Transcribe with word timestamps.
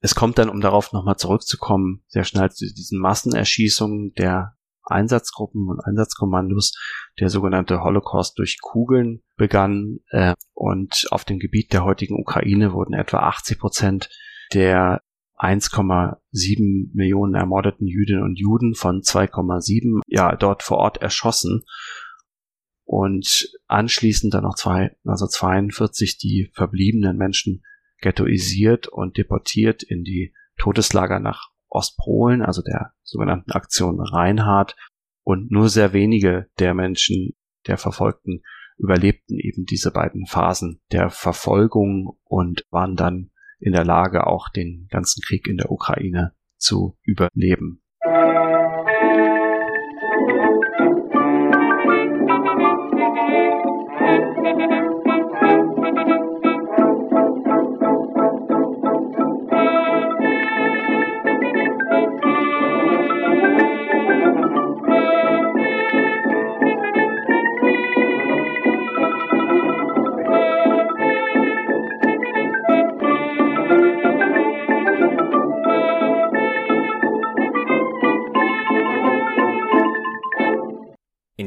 es 0.00 0.14
kommt 0.14 0.38
dann, 0.38 0.48
um 0.48 0.60
darauf 0.60 0.92
nochmal 0.92 1.16
zurückzukommen, 1.16 2.02
sehr 2.06 2.24
schnell 2.24 2.50
zu 2.50 2.66
diesen 2.72 3.00
Massenerschießungen 3.00 4.14
der 4.14 4.54
Einsatzgruppen 4.84 5.68
und 5.68 5.80
Einsatzkommandos. 5.84 6.72
Der 7.20 7.28
sogenannte 7.28 7.82
Holocaust 7.82 8.38
durch 8.38 8.58
Kugeln 8.60 9.22
begann 9.36 9.98
äh, 10.10 10.34
und 10.54 11.06
auf 11.10 11.24
dem 11.24 11.38
Gebiet 11.38 11.72
der 11.72 11.84
heutigen 11.84 12.18
Ukraine 12.18 12.72
wurden 12.72 12.94
etwa 12.94 13.18
80 13.18 13.58
Prozent 13.58 14.08
der 14.54 15.02
1,7 15.36 16.90
Millionen 16.94 17.34
ermordeten 17.34 17.86
Jüdinnen 17.86 18.22
und 18.22 18.38
Juden 18.38 18.74
von 18.74 19.02
2,7 19.02 20.00
ja 20.06 20.34
dort 20.34 20.62
vor 20.62 20.78
Ort 20.78 20.98
erschossen 20.98 21.62
und 22.84 23.48
anschließend 23.66 24.34
dann 24.34 24.44
noch 24.44 24.56
zwei, 24.56 24.96
also 25.04 25.26
42 25.26 26.18
die 26.18 26.50
verbliebenen 26.54 27.16
Menschen 27.16 27.62
ghettoisiert 28.00 28.88
und 28.88 29.16
deportiert 29.16 29.82
in 29.82 30.04
die 30.04 30.34
Todeslager 30.58 31.20
nach 31.20 31.50
Ostpolen, 31.68 32.42
also 32.42 32.62
der 32.62 32.92
sogenannten 33.02 33.52
Aktion 33.52 34.00
Reinhardt. 34.00 34.76
Und 35.22 35.50
nur 35.50 35.68
sehr 35.68 35.92
wenige 35.92 36.48
der 36.58 36.74
Menschen, 36.74 37.34
der 37.66 37.76
Verfolgten, 37.76 38.42
überlebten 38.78 39.38
eben 39.38 39.64
diese 39.66 39.90
beiden 39.90 40.26
Phasen 40.26 40.80
der 40.92 41.10
Verfolgung 41.10 42.18
und 42.24 42.64
waren 42.70 42.96
dann 42.96 43.30
in 43.58 43.72
der 43.72 43.84
Lage, 43.84 44.26
auch 44.26 44.48
den 44.48 44.86
ganzen 44.88 45.20
Krieg 45.22 45.48
in 45.48 45.56
der 45.56 45.70
Ukraine 45.70 46.34
zu 46.56 46.96
überleben. 47.02 47.82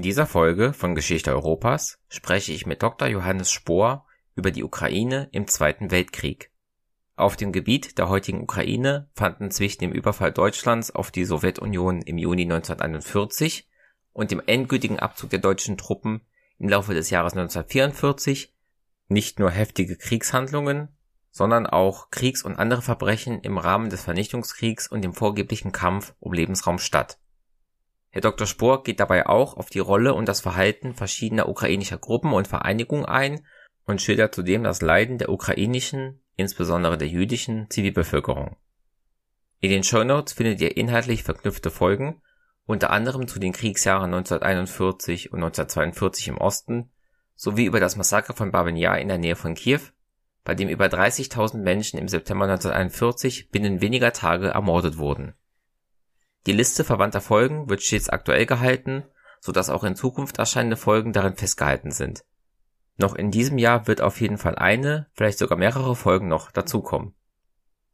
Dieser 0.01 0.25
Folge 0.25 0.73
von 0.73 0.95
Geschichte 0.95 1.31
Europas 1.31 1.99
spreche 2.07 2.53
ich 2.53 2.65
mit 2.65 2.81
Dr. 2.81 3.07
Johannes 3.07 3.51
Spohr 3.51 4.05
über 4.35 4.51
die 4.51 4.63
Ukraine 4.63 5.27
im 5.31 5.47
Zweiten 5.47 5.91
Weltkrieg. 5.91 6.51
Auf 7.15 7.35
dem 7.35 7.51
Gebiet 7.51 7.97
der 7.97 8.09
heutigen 8.09 8.41
Ukraine 8.41 9.09
fanden 9.13 9.51
zwischen 9.51 9.81
dem 9.81 9.91
Überfall 9.91 10.31
Deutschlands 10.31 10.91
auf 10.91 11.11
die 11.11 11.25
Sowjetunion 11.25 12.01
im 12.01 12.17
Juni 12.17 12.43
1941 12.43 13.69
und 14.13 14.31
dem 14.31 14.41
endgültigen 14.45 14.99
Abzug 14.99 15.29
der 15.29 15.39
deutschen 15.39 15.77
Truppen 15.77 16.21
im 16.57 16.69
Laufe 16.69 16.93
des 16.93 17.09
Jahres 17.09 17.33
1944 17.33 18.53
nicht 19.07 19.39
nur 19.39 19.51
heftige 19.51 19.97
Kriegshandlungen, 19.97 20.87
sondern 21.31 21.67
auch 21.67 22.09
Kriegs- 22.11 22.43
und 22.43 22.57
andere 22.57 22.81
Verbrechen 22.81 23.41
im 23.41 23.57
Rahmen 23.57 23.89
des 23.89 24.03
Vernichtungskriegs 24.03 24.87
und 24.87 25.01
dem 25.03 25.13
vorgeblichen 25.13 25.71
Kampf 25.71 26.13
um 26.19 26.33
Lebensraum 26.33 26.79
statt 26.79 27.20
Herr 28.13 28.21
Dr. 28.21 28.45
Spohr 28.45 28.83
geht 28.83 28.99
dabei 28.99 29.25
auch 29.25 29.55
auf 29.55 29.69
die 29.69 29.79
Rolle 29.79 30.13
und 30.13 30.27
das 30.27 30.41
Verhalten 30.41 30.93
verschiedener 30.93 31.47
ukrainischer 31.47 31.97
Gruppen 31.97 32.33
und 32.33 32.47
Vereinigungen 32.47 33.05
ein 33.05 33.45
und 33.85 34.01
schildert 34.01 34.35
zudem 34.35 34.63
das 34.63 34.81
Leiden 34.81 35.17
der 35.17 35.29
ukrainischen, 35.29 36.21
insbesondere 36.35 36.97
der 36.97 37.07
jüdischen 37.07 37.69
Zivilbevölkerung. 37.69 38.57
In 39.61 39.69
den 39.69 39.83
Shownotes 39.83 40.33
findet 40.33 40.59
ihr 40.59 40.75
inhaltlich 40.75 41.23
verknüpfte 41.23 41.71
Folgen, 41.71 42.21
unter 42.65 42.89
anderem 42.89 43.27
zu 43.29 43.39
den 43.39 43.53
Kriegsjahren 43.53 44.13
1941 44.13 45.31
und 45.31 45.39
1942 45.39 46.27
im 46.27 46.37
Osten, 46.37 46.91
sowie 47.35 47.65
über 47.65 47.79
das 47.79 47.95
Massaker 47.95 48.33
von 48.33 48.51
Babin 48.51 48.75
Yar 48.75 48.99
in 48.99 49.07
der 49.07 49.19
Nähe 49.19 49.37
von 49.37 49.55
Kiew, 49.55 49.79
bei 50.43 50.53
dem 50.53 50.67
über 50.67 50.87
30.000 50.87 51.59
Menschen 51.59 51.97
im 51.97 52.09
September 52.09 52.43
1941 52.43 53.51
binnen 53.51 53.79
weniger 53.79 54.11
Tage 54.11 54.49
ermordet 54.49 54.97
wurden 54.97 55.33
die 56.47 56.53
Liste 56.53 56.83
verwandter 56.83 57.21
Folgen 57.21 57.69
wird 57.69 57.83
stets 57.83 58.09
aktuell 58.09 58.45
gehalten, 58.45 59.03
so 59.39 59.51
dass 59.51 59.69
auch 59.69 59.83
in 59.83 59.95
Zukunft 59.95 60.37
erscheinende 60.37 60.77
Folgen 60.77 61.13
darin 61.13 61.35
festgehalten 61.35 61.91
sind. 61.91 62.23
Noch 62.97 63.15
in 63.15 63.31
diesem 63.31 63.57
Jahr 63.57 63.87
wird 63.87 64.01
auf 64.01 64.21
jeden 64.21 64.37
Fall 64.37 64.55
eine, 64.55 65.07
vielleicht 65.13 65.39
sogar 65.39 65.57
mehrere 65.57 65.95
Folgen 65.95 66.27
noch 66.27 66.51
dazukommen. 66.51 67.13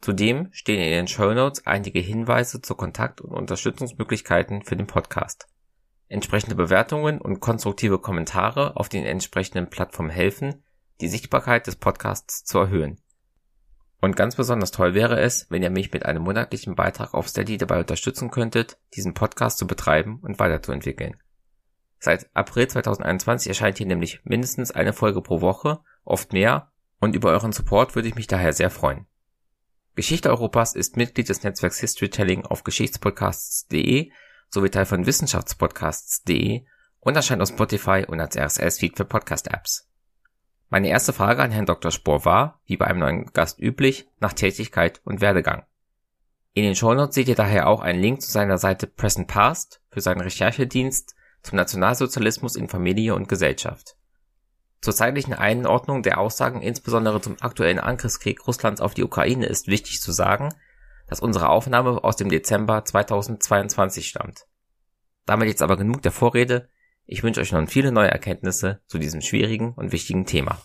Zudem 0.01 0.49
stehen 0.51 0.81
in 0.81 0.91
den 0.91 1.07
Show 1.07 1.33
Notes 1.33 1.65
einige 1.65 1.99
Hinweise 1.99 2.61
zu 2.61 2.75
Kontakt- 2.75 3.21
und 3.21 3.31
Unterstützungsmöglichkeiten 3.31 4.63
für 4.63 4.75
den 4.75 4.87
Podcast. 4.87 5.47
Entsprechende 6.07 6.55
Bewertungen 6.55 7.19
und 7.19 7.39
konstruktive 7.39 7.99
Kommentare 7.99 8.77
auf 8.77 8.89
den 8.89 9.05
entsprechenden 9.05 9.69
Plattformen 9.69 10.09
helfen, 10.09 10.63
die 11.01 11.09
Sichtbarkeit 11.09 11.67
des 11.67 11.75
Podcasts 11.75 12.43
zu 12.43 12.59
erhöhen. 12.59 12.99
Und 13.99 14.15
ganz 14.15 14.35
besonders 14.35 14.71
toll 14.71 14.93
wäre 14.93 15.19
es, 15.19 15.47
wenn 15.49 15.63
ihr 15.63 15.71
mich 15.71 15.91
mit 15.91 16.05
einem 16.05 16.23
monatlichen 16.23 16.75
Beitrag 16.75 17.13
auf 17.13 17.27
Steady 17.27 17.57
dabei 17.57 17.79
unterstützen 17.79 18.29
könntet, 18.29 18.77
diesen 18.93 19.13
Podcast 19.13 19.57
zu 19.57 19.65
betreiben 19.65 20.19
und 20.21 20.39
weiterzuentwickeln. 20.39 21.17
Seit 21.99 22.29
April 22.35 22.67
2021 22.67 23.47
erscheint 23.47 23.77
hier 23.79 23.87
nämlich 23.87 24.21
mindestens 24.23 24.71
eine 24.71 24.93
Folge 24.93 25.21
pro 25.21 25.41
Woche, 25.41 25.79
oft 26.03 26.31
mehr, 26.31 26.71
und 26.99 27.15
über 27.15 27.31
euren 27.31 27.51
Support 27.51 27.95
würde 27.95 28.07
ich 28.07 28.15
mich 28.15 28.27
daher 28.27 28.53
sehr 28.53 28.69
freuen. 28.69 29.07
Geschichte 29.95 30.29
Europas 30.29 30.75
ist 30.75 30.95
Mitglied 30.95 31.29
des 31.29 31.43
Netzwerks 31.43 31.79
Historytelling 31.79 32.45
auf 32.45 32.63
geschichtspodcasts.de 32.63 34.11
sowie 34.49 34.69
Teil 34.69 34.85
von 34.85 35.05
wissenschaftspodcasts.de 35.05 36.65
und 36.99 37.15
erscheint 37.15 37.41
auf 37.41 37.49
Spotify 37.49 38.05
und 38.07 38.19
als 38.19 38.37
RSS-Feed 38.37 38.95
für 38.95 39.05
Podcast-Apps. 39.05 39.86
Meine 40.69 40.89
erste 40.89 41.13
Frage 41.13 41.41
an 41.41 41.51
Herrn 41.51 41.65
Dr. 41.65 41.91
Spohr 41.91 42.25
war, 42.25 42.59
wie 42.65 42.75
bei 42.75 42.87
einem 42.87 42.99
neuen 42.99 43.25
Gast 43.27 43.59
üblich, 43.59 44.09
nach 44.19 44.33
Tätigkeit 44.33 45.01
und 45.05 45.21
Werdegang. 45.21 45.65
In 46.53 46.63
den 46.63 46.75
Shownotes 46.75 47.15
seht 47.15 47.29
ihr 47.29 47.35
daher 47.35 47.67
auch 47.67 47.81
einen 47.81 48.01
Link 48.01 48.21
zu 48.21 48.31
seiner 48.31 48.57
Seite 48.57 48.87
Present 48.87 49.27
Past 49.27 49.81
für 49.89 50.01
seinen 50.01 50.21
Recherchedienst 50.21 51.15
zum 51.41 51.55
Nationalsozialismus 51.55 52.55
in 52.55 52.67
Familie 52.67 53.15
und 53.15 53.29
Gesellschaft. 53.29 53.95
Zur 54.81 54.93
zeitlichen 54.93 55.33
Einordnung 55.33 56.03
der 56.03 56.19
Aussagen 56.19 56.61
insbesondere 56.61 57.21
zum 57.21 57.37
aktuellen 57.39 57.79
Angriffskrieg 57.79 58.45
Russlands 58.45 58.81
auf 58.81 58.93
die 58.93 59.03
Ukraine 59.03 59.45
ist 59.45 59.67
wichtig 59.67 60.01
zu 60.01 60.11
sagen, 60.11 60.53
dass 61.07 61.21
unsere 61.21 61.49
Aufnahme 61.49 62.03
aus 62.03 62.17
dem 62.17 62.29
Dezember 62.29 62.83
2022 62.83 64.07
stammt. 64.07 64.45
Damit 65.25 65.47
jetzt 65.47 65.61
aber 65.61 65.77
genug 65.77 66.01
der 66.01 66.11
Vorrede, 66.11 66.69
ich 67.07 67.23
wünsche 67.23 67.41
euch 67.41 67.51
nun 67.51 67.67
viele 67.67 67.91
neue 67.91 68.11
Erkenntnisse 68.11 68.81
zu 68.85 68.99
diesem 68.99 69.21
schwierigen 69.21 69.73
und 69.73 69.91
wichtigen 69.91 70.25
Thema. 70.25 70.61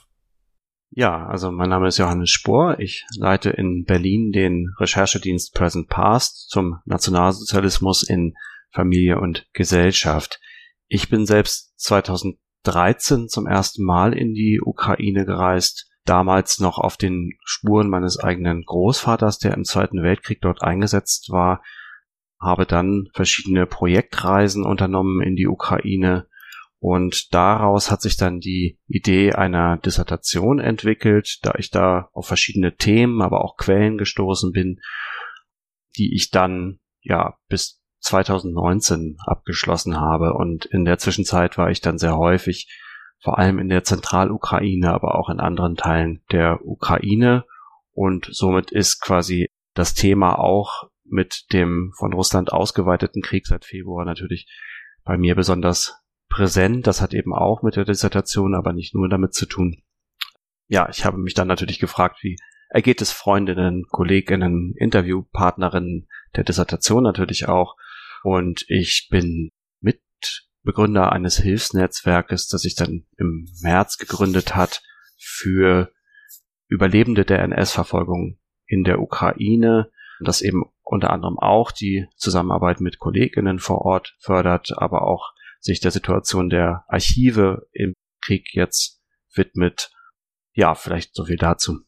Ja, 0.91 1.27
also 1.27 1.51
mein 1.51 1.71
Name 1.71 1.89
ist 1.89 1.97
Johannes 1.97 2.31
Spohr. 2.31 2.79
Ich 2.79 3.07
leite 3.17 3.49
in 3.49 3.85
Berlin 3.85 4.31
den 4.31 4.75
Recherchedienst 4.79 5.55
Present 5.55 5.89
Past 5.89 6.51
zum 6.51 6.81
Nationalsozialismus 6.85 8.03
in 8.03 8.35
Familie 8.71 9.19
und 9.19 9.47
Gesellschaft. 9.55 10.41
Ich 10.89 11.09
bin 11.09 11.25
selbst 11.25 11.73
2013 11.81 13.29
zum 13.29 13.47
ersten 13.47 13.85
Mal 13.85 14.13
in 14.13 14.35
die 14.35 14.61
Ukraine 14.63 15.25
gereist, 15.25 15.89
damals 16.05 16.59
noch 16.59 16.79
auf 16.79 16.97
den 16.97 17.39
Spuren 17.45 17.89
meines 17.89 18.19
eigenen 18.19 18.63
Großvaters, 18.65 19.39
der 19.39 19.55
im 19.55 19.65
Zweiten 19.65 20.03
Weltkrieg 20.03 20.41
dort 20.43 20.63
eingesetzt 20.63 21.31
war, 21.31 21.63
habe 22.39 22.67
dann 22.67 23.09
verschiedene 23.15 23.67
Projektreisen 23.67 24.67
unternommen 24.67 25.23
in 25.23 25.37
die 25.37 25.47
Ukraine, 25.47 26.27
und 26.83 27.33
daraus 27.33 27.93
hat 27.93 28.03
sich 28.03 28.17
dann 28.17 28.41
die 28.41 28.77
Idee 28.89 29.35
einer 29.35 29.77
Dissertation 29.77 30.59
entwickelt, 30.59 31.39
da 31.43 31.53
ich 31.57 31.71
da 31.71 32.09
auf 32.13 32.27
verschiedene 32.27 32.75
Themen, 32.75 33.23
aber 33.23 33.45
auch 33.45 33.57
Quellen 33.57 33.99
gestoßen 33.99 34.51
bin, 34.51 34.81
die 35.97 36.13
ich 36.13 36.31
dann 36.31 36.81
ja 37.01 37.39
bis 37.47 37.81
2019 38.01 39.17
abgeschlossen 39.25 40.01
habe. 40.01 40.35
Und 40.35 40.65
in 40.65 40.85
der 40.85 40.99
Zwischenzeit 40.99 41.57
war 41.57 41.71
ich 41.71 41.83
dann 41.83 41.99
sehr 41.99 42.17
häufig, 42.17 42.69
vor 43.21 43.39
allem 43.39 43.61
in 43.61 43.69
der 43.69 43.85
Zentralukraine, 43.85 44.93
aber 44.93 45.15
auch 45.15 45.29
in 45.29 45.39
anderen 45.39 45.77
Teilen 45.77 46.25
der 46.33 46.67
Ukraine. 46.67 47.45
Und 47.93 48.27
somit 48.33 48.73
ist 48.73 49.01
quasi 49.01 49.47
das 49.75 49.95
Thema 49.95 50.37
auch 50.37 50.91
mit 51.05 51.45
dem 51.53 51.93
von 51.97 52.13
Russland 52.13 52.53
ausgeweiteten 52.53 53.23
Krieg 53.23 53.47
seit 53.47 53.65
Februar 53.65 54.05
natürlich 54.05 54.49
bei 55.05 55.17
mir 55.17 55.37
besonders 55.37 56.02
präsent. 56.33 56.87
Das 56.87 57.01
hat 57.01 57.15
eben 57.15 57.35
auch 57.35 57.63
mit 57.63 57.77
der 57.77 57.85
Dissertation, 57.85 58.55
aber 58.55 58.73
nicht 58.73 58.95
nur 58.95 59.09
damit 59.09 59.35
zu 59.35 59.47
tun. 59.47 59.83
Ja, 60.67 60.89
ich 60.89 61.05
habe 61.05 61.19
mich 61.19 61.35
dann 61.35 61.49
natürlich 61.49 61.79
gefragt, 61.79 62.19
wie 62.23 62.37
ergeht 62.71 63.03
es 63.03 63.13
Freundinnen, 63.13 63.85
Kolleginnen, 63.89 64.75
Interviewpartnerinnen 64.77 66.09
der 66.35 66.45
Dissertation 66.45 67.03
natürlich 67.03 67.49
auch. 67.49 67.77
Und 68.23 68.65
ich 68.69 69.09
bin 69.11 69.51
Mitbegründer 69.81 71.13
eines 71.13 71.37
Hilfsnetzwerkes, 71.37 72.49
das 72.49 72.63
sich 72.63 72.75
dann 72.75 73.05
im 73.19 73.47
März 73.61 73.99
gegründet 73.99 74.57
hat 74.57 74.83
für 75.19 75.93
Überlebende 76.69 77.27
der 77.27 77.41
NS-Verfolgung 77.41 78.39
in 78.65 78.85
der 78.85 79.01
Ukraine, 79.01 79.91
das 80.21 80.41
eben 80.41 80.65
unter 80.83 81.11
anderem 81.11 81.39
auch 81.39 81.73
die 81.73 82.07
Zusammenarbeit 82.17 82.81
mit 82.81 82.99
Kolleginnen 82.99 83.59
vor 83.59 83.83
Ort 83.83 84.17
fördert, 84.21 84.73
aber 84.79 85.03
auch 85.03 85.32
sich 85.63 85.81
der 85.81 85.91
Situation 85.91 86.49
der 86.49 86.85
Archive 86.89 87.67
im 87.73 87.95
Krieg 88.25 88.49
jetzt 88.53 89.01
widmet. 89.35 89.91
Ja, 90.55 90.75
vielleicht 90.75 91.15
so 91.15 91.25
viel 91.25 91.37
dazu. 91.37 91.79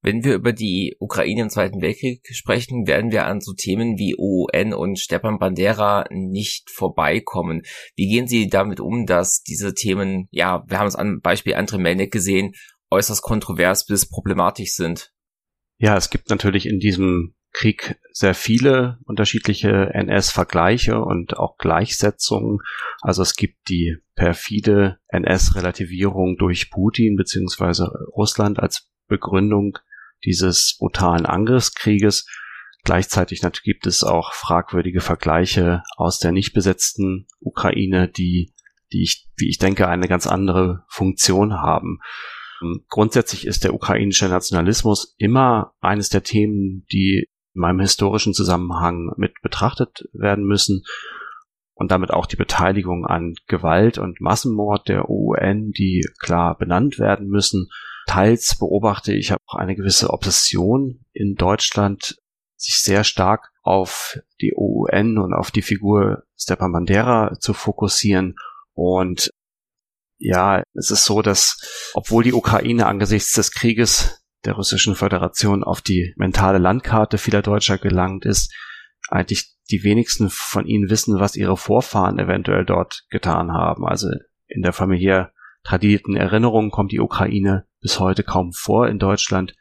Wenn 0.00 0.22
wir 0.22 0.34
über 0.34 0.52
die 0.52 0.96
Ukraine 0.98 1.42
im 1.42 1.48
Zweiten 1.48 1.80
Weltkrieg 1.80 2.20
sprechen, 2.30 2.86
werden 2.86 3.10
wir 3.10 3.24
an 3.24 3.40
so 3.40 3.54
Themen 3.54 3.96
wie 3.98 4.14
OUN 4.18 4.74
und 4.74 4.98
Stepan 4.98 5.38
Bandera 5.38 6.04
nicht 6.10 6.68
vorbeikommen. 6.70 7.62
Wie 7.96 8.08
gehen 8.08 8.26
Sie 8.26 8.48
damit 8.48 8.80
um, 8.80 9.06
dass 9.06 9.42
diese 9.42 9.72
Themen, 9.72 10.28
ja, 10.30 10.62
wir 10.68 10.78
haben 10.78 10.88
es 10.88 10.94
am 10.94 11.20
Beispiel 11.22 11.54
Andre 11.54 11.78
Melnik 11.78 12.12
gesehen, 12.12 12.52
äußerst 12.90 13.22
kontrovers 13.22 13.86
bis 13.86 14.06
problematisch 14.06 14.72
sind? 14.74 15.10
Ja, 15.78 15.96
es 15.96 16.10
gibt 16.10 16.28
natürlich 16.28 16.66
in 16.66 16.78
diesem 16.78 17.34
Krieg 17.54 18.00
sehr 18.10 18.34
viele 18.34 18.98
unterschiedliche 19.04 19.94
NS-Vergleiche 19.94 21.00
und 21.00 21.38
auch 21.38 21.56
Gleichsetzungen. 21.56 22.58
Also 23.00 23.22
es 23.22 23.36
gibt 23.36 23.68
die 23.68 23.96
perfide 24.16 24.98
NS-Relativierung 25.08 26.36
durch 26.36 26.70
Putin 26.70 27.16
beziehungsweise 27.16 27.90
Russland 28.12 28.58
als 28.58 28.90
Begründung 29.06 29.78
dieses 30.24 30.76
brutalen 30.78 31.26
Angriffskrieges. 31.26 32.26
Gleichzeitig 32.82 33.40
gibt 33.62 33.86
es 33.86 34.02
auch 34.02 34.34
fragwürdige 34.34 35.00
Vergleiche 35.00 35.82
aus 35.96 36.18
der 36.18 36.32
nicht 36.32 36.54
besetzten 36.54 37.28
Ukraine, 37.38 38.08
die, 38.08 38.52
die 38.92 39.04
ich, 39.04 39.28
wie 39.36 39.48
ich 39.48 39.58
denke, 39.58 39.86
eine 39.86 40.08
ganz 40.08 40.26
andere 40.26 40.84
Funktion 40.88 41.54
haben. 41.54 42.00
Grundsätzlich 42.88 43.46
ist 43.46 43.62
der 43.62 43.74
ukrainische 43.74 44.28
Nationalismus 44.28 45.14
immer 45.18 45.74
eines 45.80 46.08
der 46.08 46.24
Themen, 46.24 46.84
die 46.92 47.28
in 47.54 47.60
meinem 47.60 47.80
historischen 47.80 48.34
Zusammenhang 48.34 49.12
mit 49.16 49.40
betrachtet 49.42 50.08
werden 50.12 50.44
müssen 50.44 50.84
und 51.74 51.90
damit 51.90 52.10
auch 52.12 52.26
die 52.26 52.36
Beteiligung 52.36 53.06
an 53.06 53.34
Gewalt 53.46 53.98
und 53.98 54.20
Massenmord 54.20 54.88
der 54.88 55.10
UN, 55.10 55.72
die 55.72 56.06
klar 56.18 56.56
benannt 56.56 56.98
werden 56.98 57.28
müssen. 57.28 57.68
Teils 58.06 58.58
beobachte 58.58 59.12
ich 59.12 59.32
auch 59.32 59.54
eine 59.54 59.74
gewisse 59.74 60.10
Obsession 60.10 61.04
in 61.12 61.34
Deutschland, 61.34 62.16
sich 62.56 62.80
sehr 62.80 63.02
stark 63.02 63.50
auf 63.62 64.18
die 64.40 64.54
UN 64.56 65.18
und 65.18 65.34
auf 65.34 65.50
die 65.50 65.62
Figur 65.62 66.24
Stepan 66.38 66.72
Bandera 66.72 67.38
zu 67.40 67.54
fokussieren. 67.54 68.36
Und 68.74 69.30
ja, 70.18 70.62
es 70.74 70.90
ist 70.90 71.04
so, 71.04 71.22
dass 71.22 71.90
obwohl 71.94 72.22
die 72.22 72.32
Ukraine 72.32 72.86
angesichts 72.86 73.32
des 73.32 73.50
Krieges 73.50 74.23
der 74.44 74.54
russischen 74.54 74.94
Föderation 74.94 75.64
auf 75.64 75.80
die 75.80 76.14
mentale 76.16 76.58
Landkarte 76.58 77.18
vieler 77.18 77.42
Deutscher 77.42 77.78
gelangt 77.78 78.24
ist, 78.24 78.54
eigentlich 79.08 79.54
die 79.70 79.82
wenigsten 79.82 80.28
von 80.30 80.66
ihnen 80.66 80.90
wissen, 80.90 81.18
was 81.18 81.36
ihre 81.36 81.56
Vorfahren 81.56 82.18
eventuell 82.18 82.64
dort 82.64 83.04
getan 83.10 83.52
haben. 83.52 83.86
Also 83.86 84.08
in 84.46 84.62
der 84.62 84.72
familiär 84.72 85.32
tradierten 85.62 86.16
Erinnerung 86.16 86.70
kommt 86.70 86.92
die 86.92 87.00
Ukraine 87.00 87.66
bis 87.80 87.98
heute 87.98 88.22
kaum 88.22 88.52
vor 88.52 88.88
in 88.88 88.98
Deutschland, 88.98 89.54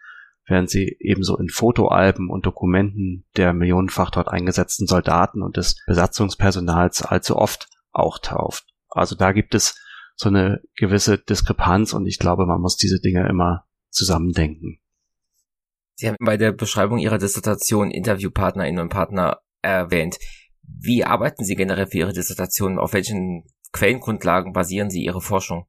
während 0.46 0.70
sie 0.70 0.98
ebenso 1.00 1.38
in 1.38 1.50
Fotoalben 1.50 2.30
und 2.30 2.46
Dokumenten 2.46 3.26
der 3.38 3.54
millionenfach 3.54 4.12
dort 4.12 4.28
eingesetzten 4.28 4.88
Soldaten 4.88 5.42
und 5.42 5.56
des 5.56 5.82
Besatzungspersonals 5.88 7.02
allzu 7.02 7.38
oft 7.38 7.70
auch 7.92 8.20
tauft. 8.20 8.66
Also 8.90 9.16
da 9.16 9.32
gibt 9.32 9.56
es 9.56 9.80
so 10.16 10.30
eine 10.30 10.62
gewisse 10.76 11.18
Diskrepanz 11.18 11.94
und 11.94 12.06
ich 12.06 12.20
glaube, 12.20 12.46
man 12.46 12.62
muss 12.62 12.76
diese 12.76 13.00
Dinge 13.00 13.28
immer 13.28 13.66
zusammendenken. 13.94 14.80
Sie 15.96 16.08
haben 16.08 16.18
bei 16.20 16.38
der 16.38 16.52
Beschreibung 16.52 16.98
Ihrer 16.98 17.18
Dissertation 17.18 17.92
Interviewpartnerinnen 17.92 18.82
und 18.82 18.90
Partner 18.90 19.40
erwähnt. 19.62 20.18
Wie 20.64 21.04
arbeiten 21.04 21.46
Sie 21.46 21.56
generell 21.56 21.88
für 21.88 22.00
Ihre 22.00 22.14
Dissertation? 22.14 22.80
Auf 22.80 22.94
welchen 22.94 23.46
Quellengrundlagen 23.72 24.54
basieren 24.54 24.90
Sie 24.90 25.04
Ihre 25.04 25.22
Forschung? 25.22 25.66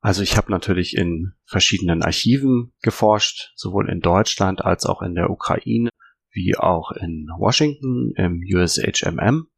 Also 0.00 0.22
ich 0.22 0.36
habe 0.36 0.50
natürlich 0.50 0.96
in 0.96 1.32
verschiedenen 1.44 2.02
Archiven 2.02 2.72
geforscht, 2.80 3.52
sowohl 3.54 3.90
in 3.90 4.00
Deutschland 4.00 4.64
als 4.64 4.86
auch 4.86 5.02
in 5.02 5.14
der 5.14 5.28
Ukraine, 5.28 5.90
wie 6.32 6.56
auch 6.56 6.92
in 6.92 7.28
Washington 7.38 8.12
im 8.16 8.40
USHMM. 8.42 9.48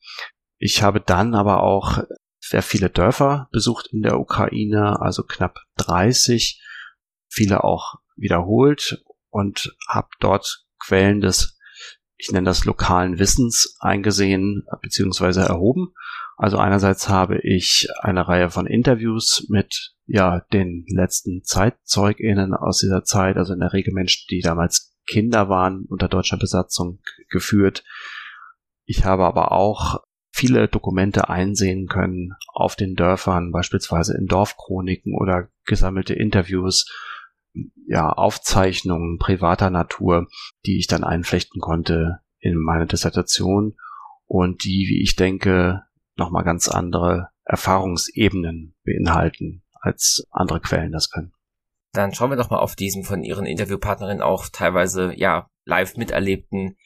Ich 0.58 0.82
habe 0.82 1.00
dann 1.00 1.34
aber 1.34 1.62
auch 1.62 2.02
sehr 2.40 2.62
viele 2.62 2.90
Dörfer 2.90 3.48
besucht 3.52 3.90
in 3.92 4.02
der 4.02 4.18
Ukraine, 4.18 5.00
also 5.00 5.22
knapp 5.22 5.58
30, 5.76 6.60
viele 7.32 7.64
auch 7.64 7.94
wiederholt 8.17 9.02
und 9.31 9.75
habe 9.88 10.08
dort 10.20 10.67
Quellen 10.79 11.20
des, 11.20 11.58
ich 12.17 12.31
nenne 12.31 12.44
das 12.44 12.64
lokalen 12.64 13.19
Wissens 13.19 13.76
eingesehen 13.81 14.64
bzw. 14.82 15.40
erhoben. 15.40 15.94
Also 16.37 16.58
einerseits 16.58 17.08
habe 17.08 17.38
ich 17.38 17.88
eine 18.00 18.29
Reihe 18.29 18.50
von 18.50 18.67
Interviews 18.67 19.46
mit 19.49 19.94
ja 20.06 20.40
den 20.52 20.84
letzten 20.88 21.43
ZeitzeugInnen 21.43 22.55
aus 22.55 22.79
dieser 22.79 23.05
Zeit, 23.05 23.37
also 23.37 23.55
in 23.55 23.61
der 23.61 23.73
Regel 23.73 23.94
Menschen, 23.94 24.26
die 24.31 24.40
damals 24.40 24.94
Kinder 25.06 25.49
waren 25.49 25.87
unter 25.88 26.08
deutscher 26.08 26.37
Besatzung 26.37 27.00
geführt. 27.31 27.82
Ich 28.85 29.05
habe 29.05 29.25
aber 29.25 29.52
auch 29.52 30.00
viele 30.32 30.69
Dokumente 30.69 31.28
einsehen 31.28 31.87
können 31.87 32.35
auf 32.52 32.76
den 32.76 32.94
Dörfern, 32.94 33.52
beispielsweise 33.52 34.17
in 34.17 34.26
Dorfchroniken 34.26 35.14
oder 35.14 35.49
gesammelte 35.64 36.14
Interviews 36.14 36.87
ja, 37.87 38.10
Aufzeichnungen 38.10 39.19
privater 39.19 39.70
Natur, 39.70 40.28
die 40.66 40.78
ich 40.78 40.87
dann 40.87 41.04
einflechten 41.04 41.60
konnte 41.60 42.20
in 42.38 42.56
meine 42.56 42.87
Dissertation 42.87 43.76
und 44.26 44.64
die, 44.64 44.87
wie 44.88 45.02
ich 45.02 45.16
denke, 45.16 45.82
nochmal 46.16 46.44
ganz 46.44 46.69
andere 46.69 47.28
Erfahrungsebenen 47.44 48.75
beinhalten, 48.84 49.62
als 49.81 50.26
andere 50.31 50.60
Quellen 50.60 50.93
das 50.93 51.10
können. 51.10 51.32
Dann 51.93 52.14
schauen 52.14 52.31
wir 52.31 52.37
doch 52.37 52.50
mal 52.50 52.58
auf 52.58 52.75
diesen 52.75 53.04
von 53.04 53.22
Ihren 53.22 53.44
Interviewpartnerinnen 53.44 54.22
auch 54.22 54.49
teilweise, 54.50 55.12
ja, 55.14 55.49
live 55.64 55.96
miterlebten 55.96 56.76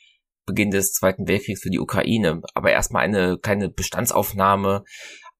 Beginn 0.46 0.70
des 0.70 0.92
Zweiten 0.92 1.28
Weltkriegs 1.28 1.62
für 1.62 1.70
die 1.70 1.78
Ukraine. 1.78 2.42
Aber 2.54 2.70
erstmal 2.70 3.04
eine 3.04 3.38
kleine 3.38 3.68
Bestandsaufnahme 3.68 4.84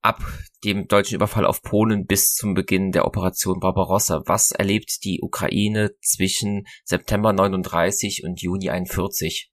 ab 0.07 0.23
dem 0.65 0.87
deutschen 0.87 1.17
Überfall 1.17 1.45
auf 1.45 1.61
Polen 1.63 2.07
bis 2.07 2.33
zum 2.33 2.55
Beginn 2.55 2.93
der 2.93 3.05
Operation 3.07 3.59
Barbarossa. 3.59 4.23
Was 4.27 4.53
erlebt 4.53 5.03
die 5.05 5.19
Ukraine 5.21 5.97
zwischen 6.01 6.65
September 6.85 7.33
39 7.33 8.23
und 8.23 8.41
Juni 8.41 8.71
41? 8.71 9.51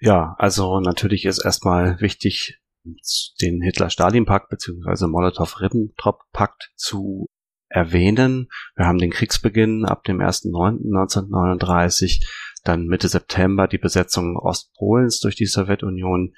Ja, 0.00 0.34
also 0.38 0.80
natürlich 0.80 1.26
ist 1.26 1.44
erstmal 1.44 2.00
wichtig, 2.00 2.62
den 3.42 3.60
Hitler-Stalin-Pakt 3.60 4.48
bzw. 4.48 5.06
Molotow-Ribbentrop-Pakt 5.06 6.70
zu 6.76 7.26
erwähnen. 7.68 8.48
Wir 8.74 8.86
haben 8.86 8.96
den 8.96 9.10
Kriegsbeginn 9.10 9.84
ab 9.84 10.02
dem 10.04 10.20
1.9.1939, 10.20 12.26
dann 12.64 12.86
Mitte 12.86 13.08
September 13.08 13.68
die 13.68 13.76
Besetzung 13.76 14.38
Ostpolens 14.38 15.20
durch 15.20 15.36
die 15.36 15.44
Sowjetunion, 15.44 16.32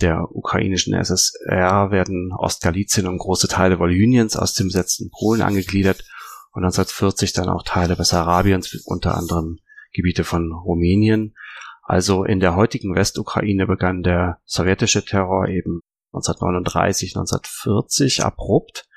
der 0.00 0.34
ukrainischen 0.34 0.94
SSR 0.94 1.90
werden 1.90 2.32
Ostgalizien 2.36 3.06
und 3.06 3.18
große 3.18 3.48
Teile 3.48 3.78
Wolhyniens 3.78 4.36
aus 4.36 4.54
dem 4.54 4.68
besetzten 4.68 5.10
Polen 5.10 5.42
angegliedert 5.42 6.04
und 6.52 6.64
1940 6.64 7.32
dann 7.32 7.48
auch 7.48 7.62
Teile 7.62 7.96
Bessarabiens, 7.96 8.82
unter 8.86 9.16
anderem 9.16 9.58
Gebiete 9.92 10.24
von 10.24 10.52
Rumänien. 10.52 11.34
Also 11.82 12.24
in 12.24 12.40
der 12.40 12.56
heutigen 12.56 12.94
Westukraine 12.94 13.66
begann 13.66 14.02
der 14.02 14.40
sowjetische 14.44 15.04
Terror 15.04 15.48
eben 15.48 15.80
1939, 16.12 17.16
1940 17.16 18.24
abrupt. 18.24 18.88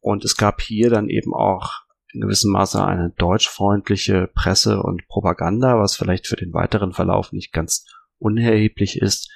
Und 0.00 0.24
es 0.24 0.36
gab 0.36 0.60
hier 0.60 0.90
dann 0.90 1.08
eben 1.08 1.34
auch 1.34 1.72
in 2.12 2.20
gewissem 2.20 2.52
Maße 2.52 2.82
eine 2.82 3.12
deutschfreundliche 3.18 4.30
Presse 4.34 4.82
und 4.82 5.06
Propaganda, 5.08 5.78
was 5.78 5.96
vielleicht 5.96 6.26
für 6.26 6.36
den 6.36 6.54
weiteren 6.54 6.92
Verlauf 6.92 7.32
nicht 7.32 7.52
ganz 7.52 7.84
unerheblich 8.18 9.00
ist 9.00 9.30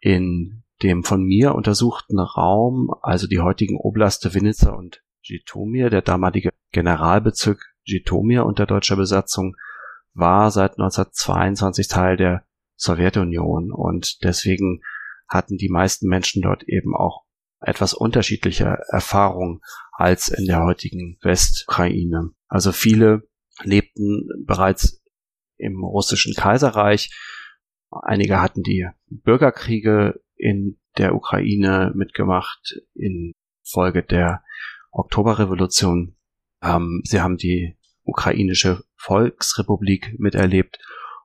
in 0.00 0.62
dem 0.82 1.04
von 1.04 1.22
mir 1.22 1.54
untersuchten 1.54 2.18
Raum, 2.18 2.90
also 3.02 3.26
die 3.26 3.40
heutigen 3.40 3.78
Oblaste 3.78 4.34
Vinica 4.34 4.70
und 4.70 5.02
Jitomir, 5.22 5.88
der 5.88 6.02
damalige 6.02 6.50
Generalbezirk 6.72 7.74
Jitomir 7.84 8.44
unter 8.44 8.66
deutscher 8.66 8.96
Besatzung, 8.96 9.56
war 10.12 10.50
seit 10.50 10.72
1922 10.72 11.88
Teil 11.88 12.16
der 12.16 12.44
Sowjetunion 12.76 13.72
und 13.72 14.22
deswegen 14.24 14.82
hatten 15.28 15.56
die 15.56 15.68
meisten 15.68 16.08
Menschen 16.08 16.42
dort 16.42 16.64
eben 16.64 16.94
auch 16.94 17.24
etwas 17.60 17.94
unterschiedliche 17.94 18.78
Erfahrungen 18.88 19.60
als 19.92 20.28
in 20.28 20.46
der 20.46 20.62
heutigen 20.62 21.18
Westukraine. 21.22 22.30
Also 22.48 22.72
viele 22.72 23.22
lebten 23.62 24.28
bereits 24.44 25.02
im 25.56 25.82
russischen 25.82 26.34
Kaiserreich, 26.34 27.10
Einige 28.02 28.40
hatten 28.40 28.62
die 28.62 28.86
Bürgerkriege 29.08 30.20
in 30.36 30.78
der 30.98 31.14
Ukraine 31.14 31.92
mitgemacht 31.94 32.80
in 32.94 33.32
Folge 33.62 34.02
der 34.02 34.42
Oktoberrevolution. 34.90 36.16
Ähm, 36.62 37.02
sie 37.04 37.20
haben 37.20 37.36
die 37.36 37.76
ukrainische 38.04 38.84
Volksrepublik 38.96 40.18
miterlebt 40.18 40.78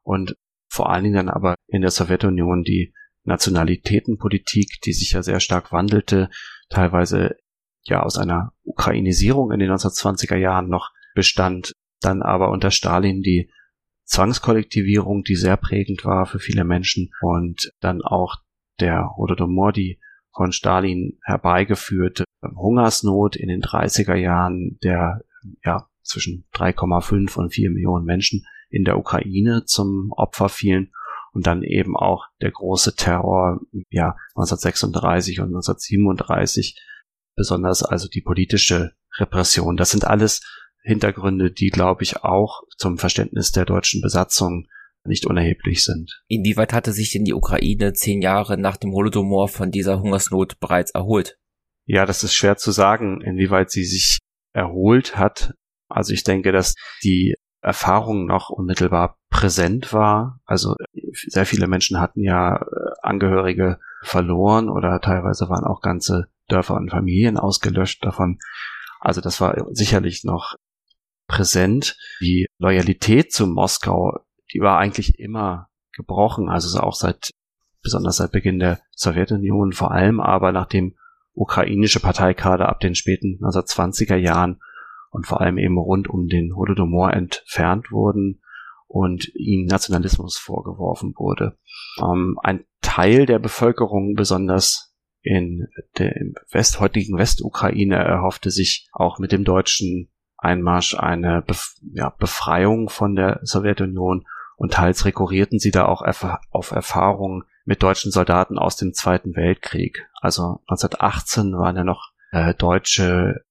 und 0.04 0.36
vor 0.70 0.90
allen 0.90 1.04
Dingen 1.04 1.16
dann 1.16 1.30
aber 1.30 1.56
in 1.68 1.82
der 1.82 1.92
Sowjetunion 1.92 2.64
die 2.64 2.94
Nationalitätenpolitik, 3.24 4.80
die 4.86 4.94
sich 4.94 5.12
ja 5.12 5.24
sehr 5.24 5.40
stark 5.40 5.72
wandelte, 5.72 6.30
teilweise 6.70 7.36
ja 7.84 8.02
aus 8.02 8.18
einer 8.18 8.54
Ukrainisierung 8.64 9.52
in 9.52 9.60
den 9.60 9.72
1920er 9.72 10.36
Jahren 10.36 10.70
noch 10.70 10.92
bestand, 11.16 11.74
dann 12.02 12.22
aber 12.22 12.50
unter 12.50 12.72
Stalin 12.72 13.22
die 13.22 13.52
Zwangskollektivierung, 14.10 15.24
die 15.24 15.36
sehr 15.36 15.56
prägend 15.56 16.04
war 16.04 16.25
für 16.25 16.39
viele 16.39 16.63
Menschen 16.63 17.12
und 17.22 17.72
dann 17.80 18.01
auch 18.01 18.38
der 18.80 19.16
Holodomor, 19.16 19.72
die 19.72 20.00
von 20.34 20.51
Stalin 20.51 21.20
herbeigeführte 21.24 22.24
Hungersnot 22.44 23.36
in 23.36 23.50
den 23.50 23.62
30er 23.62 24.16
Jahren, 24.16 24.80
der 24.84 25.22
ja 25.63 25.88
zwischen 26.01 26.46
3,5 26.54 27.38
und 27.38 27.54
4 27.54 27.70
Millionen 27.70 28.06
Menschen 28.06 28.46
in 28.70 28.84
der 28.84 28.98
Ukraine 28.98 29.66
zum 29.66 30.12
Opfer 30.12 30.50
fielen 30.50 30.92
und 31.32 31.46
dann 31.46 31.62
eben 31.62 31.96
auch 31.96 32.25
der 32.42 32.51
große 32.51 32.96
Terror 32.96 33.62
ja 33.89 34.16
1936 34.36 35.39
und 35.39 35.48
1937 35.48 36.82
besonders 37.36 37.84
also 37.84 38.08
die 38.08 38.22
politische 38.22 38.94
Repression. 39.20 39.78
Das 39.78 39.92
sind 39.92 40.06
alles 40.06 40.42
Hintergründe 40.81 41.51
die 41.51 41.69
glaube 41.69 42.03
ich 42.03 42.24
auch 42.24 42.62
zum 42.77 42.98
Verständnis 42.98 43.51
der 43.51 43.65
deutschen 43.65 44.01
Besatzung 44.01 44.67
nicht 45.05 45.25
unerheblich 45.25 45.83
sind. 45.83 46.21
Inwieweit 46.27 46.74
hatte 46.74 46.91
sich 46.91 47.12
denn 47.12 47.25
die 47.25 47.33
Ukraine 47.33 47.93
zehn 47.93 48.21
Jahre 48.21 48.57
nach 48.57 48.77
dem 48.77 48.91
Holodomor 48.91 49.48
von 49.48 49.71
dieser 49.71 50.01
Hungersnot 50.01 50.59
bereits 50.59 50.91
erholt? 50.91 51.38
Ja, 51.86 52.05
das 52.05 52.24
ist 52.24 52.36
schwer 52.36 52.57
zu 52.57 52.71
sagen, 52.71 53.21
inwieweit 53.21 53.71
sie 53.71 53.86
sich 53.86 54.19
erholt 54.53 55.17
hat. 55.17 55.53
Also 55.88 56.13
ich 56.13 56.24
denke, 56.24 56.51
dass 56.51 56.75
die 57.03 57.36
Erfahrung 57.62 58.25
noch 58.25 58.50
unmittelbar 58.50 59.17
präsent 59.29 59.91
war. 59.93 60.39
Also 60.45 60.75
sehr 61.27 61.45
viele 61.45 61.67
Menschen 61.67 62.00
hatten 62.00 62.21
ja 62.21 62.57
äh, 62.57 62.65
Angehörige 63.01 63.79
verloren 64.01 64.69
oder 64.69 65.01
teilweise 65.01 65.50
waren 65.50 65.65
auch 65.65 65.81
ganze 65.81 66.27
Dörfer 66.48 66.75
und 66.75 66.89
Familien 66.89 67.38
ausgelöscht 67.38 68.03
davon. 68.05 68.39
Also 69.00 69.21
das 69.21 69.41
war 69.41 69.55
sicherlich 69.71 70.24
noch 70.24 70.55
präsent. 71.29 71.95
Die 72.19 72.48
Loyalität 72.57 73.31
zu 73.31 73.48
Moskau, 73.48 74.19
die 74.53 74.59
war 74.59 74.77
eigentlich 74.77 75.17
immer 75.19 75.69
gebrochen. 75.93 76.50
Also 76.50 76.77
auch 76.79 76.95
seit, 76.95 77.31
besonders 77.81 78.17
seit 78.17 78.33
Beginn 78.33 78.59
der 78.59 78.81
Sowjetunion 78.91 79.71
vor 79.71 79.91
allem, 79.91 80.19
aber 80.19 80.51
nachdem 80.51 80.95
ukrainische 81.33 82.01
Parteikader 82.01 82.67
ab 82.67 82.81
den 82.81 82.95
späten 82.95 83.39
1920er 83.41 84.17
Jahren 84.17 84.59
und 85.12 85.25
vor 85.25 85.39
allem 85.39 85.57
eben 85.57 85.77
rund 85.77 86.09
um 86.09 86.27
den 86.27 86.55
Holodomor 86.55 87.13
entfernt 87.13 87.91
wurden 87.91 88.41
und 88.88 89.33
ihnen 89.36 89.67
Nationalismus 89.67 90.38
vorgeworfen 90.38 91.13
wurde. 91.15 91.57
Ähm, 92.01 92.38
ein 92.43 92.65
Teil 92.81 93.25
der 93.25 93.39
Bevölkerung, 93.39 94.15
besonders 94.15 94.93
in 95.21 95.67
der 95.98 96.13
West, 96.51 96.79
heutigen 96.79 97.17
Westukraine, 97.17 97.95
erhoffte 97.95 98.51
sich 98.51 98.89
auch 98.91 99.19
mit 99.19 99.31
dem 99.31 99.43
deutschen 99.43 100.09
Einmarsch 100.41 100.96
eine 100.96 101.41
Bef 101.41 101.75
ja, 101.93 102.10
Befreiung 102.10 102.89
von 102.89 103.15
der 103.15 103.39
Sowjetunion 103.43 104.25
und 104.55 104.74
teils 104.74 105.05
rekurrierten 105.05 105.60
sie 105.60 105.72
da 105.72 105.86
auch 105.86 106.01
auf 106.51 106.72
Erfahrungen 106.72 107.43
mit 107.65 107.84
deutschen 107.84 108.12
Soldaten 108.12 108.58
aus 108.58 108.75
dem 108.75 108.93
Zweiten 108.93 109.36
Weltkrieg. 109.36 110.08
Also 110.22 110.62
1918 110.67 111.53
waren 111.53 111.75
ja 111.75 111.84
noch 111.84 112.12
äh, 112.31 112.53
deutsche 112.55 113.46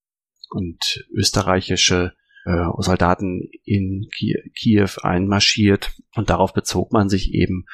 und 0.50 1.06
österreichische 1.14 2.14
äh, 2.44 2.64
Soldaten 2.78 3.50
in 3.64 4.08
Kiew 4.54 4.90
einmarschiert 5.02 5.92
und 6.14 6.30
darauf 6.30 6.52
bezog 6.52 6.92
man 6.92 7.08
sich 7.08 7.32
eben 7.32 7.66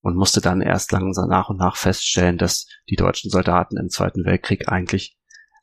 und 0.00 0.16
musste 0.16 0.40
dann 0.40 0.60
erst 0.60 0.92
langsam 0.92 1.28
nach 1.28 1.48
und 1.48 1.58
nach 1.58 1.76
feststellen, 1.76 2.38
dass 2.38 2.66
die 2.88 2.96
deutschen 2.96 3.30
Soldaten 3.30 3.76
im 3.76 3.88
Zweiten 3.88 4.24
Weltkrieg 4.24 4.68
eigentlich 4.68 5.18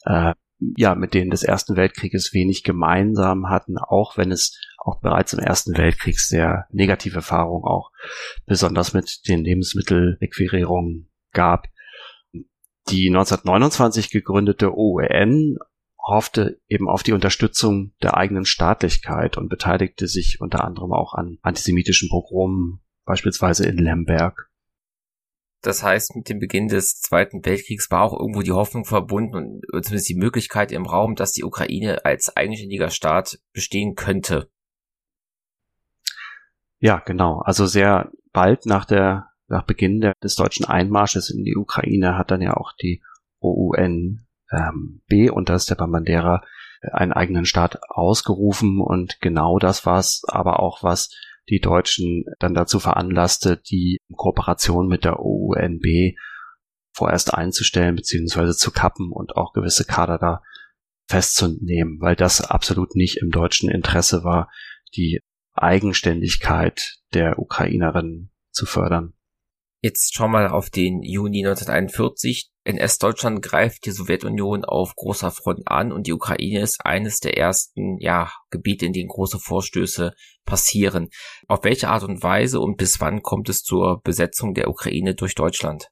äh, 0.05 0.34
ja 0.60 0.96
mit 0.96 1.14
denen 1.14 1.32
des 1.32 1.44
Ersten 1.44 1.76
Weltkrieges 1.76 2.34
wenig 2.34 2.64
gemeinsam 2.64 3.50
hatten, 3.50 3.78
auch 3.78 4.18
wenn 4.18 4.32
es 4.32 4.60
auch 4.78 5.00
bereits 5.02 5.34
im 5.34 5.40
Ersten 5.40 5.78
Weltkrieg 5.78 6.20
sehr 6.20 6.68
negative 6.72 7.18
Erfahrungen 7.18 7.66
auch 7.66 7.92
besonders 8.46 8.94
mit 8.94 9.28
den 9.28 9.44
Lebensmittelrequirierungen 9.44 11.10
gab. 11.32 11.68
Die 12.90 13.08
1929 13.08 14.12
gegründete 14.12 14.78
OEN 14.78 15.58
hoffte 15.98 16.62
eben 16.68 16.88
auf 16.88 17.02
die 17.02 17.14
Unterstützung 17.14 17.94
der 18.04 18.16
eigenen 18.16 18.46
Staatlichkeit 18.46 19.38
und 19.38 19.50
beteiligte 19.50 20.08
sich 20.08 20.40
unter 20.40 20.64
anderem 20.64 20.94
auch 20.94 21.16
an 21.16 21.40
antisemitischen 21.42 22.10
Pogromen, 22.10 22.82
beispielsweise 23.06 23.66
in 23.66 23.78
Lemberg. 23.78 24.52
Das 25.62 25.84
heißt, 25.84 26.16
mit 26.16 26.30
dem 26.30 26.40
Beginn 26.40 26.68
des 26.68 27.00
Zweiten 27.00 27.44
Weltkriegs 27.44 27.90
war 27.90 28.04
auch 28.04 28.20
irgendwo 28.20 28.42
die 28.42 28.52
Hoffnung 28.52 28.86
verbunden 28.86 29.62
und 29.72 29.86
zumindest 29.86 30.10
die 30.10 30.16
Möglichkeit 30.16 30.72
im 30.72 30.86
Raum, 30.86 31.16
dass 31.16 31.32
die 31.32 31.44
Ukraine 31.44 32.06
als 32.06 32.36
eigenständiger 32.36 32.90
Staat 32.90 33.40
bestehen 33.52 33.96
könnte. 33.96 34.50
Ja, 36.80 37.00
genau. 37.00 37.40
Also 37.40 37.66
sehr 37.66 38.12
bald 38.32 38.66
nach 38.66 38.86
der 38.86 39.32
nach 39.48 39.64
Beginn 39.64 40.02
der, 40.02 40.14
des 40.24 40.36
deutschen 40.36 40.66
Einmarsches 40.66 41.30
in 41.30 41.44
die 41.44 41.56
Ukraine 41.56 42.18
hat 42.18 42.32
dann 42.32 42.42
ja 42.42 42.56
auch 42.56 42.74
die 42.74 43.04
OUN 43.40 44.26
ähm, 44.52 45.02
B 45.08 45.30
unter 45.30 45.60
Stepan 45.60 45.92
Bandera 45.92 46.44
äh, 46.82 46.92
einen 46.92 47.14
eigenen 47.14 47.46
Staat 47.46 47.80
ausgerufen 47.90 48.82
und 48.82 49.20
genau 49.22 49.60
das 49.60 49.86
war 49.86 50.00
es 50.00 50.24
aber 50.28 50.60
auch, 50.60 50.84
was 50.84 51.12
die 51.50 51.60
Deutschen 51.60 52.25
dann 52.40 52.54
dazu 52.54 52.80
veranlasste, 52.80 53.58
die 53.58 54.00
Kooperation 54.16 54.88
mit 54.88 55.04
der 55.04 55.20
OUNB 55.20 56.16
vorerst 56.94 57.34
einzustellen 57.34 57.96
bzw. 57.96 58.52
zu 58.54 58.72
kappen 58.72 59.12
und 59.12 59.36
auch 59.36 59.54
gewisse 59.54 59.86
Kader 59.86 60.18
da 60.18 60.42
festzunehmen, 61.08 62.00
weil 62.00 62.16
das 62.16 62.42
absolut 62.42 62.96
nicht 62.96 63.18
im 63.18 63.30
deutschen 63.30 63.70
Interesse 63.70 64.24
war, 64.24 64.50
die 64.96 65.20
Eigenständigkeit 65.54 66.98
der 67.14 67.40
Ukrainerin 67.40 68.32
zu 68.52 68.66
fördern. 68.66 69.14
Jetzt 69.86 70.15
schau 70.15 70.27
mal 70.27 70.48
auf 70.48 70.72
den 70.72 71.04
Juni 71.04 71.46
1941. 71.46 72.50
NS-Deutschland 72.63 73.44
greift 73.44 73.86
die 73.86 73.92
Sowjetunion 73.92 74.65
auf 74.65 74.96
großer 74.96 75.30
Front 75.30 75.68
an 75.68 75.92
und 75.92 76.08
die 76.08 76.13
Ukraine 76.13 76.62
ist 76.62 76.84
eines 76.84 77.20
der 77.20 77.38
ersten 77.38 78.00
ja, 78.00 78.32
Gebiete, 78.50 78.88
in 78.88 78.94
denen 78.94 79.10
große 79.10 79.38
Vorstöße 79.38 80.15
passieren. 80.44 81.10
Auf 81.48 81.63
welche 81.65 81.89
Art 81.89 82.01
und 82.01 82.24
Weise 82.24 82.62
und 82.62 82.77
bis 82.77 83.00
wann 83.00 83.22
kommt 83.22 83.48
es 83.48 83.62
zur 83.62 84.01
Besetzung 84.01 84.56
der 84.56 84.70
Ukraine 84.70 85.13
durch 85.13 85.36
Deutschland? 85.36 85.92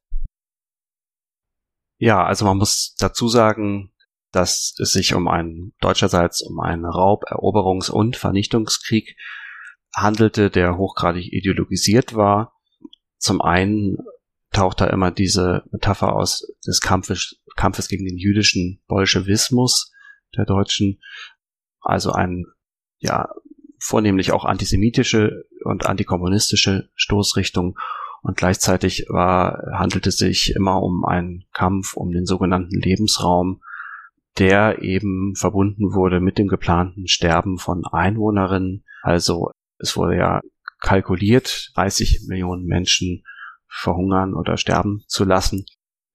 Ja, 2.00 2.26
also 2.26 2.46
man 2.46 2.58
muss 2.58 2.96
dazu 2.98 3.28
sagen, 3.28 3.94
dass 4.32 4.74
es 4.80 4.92
sich 4.92 5.14
um 5.14 5.28
einen 5.28 5.76
deutscherseits 5.82 6.42
um 6.42 6.60
einen 6.62 6.86
Raub-, 6.86 7.26
Eroberungs- 7.30 7.92
und 7.92 8.16
Vernichtungskrieg 8.16 9.16
handelte, 9.96 10.50
der 10.50 10.78
hochgradig 10.78 11.32
ideologisiert 11.32 12.16
war 12.16 12.53
zum 13.24 13.42
einen 13.42 13.98
taucht 14.52 14.82
da 14.82 14.88
immer 14.88 15.10
diese 15.10 15.64
Metapher 15.72 16.14
aus 16.14 16.46
des 16.68 16.82
Kampfes, 16.82 17.42
Kampfes 17.56 17.88
gegen 17.88 18.06
den 18.06 18.18
jüdischen 18.18 18.82
Bolschewismus 18.88 19.94
der 20.36 20.46
Deutschen, 20.46 21.02
also 21.80 22.12
ein, 22.12 22.46
ja, 23.00 23.30
vornehmlich 23.80 24.32
auch 24.34 24.46
antisemitische 24.46 25.46
und 25.64 25.86
antikommunistische 25.86 26.90
Stoßrichtung 26.96 27.78
und 28.22 28.38
gleichzeitig 28.38 29.06
war, 29.10 29.72
handelte 29.74 30.10
es 30.10 30.18
sich 30.18 30.54
immer 30.56 30.82
um 30.82 31.06
einen 31.06 31.46
Kampf 31.54 31.96
um 31.96 32.12
den 32.12 32.26
sogenannten 32.26 32.80
Lebensraum, 32.80 33.62
der 34.38 34.82
eben 34.82 35.34
verbunden 35.36 35.94
wurde 35.94 36.20
mit 36.20 36.38
dem 36.38 36.48
geplanten 36.48 37.08
Sterben 37.08 37.58
von 37.58 37.86
Einwohnerinnen. 37.86 38.84
Also 39.02 39.52
es 39.78 39.96
wurde 39.96 40.18
ja 40.18 40.42
kalkuliert, 40.84 41.72
30 41.76 42.26
Millionen 42.28 42.66
Menschen 42.66 43.24
verhungern 43.68 44.36
oder 44.36 44.58
sterben 44.58 45.04
zu 45.08 45.24
lassen. 45.24 45.66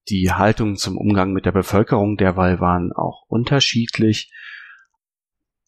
Die 0.08 0.30
Haltung 0.32 0.76
zum 0.76 0.96
Umgang 0.96 1.32
mit 1.32 1.44
der 1.44 1.52
Bevölkerung 1.52 2.16
derweil 2.16 2.60
waren 2.60 2.92
auch 2.92 3.24
unterschiedlich. 3.26 4.32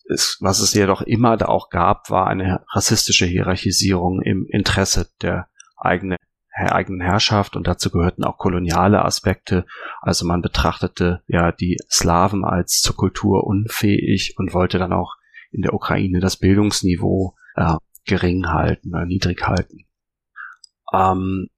Es, 0.08 0.38
was 0.40 0.60
es 0.60 0.74
jedoch 0.74 1.02
immer 1.02 1.36
da 1.36 1.46
auch 1.46 1.70
gab, 1.70 2.10
war 2.10 2.26
eine 2.26 2.64
rassistische 2.72 3.26
Hierarchisierung 3.26 4.22
im 4.22 4.46
Interesse 4.48 5.08
der 5.22 5.48
eigenen, 5.76 6.16
eigenen 6.52 7.00
Herrschaft 7.00 7.56
und 7.56 7.66
dazu 7.66 7.90
gehörten 7.90 8.24
auch 8.24 8.38
koloniale 8.38 9.04
Aspekte. 9.04 9.66
Also 10.00 10.26
man 10.26 10.42
betrachtete 10.42 11.22
ja 11.26 11.52
die 11.52 11.78
Slawen 11.90 12.44
als 12.44 12.80
zur 12.80 12.96
Kultur 12.96 13.44
unfähig 13.44 14.34
und 14.36 14.52
wollte 14.52 14.78
dann 14.78 14.92
auch 14.92 15.16
in 15.50 15.62
der 15.62 15.74
Ukraine 15.74 16.20
das 16.20 16.36
Bildungsniveau 16.36 17.34
äh, 17.56 17.76
gering 18.10 18.48
halten 18.48 18.90
oder 18.90 19.06
niedrig 19.06 19.46
halten. 19.46 19.86
Ähm, 20.92 21.48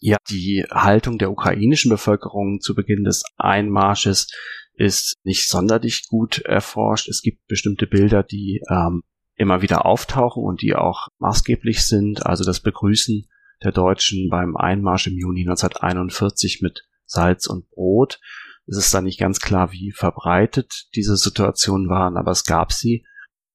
ja, 0.00 0.16
die 0.30 0.64
Haltung 0.70 1.18
der 1.18 1.30
ukrainischen 1.30 1.90
Bevölkerung 1.90 2.60
zu 2.60 2.74
Beginn 2.74 3.04
des 3.04 3.22
Einmarsches 3.36 4.28
ist 4.72 5.16
nicht 5.24 5.46
sonderlich 5.46 6.08
gut 6.08 6.38
erforscht. 6.38 7.08
Es 7.08 7.20
gibt 7.20 7.46
bestimmte 7.46 7.86
Bilder, 7.86 8.22
die 8.22 8.62
ähm, 8.70 9.02
immer 9.36 9.60
wieder 9.60 9.84
auftauchen 9.84 10.42
und 10.42 10.62
die 10.62 10.74
auch 10.74 11.08
maßgeblich 11.18 11.84
sind. 11.84 12.24
Also 12.24 12.44
das 12.44 12.60
Begrüßen 12.60 13.28
der 13.62 13.72
Deutschen 13.72 14.30
beim 14.30 14.56
Einmarsch 14.56 15.06
im 15.06 15.18
Juni 15.18 15.42
1941 15.42 16.62
mit 16.62 16.86
Salz 17.04 17.46
und 17.46 17.68
Brot. 17.68 18.20
Es 18.66 18.78
ist 18.78 18.94
da 18.94 19.02
nicht 19.02 19.20
ganz 19.20 19.40
klar, 19.40 19.72
wie 19.72 19.92
verbreitet 19.92 20.88
diese 20.94 21.16
Situationen 21.16 21.90
waren, 21.90 22.16
aber 22.16 22.30
es 22.30 22.44
gab 22.44 22.72
sie. 22.72 23.04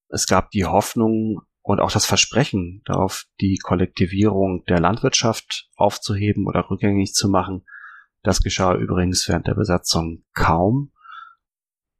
Es 0.10 0.28
gab 0.28 0.52
die 0.52 0.66
Hoffnung 0.66 1.42
und 1.66 1.80
auch 1.80 1.92
das 1.92 2.06
Versprechen 2.06 2.84
darauf, 2.86 3.26
die 3.42 3.58
Kollektivierung 3.58 4.64
der 4.66 4.80
Landwirtschaft 4.80 5.68
aufzuheben 5.76 6.46
oder 6.46 6.70
rückgängig 6.70 7.14
zu 7.14 7.28
machen. 7.28 7.66
Das 8.22 8.44
geschah 8.44 8.76
übrigens 8.76 9.28
während 9.28 9.48
der 9.48 9.56
Besatzung 9.56 10.24
kaum. 10.36 10.92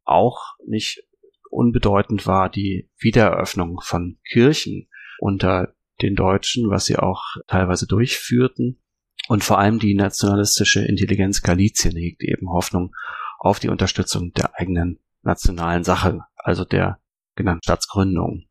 Auch 0.04 0.54
nicht 0.64 1.02
unbedeutend 1.50 2.28
war 2.28 2.48
die 2.48 2.88
Wiedereröffnung 2.96 3.80
von 3.82 4.18
Kirchen 4.30 4.88
unter 5.18 5.74
den 6.00 6.14
Deutschen, 6.14 6.70
was 6.70 6.84
sie 6.84 6.96
auch 6.96 7.24
teilweise 7.48 7.88
durchführten. 7.88 8.80
Und 9.26 9.42
vor 9.42 9.58
allem 9.58 9.80
die 9.80 9.94
nationalistische 9.96 10.84
Intelligenz 10.84 11.42
Galizien 11.42 11.96
hegt 11.96 12.22
eben 12.22 12.52
Hoffnung 12.52 12.94
auf 13.40 13.58
die 13.58 13.68
Unterstützung 13.68 14.30
der 14.32 14.54
eigenen 14.54 15.00
nationalen 15.22 15.82
Sache, 15.82 16.20
also 16.36 16.64
der 16.64 17.00
genannten 17.34 17.64
Staatsgründung. 17.64 18.46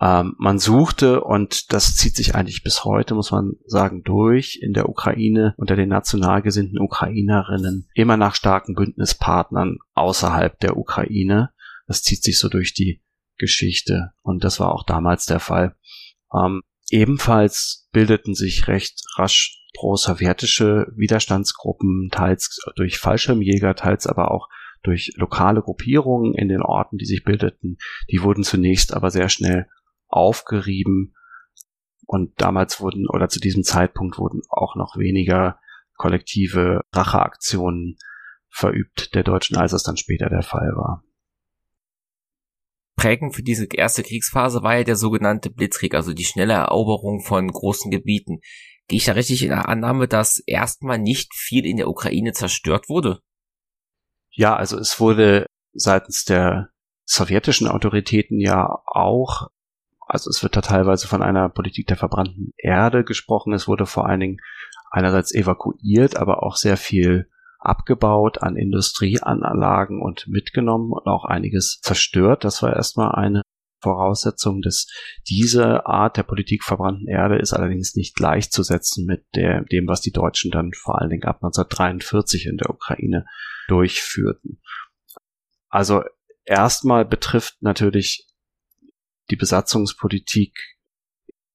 Ähm, 0.00 0.34
man 0.38 0.58
suchte, 0.58 1.22
und 1.22 1.72
das 1.72 1.96
zieht 1.96 2.16
sich 2.16 2.34
eigentlich 2.34 2.62
bis 2.62 2.84
heute, 2.84 3.14
muss 3.14 3.30
man 3.30 3.52
sagen, 3.66 4.02
durch 4.02 4.58
in 4.60 4.72
der 4.72 4.88
Ukraine 4.88 5.54
unter 5.56 5.76
den 5.76 5.88
national 5.88 6.42
gesinnten 6.42 6.78
Ukrainerinnen 6.78 7.88
immer 7.94 8.16
nach 8.16 8.34
starken 8.34 8.74
Bündnispartnern 8.74 9.78
außerhalb 9.94 10.58
der 10.60 10.76
Ukraine. 10.76 11.50
Das 11.86 12.02
zieht 12.02 12.22
sich 12.22 12.38
so 12.38 12.48
durch 12.48 12.74
die 12.74 13.02
Geschichte 13.36 14.12
und 14.22 14.44
das 14.44 14.60
war 14.60 14.72
auch 14.72 14.84
damals 14.84 15.26
der 15.26 15.40
Fall. 15.40 15.76
Ähm, 16.32 16.62
ebenfalls 16.90 17.88
bildeten 17.92 18.34
sich 18.34 18.68
recht 18.68 19.00
rasch 19.16 19.60
pro-sowjetische 19.74 20.86
Widerstandsgruppen, 20.96 22.08
teils 22.12 22.60
durch 22.76 22.98
Fallschirmjäger, 22.98 23.74
teils 23.74 24.06
aber 24.06 24.30
auch 24.30 24.48
durch 24.82 25.12
lokale 25.16 25.62
Gruppierungen 25.62 26.34
in 26.34 26.48
den 26.48 26.62
Orten, 26.62 26.96
die 26.96 27.06
sich 27.06 27.24
bildeten. 27.24 27.78
Die 28.10 28.22
wurden 28.22 28.44
zunächst 28.44 28.94
aber 28.94 29.10
sehr 29.10 29.28
schnell 29.28 29.66
aufgerieben 30.14 31.14
und 32.06 32.40
damals 32.40 32.80
wurden 32.80 33.08
oder 33.08 33.28
zu 33.28 33.40
diesem 33.40 33.64
Zeitpunkt 33.64 34.18
wurden 34.18 34.42
auch 34.48 34.76
noch 34.76 34.96
weniger 34.96 35.58
kollektive 35.96 36.80
Racheaktionen 36.92 37.96
verübt 38.48 39.14
der 39.14 39.24
Deutschen, 39.24 39.56
als 39.56 39.72
es 39.72 39.82
dann 39.82 39.96
später 39.96 40.28
der 40.28 40.42
Fall 40.42 40.72
war. 40.76 41.02
Prägend 42.96 43.34
für 43.34 43.42
diese 43.42 43.66
erste 43.66 44.04
Kriegsphase 44.04 44.62
war 44.62 44.76
ja 44.76 44.84
der 44.84 44.96
sogenannte 44.96 45.50
Blitzkrieg, 45.50 45.94
also 45.94 46.12
die 46.12 46.24
schnelle 46.24 46.54
Eroberung 46.54 47.22
von 47.22 47.48
großen 47.48 47.90
Gebieten. 47.90 48.40
Gehe 48.86 48.98
ich 48.98 49.04
da 49.04 49.12
richtig 49.12 49.42
in 49.42 49.48
der 49.48 49.68
Annahme, 49.68 50.06
dass 50.06 50.38
erstmal 50.46 50.98
nicht 50.98 51.34
viel 51.34 51.66
in 51.66 51.76
der 51.76 51.88
Ukraine 51.88 52.32
zerstört 52.32 52.88
wurde? 52.88 53.20
Ja, 54.30 54.54
also 54.54 54.78
es 54.78 55.00
wurde 55.00 55.46
seitens 55.72 56.24
der 56.24 56.70
sowjetischen 57.04 57.66
Autoritäten 57.66 58.38
ja 58.38 58.68
auch, 58.86 59.48
also 60.06 60.30
es 60.30 60.42
wird 60.42 60.56
da 60.56 60.60
teilweise 60.60 61.08
von 61.08 61.22
einer 61.22 61.48
Politik 61.48 61.86
der 61.86 61.96
verbrannten 61.96 62.52
Erde 62.56 63.04
gesprochen. 63.04 63.52
Es 63.52 63.68
wurde 63.68 63.86
vor 63.86 64.06
allen 64.06 64.20
Dingen 64.20 64.40
einerseits 64.90 65.34
evakuiert, 65.34 66.16
aber 66.16 66.42
auch 66.42 66.56
sehr 66.56 66.76
viel 66.76 67.28
abgebaut 67.58 68.42
an 68.42 68.56
Industrieanlagen 68.56 70.02
und 70.02 70.28
mitgenommen 70.28 70.92
und 70.92 71.06
auch 71.06 71.24
einiges 71.24 71.80
zerstört. 71.82 72.44
Das 72.44 72.62
war 72.62 72.76
erstmal 72.76 73.12
eine 73.12 73.42
Voraussetzung, 73.80 74.62
dass 74.62 74.86
diese 75.28 75.86
Art 75.86 76.16
der 76.16 76.22
Politik 76.22 76.64
verbrannten 76.64 77.08
Erde 77.08 77.38
ist 77.38 77.52
allerdings 77.52 77.94
nicht 77.94 78.14
gleichzusetzen 78.14 79.06
mit 79.06 79.24
der, 79.34 79.62
dem, 79.64 79.86
was 79.86 80.00
die 80.00 80.12
Deutschen 80.12 80.50
dann 80.50 80.72
vor 80.72 81.00
allen 81.00 81.10
Dingen 81.10 81.24
ab 81.24 81.36
1943 81.36 82.46
in 82.46 82.56
der 82.56 82.70
Ukraine 82.70 83.26
durchführten. 83.68 84.60
Also 85.68 86.02
erstmal 86.44 87.04
betrifft 87.04 87.56
natürlich 87.60 88.26
die 89.30 89.36
Besatzungspolitik 89.36 90.56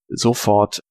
sofort 0.07 0.81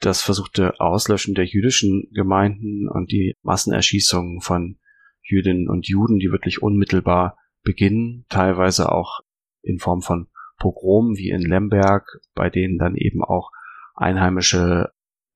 das 0.00 0.22
versuchte 0.22 0.78
Auslöschen 0.80 1.34
der 1.34 1.44
jüdischen 1.44 2.08
Gemeinden 2.12 2.88
und 2.88 3.10
die 3.10 3.34
Massenerschießungen 3.42 4.40
von 4.40 4.78
Jüdinnen 5.22 5.68
und 5.68 5.88
Juden, 5.88 6.18
die 6.18 6.30
wirklich 6.30 6.62
unmittelbar 6.62 7.36
beginnen, 7.62 8.24
teilweise 8.28 8.92
auch 8.92 9.20
in 9.62 9.78
Form 9.78 10.02
von 10.02 10.28
Pogromen 10.58 11.16
wie 11.16 11.30
in 11.30 11.42
Lemberg, 11.42 12.20
bei 12.34 12.48
denen 12.48 12.78
dann 12.78 12.94
eben 12.94 13.22
auch 13.22 13.50
einheimische 13.94 14.92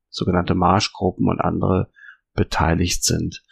sogenannte 0.08 0.54
Marschgruppen 0.54 1.28
und 1.28 1.40
andere 1.40 1.90
beteiligt 2.34 3.04
sind. 3.04 3.42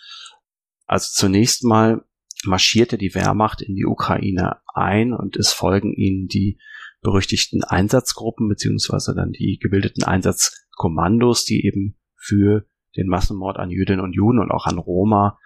Also 0.87 1.11
zunächst 1.13 1.65
mal 1.65 2.05
marschierte 2.45 2.99
die 2.99 3.15
Wehrmacht 3.15 3.63
in 3.63 3.75
die 3.75 3.85
Ukraine 3.85 4.61
ein 4.73 5.13
und 5.13 5.37
es 5.37 5.53
folgen 5.53 5.93
ihnen 5.93 6.27
die 6.29 6.59
berüchtigten 7.03 7.65
Einsatzgruppen 7.65 8.49
beziehungsweise 8.49 9.15
dann 9.15 9.33
die 9.33 9.59
gebildeten 9.61 10.05
Einsatzkommandos, 10.05 11.45
die 11.45 11.65
eben 11.67 11.99
für 12.17 12.67
den 12.97 13.09
Massenmord 13.09 13.59
an 13.59 13.71
Jüdinnen 13.71 14.01
und 14.01 14.15
Juden 14.15 14.39
und 14.39 14.51
auch 14.51 14.67
an 14.67 14.79
Roma 14.79 15.39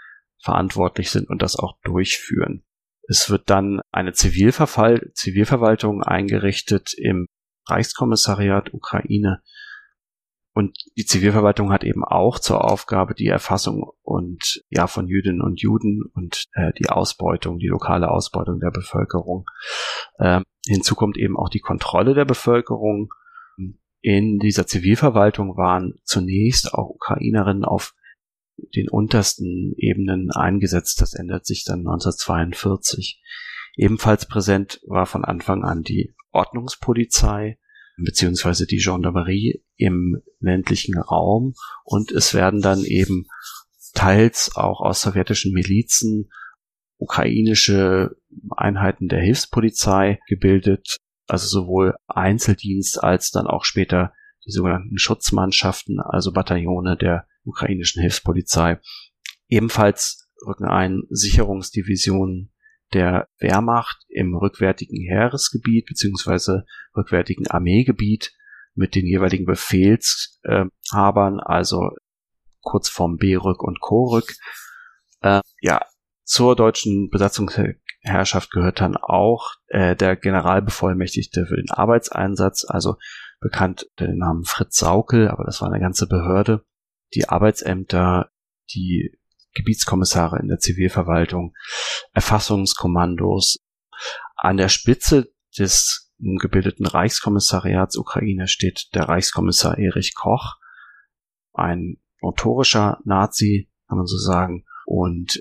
verantwortlich 0.42 1.10
sind 1.10 1.28
und 1.28 1.42
das 1.42 1.56
auch 1.56 1.78
durchführen. 1.82 2.64
Es 3.06 3.28
wird 3.30 3.50
dann 3.50 3.80
eine 3.92 4.12
Zivilverfall 4.12 5.10
Zivilverwaltung 5.14 6.02
eingerichtet 6.02 6.94
im 6.96 7.26
Reichskommissariat 7.66 8.72
Ukraine. 8.72 9.42
Und 10.54 10.78
die 10.96 11.04
Zivilverwaltung 11.04 11.72
hat 11.72 11.82
eben 11.82 12.04
auch 12.04 12.38
zur 12.38 12.64
Aufgabe 12.64 13.14
die 13.14 13.26
Erfassung 13.26 13.90
und 14.02 14.62
ja 14.68 14.86
von 14.86 15.08
Jüdinnen 15.08 15.42
und 15.42 15.60
Juden 15.60 16.04
und 16.14 16.44
äh, 16.52 16.72
die 16.78 16.88
Ausbeutung, 16.88 17.58
die 17.58 17.66
lokale 17.66 18.08
Ausbeutung 18.08 18.60
der 18.60 18.70
Bevölkerung. 18.70 19.46
Ähm, 20.20 20.44
hinzu 20.66 20.94
kommt 20.94 21.16
eben 21.16 21.36
auch 21.36 21.48
die 21.48 21.60
Kontrolle 21.60 22.14
der 22.14 22.24
Bevölkerung. 22.24 23.12
In 24.00 24.38
dieser 24.38 24.66
Zivilverwaltung 24.66 25.56
waren 25.56 25.94
zunächst 26.04 26.74
auch 26.74 26.90
Ukrainerinnen 26.90 27.64
auf 27.64 27.94
den 28.74 28.88
untersten 28.88 29.74
Ebenen 29.76 30.30
eingesetzt. 30.30 31.00
Das 31.00 31.14
ändert 31.14 31.46
sich 31.46 31.64
dann 31.64 31.80
1942. 31.80 33.22
Ebenfalls 33.76 34.26
präsent 34.26 34.80
war 34.86 35.06
von 35.06 35.24
Anfang 35.24 35.64
an 35.64 35.82
die 35.82 36.14
Ordnungspolizei 36.30 37.58
beziehungsweise 37.96 38.66
die 38.66 38.78
Gendarmerie 38.78 39.64
im 39.76 40.20
ländlichen 40.40 40.98
Raum 40.98 41.54
und 41.84 42.10
es 42.10 42.34
werden 42.34 42.60
dann 42.60 42.84
eben 42.84 43.26
teils 43.94 44.50
auch 44.56 44.80
aus 44.80 45.02
sowjetischen 45.02 45.52
Milizen 45.52 46.30
ukrainische 47.04 48.16
Einheiten 48.56 49.08
der 49.08 49.20
Hilfspolizei 49.20 50.18
gebildet, 50.26 50.96
also 51.26 51.46
sowohl 51.46 51.94
Einzeldienst 52.06 53.02
als 53.02 53.30
dann 53.30 53.46
auch 53.46 53.64
später 53.64 54.12
die 54.46 54.50
sogenannten 54.50 54.98
Schutzmannschaften, 54.98 56.00
also 56.00 56.32
Bataillone 56.32 56.96
der 56.96 57.26
ukrainischen 57.44 58.00
Hilfspolizei. 58.00 58.80
Ebenfalls 59.48 60.28
rücken 60.46 60.64
ein 60.64 61.02
Sicherungsdivisionen 61.10 62.52
der 62.94 63.28
Wehrmacht 63.38 64.04
im 64.08 64.34
rückwärtigen 64.34 65.00
Heeresgebiet 65.06 65.86
beziehungsweise 65.86 66.64
rückwärtigen 66.96 67.46
Armeegebiet 67.48 68.32
mit 68.74 68.94
den 68.94 69.06
jeweiligen 69.06 69.44
Befehlshabern, 69.44 71.40
also 71.40 71.90
kurz 72.60 72.88
vorm 72.88 73.16
B-Rück 73.18 73.62
und 73.62 73.80
Co-Rück. 73.80 74.34
Äh, 75.20 75.40
ja, 75.60 75.82
zur 76.24 76.56
deutschen 76.56 77.10
Besatzungsherrschaft 77.10 78.50
gehört 78.50 78.80
dann 78.80 78.96
auch 78.96 79.52
äh, 79.68 79.94
der 79.94 80.16
Generalbevollmächtigte 80.16 81.46
für 81.46 81.56
den 81.56 81.70
Arbeitseinsatz, 81.70 82.64
also 82.66 82.96
bekannt 83.40 83.86
unter 83.90 84.06
dem 84.06 84.18
Namen 84.18 84.44
Fritz 84.44 84.76
Saukel, 84.76 85.28
aber 85.28 85.44
das 85.44 85.60
war 85.60 85.70
eine 85.70 85.80
ganze 85.80 86.06
Behörde. 86.06 86.64
Die 87.14 87.28
Arbeitsämter, 87.28 88.30
die 88.72 89.16
Gebietskommissare 89.54 90.38
in 90.40 90.48
der 90.48 90.58
Zivilverwaltung, 90.58 91.54
Erfassungskommandos. 92.12 93.58
An 94.36 94.56
der 94.56 94.68
Spitze 94.68 95.32
des 95.58 96.12
gebildeten 96.18 96.86
Reichskommissariats 96.86 97.96
Ukraine 97.96 98.48
steht 98.48 98.94
der 98.94 99.08
Reichskommissar 99.08 99.78
Erich 99.78 100.14
Koch, 100.14 100.56
ein 101.52 101.98
notorischer 102.20 102.98
Nazi, 103.04 103.70
kann 103.88 103.98
man 103.98 104.06
so 104.06 104.16
sagen, 104.16 104.64
und 104.86 105.40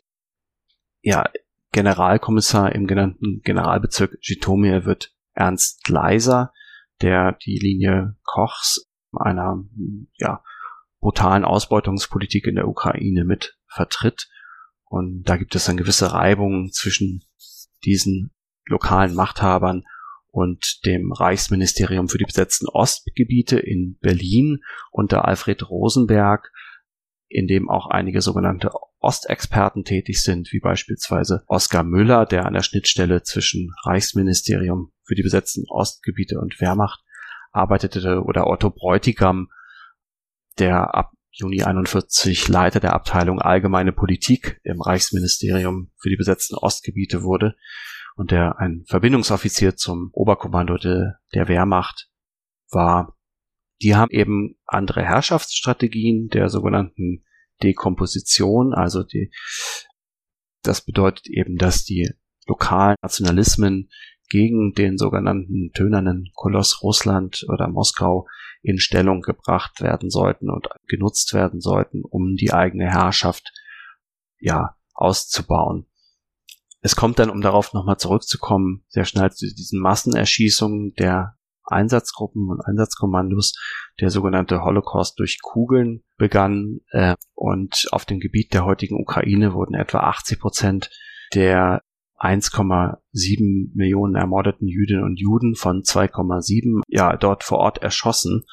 ja, 1.04 1.30
Generalkommissar 1.72 2.74
im 2.74 2.88
genannten 2.88 3.42
Generalbezirk 3.44 4.18
Jitomir 4.22 4.86
wird 4.86 5.14
Ernst 5.34 5.88
Leiser, 5.90 6.54
der 7.02 7.34
die 7.34 7.58
Linie 7.58 8.16
Kochs 8.24 8.90
einer 9.12 9.64
ja, 10.18 10.44
brutalen 11.00 11.44
Ausbeutungspolitik 11.44 12.48
in 12.48 12.56
der 12.56 12.68
Ukraine 12.68 13.26
mit 13.26 13.58
vertritt. 13.68 14.30
Und 14.86 15.24
da 15.24 15.38
gibt 15.38 15.56
es 15.56 15.66
dann 15.66 15.78
gewisse 15.78 16.14
Reibungen 16.14 16.72
zwischen 16.72 17.24
diesen 17.84 18.32
lokalen 18.66 19.14
Machthabern 19.14 19.84
und 20.30 20.86
dem 20.86 21.12
Reichsministerium 21.12 22.08
für 22.08 22.18
die 22.18 22.26
besetzten 22.26 22.68
Ostgebiete 22.68 23.60
in 23.60 23.98
Berlin 24.00 24.64
unter 24.92 25.26
Alfred 25.26 25.70
Rosenberg, 25.70 26.52
in 27.28 27.48
dem 27.48 27.70
auch 27.70 27.88
einige 27.88 28.22
sogenannte 28.22 28.72
Ostexperten 29.04 29.84
tätig 29.84 30.24
sind, 30.24 30.52
wie 30.54 30.60
beispielsweise 30.60 31.44
Oskar 31.48 31.84
Müller, 31.84 32.26
der 32.26 32.46
an 32.46 32.54
der 32.54 32.64
Schnittstelle 32.64 33.24
zwischen 33.24 33.74
Reichsministerium 33.84 34.94
für 35.04 35.16
die 35.16 35.24
besetzten 35.24 35.66
Ostgebiete 35.68 36.40
und 36.40 36.60
Wehrmacht 36.62 37.04
arbeitete, 37.52 38.24
oder 38.24 38.48
Otto 38.48 38.70
Bräutigam, 38.70 39.50
der 40.58 40.96
ab 40.96 41.12
Juni 41.32 41.64
41 41.64 42.48
Leiter 42.48 42.80
der 42.80 42.94
Abteilung 42.94 43.42
Allgemeine 43.42 43.92
Politik 43.92 44.60
im 44.64 44.82
Reichsministerium 44.82 45.92
für 45.98 46.10
die 46.10 46.16
besetzten 46.16 46.56
Ostgebiete 46.56 47.24
wurde 47.24 47.56
und 48.16 48.32
der 48.32 48.60
ein 48.60 48.84
Verbindungsoffizier 48.88 49.76
zum 49.76 50.10
Oberkommando 50.14 50.78
de, 50.78 51.12
der 51.34 51.48
Wehrmacht 51.48 52.10
war. 52.70 53.18
Die 53.82 53.96
haben 53.96 54.12
eben 54.12 54.56
andere 54.66 55.04
Herrschaftsstrategien 55.04 56.30
der 56.30 56.50
sogenannten 56.50 57.26
Dekomposition, 57.64 58.74
also 58.74 59.04
die, 59.04 59.32
das 60.64 60.82
bedeutet 60.82 61.28
eben, 61.28 61.58
dass 61.58 61.84
die 61.84 62.12
lokalen 62.46 62.98
Nationalismen 63.02 63.90
gegen 64.30 64.74
den 64.74 64.98
sogenannten 64.98 65.72
tönernen 65.74 66.32
Koloss 66.34 66.82
Russland 66.82 67.46
oder 67.50 67.68
Moskau 67.68 68.28
in 68.62 68.80
Stellung 68.80 69.22
gebracht 69.22 69.82
werden 69.82 70.10
sollten 70.10 70.50
und 70.50 70.68
genutzt 70.88 71.34
werden 71.34 71.60
sollten, 71.60 72.04
um 72.04 72.36
die 72.36 72.54
eigene 72.54 72.90
Herrschaft 72.90 73.52
ja 74.40 74.76
auszubauen. 74.94 75.86
Es 76.82 76.96
kommt 76.96 77.20
dann, 77.20 77.30
um 77.30 77.42
darauf 77.42 77.74
nochmal 77.74 77.98
zurückzukommen, 77.98 78.84
sehr 78.90 79.06
schnell 79.06 79.32
zu 79.32 79.46
diesen 79.54 79.80
Massenerschießungen 79.80 80.94
der 80.96 81.38
Einsatzgruppen 81.66 82.50
und 82.50 82.62
Einsatzkommandos. 82.66 83.54
Der 84.00 84.10
sogenannte 84.10 84.64
Holocaust 84.64 85.20
durch 85.20 85.40
Kugeln 85.42 86.04
begann 86.18 86.80
äh, 86.92 87.16
und 87.34 87.88
auf 87.92 88.06
dem 88.06 88.20
Gebiet 88.20 88.54
der 88.54 88.66
heutigen 88.66 89.00
Ukraine 89.00 89.54
wurden 89.54 89.76
etwa 89.76 90.00
80 90.00 90.40
Prozent 90.40 90.90
der 91.34 91.82
1,7 92.18 93.76
Millionen 93.76 94.16
ermordeten 94.16 94.68
Jüdinnen 94.68 95.04
und 95.04 95.20
Juden 95.20 95.56
von 95.56 95.82
2,7 95.82 96.82
ja 96.88 97.18
dort 97.18 97.44
vor 97.44 97.58
Ort 97.58 97.80
erschossen 97.80 98.46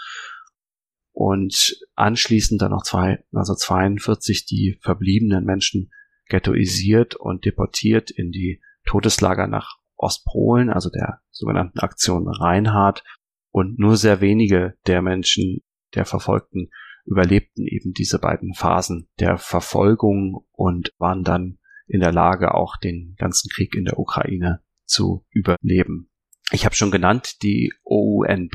und 1.13 1.79
anschließend 1.95 2.61
dann 2.63 2.71
noch 2.71 2.83
zwei, 2.83 3.25
also 3.33 3.55
42 3.55 4.47
die 4.47 4.79
verbliebenen 4.81 5.45
Menschen 5.45 5.91
ghettoisiert 6.29 7.15
und 7.15 7.45
deportiert 7.45 8.11
in 8.11 8.31
die 8.31 8.61
Todeslager 8.87 9.47
nach 9.47 9.80
Ostpolen, 10.01 10.71
also 10.71 10.91
der 10.91 11.21
sogenannten 11.31 11.79
Aktion 11.79 12.29
Reinhardt. 12.29 13.05
Und 13.53 13.79
nur 13.79 13.97
sehr 13.97 14.21
wenige 14.21 14.75
der 14.87 15.03
Menschen, 15.03 15.63
der 15.95 16.05
Verfolgten, 16.05 16.71
überlebten 17.05 17.67
eben 17.67 17.93
diese 17.93 18.19
beiden 18.19 18.55
Phasen 18.55 19.09
der 19.19 19.39
Verfolgung 19.39 20.47
und 20.53 20.93
waren 20.99 21.25
dann 21.25 21.59
in 21.87 22.01
der 22.01 22.13
Lage, 22.13 22.55
auch 22.55 22.77
den 22.77 23.17
ganzen 23.19 23.51
Krieg 23.51 23.75
in 23.75 23.85
der 23.85 23.99
Ukraine 23.99 24.63
zu 24.85 25.27
überleben. 25.31 26.09
Ich 26.53 26.65
habe 26.65 26.75
schon 26.77 26.93
genannt, 26.93 27.43
die 27.43 27.73
OUNB, 27.85 28.55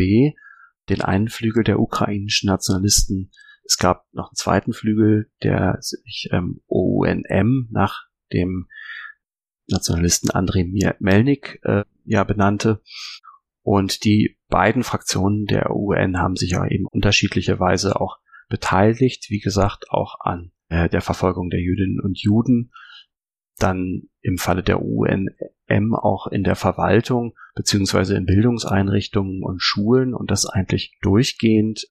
den 0.90 1.02
einen 1.02 1.28
Flügel 1.28 1.64
der 1.64 1.80
ukrainischen 1.80 2.48
Nationalisten, 2.48 3.32
es 3.66 3.78
gab 3.78 4.06
noch 4.14 4.30
einen 4.30 4.36
zweiten 4.36 4.74
Flügel, 4.74 5.30
der 5.44 5.78
sich 5.82 6.30
ähm, 6.32 6.62
OUNM 6.68 7.68
nach 7.72 8.06
dem 8.32 8.68
Nationalisten 9.68 10.30
Andrei 10.30 10.66
Melnik 11.00 11.60
äh, 11.64 11.84
ja 12.04 12.24
benannte. 12.24 12.82
Und 13.62 14.04
die 14.04 14.38
beiden 14.48 14.84
Fraktionen 14.84 15.46
der 15.46 15.76
UN 15.76 16.20
haben 16.20 16.36
sich 16.36 16.52
ja 16.52 16.68
eben 16.68 16.86
unterschiedliche 16.86 17.60
Weise 17.60 18.00
auch 18.00 18.18
beteiligt, 18.48 19.30
wie 19.30 19.40
gesagt, 19.40 19.90
auch 19.90 20.20
an 20.20 20.52
äh, 20.70 20.88
der 20.88 21.02
Verfolgung 21.02 21.50
der 21.50 21.62
Jüdinnen 21.62 22.00
und 22.00 22.22
Juden, 22.22 22.72
dann 23.58 24.04
im 24.22 24.38
Falle 24.38 24.62
der 24.62 24.82
UNM 24.82 25.96
auch 25.96 26.28
in 26.28 26.44
der 26.44 26.56
Verwaltung 26.56 27.34
beziehungsweise 27.56 28.16
in 28.16 28.26
Bildungseinrichtungen 28.26 29.44
und 29.44 29.62
Schulen 29.62 30.14
und 30.14 30.30
das 30.30 30.46
eigentlich 30.46 30.98
durchgehend 31.02 31.88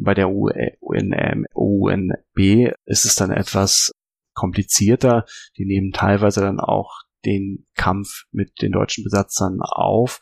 bei 0.00 0.14
der 0.14 0.30
UNM, 0.30 1.46
UNB 1.52 2.72
ist 2.86 3.04
es 3.04 3.14
dann 3.16 3.30
etwas 3.30 3.92
komplizierter. 4.34 5.24
Die 5.56 5.64
nehmen 5.64 5.92
teilweise 5.92 6.40
dann 6.40 6.60
auch 6.60 7.02
den 7.24 7.66
Kampf 7.74 8.24
mit 8.30 8.60
den 8.60 8.72
deutschen 8.72 9.04
Besatzern 9.04 9.60
auf, 9.60 10.20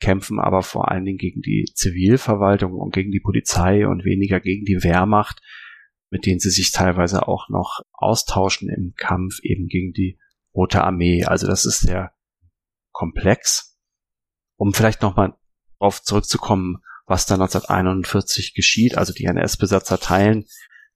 kämpfen 0.00 0.40
aber 0.40 0.62
vor 0.62 0.90
allen 0.90 1.04
Dingen 1.04 1.18
gegen 1.18 1.40
die 1.40 1.70
Zivilverwaltung 1.74 2.74
und 2.74 2.92
gegen 2.92 3.10
die 3.10 3.20
Polizei 3.20 3.86
und 3.86 4.04
weniger 4.04 4.40
gegen 4.40 4.64
die 4.64 4.82
Wehrmacht, 4.82 5.40
mit 6.10 6.26
denen 6.26 6.40
sie 6.40 6.50
sich 6.50 6.72
teilweise 6.72 7.26
auch 7.28 7.48
noch 7.48 7.80
austauschen 7.92 8.68
im 8.68 8.94
Kampf 8.96 9.38
eben 9.42 9.68
gegen 9.68 9.92
die 9.92 10.18
Rote 10.54 10.82
Armee. 10.84 11.24
Also 11.24 11.46
das 11.46 11.64
ist 11.64 11.80
sehr 11.80 12.12
komplex. 12.92 13.78
Um 14.56 14.74
vielleicht 14.74 15.02
nochmal 15.02 15.34
darauf 15.78 16.02
zurückzukommen, 16.02 16.82
was 17.06 17.26
da 17.26 17.34
1941 17.34 18.54
geschieht. 18.54 18.98
Also 18.98 19.12
die 19.12 19.24
NS-Besatzer 19.24 19.98
teilen 19.98 20.44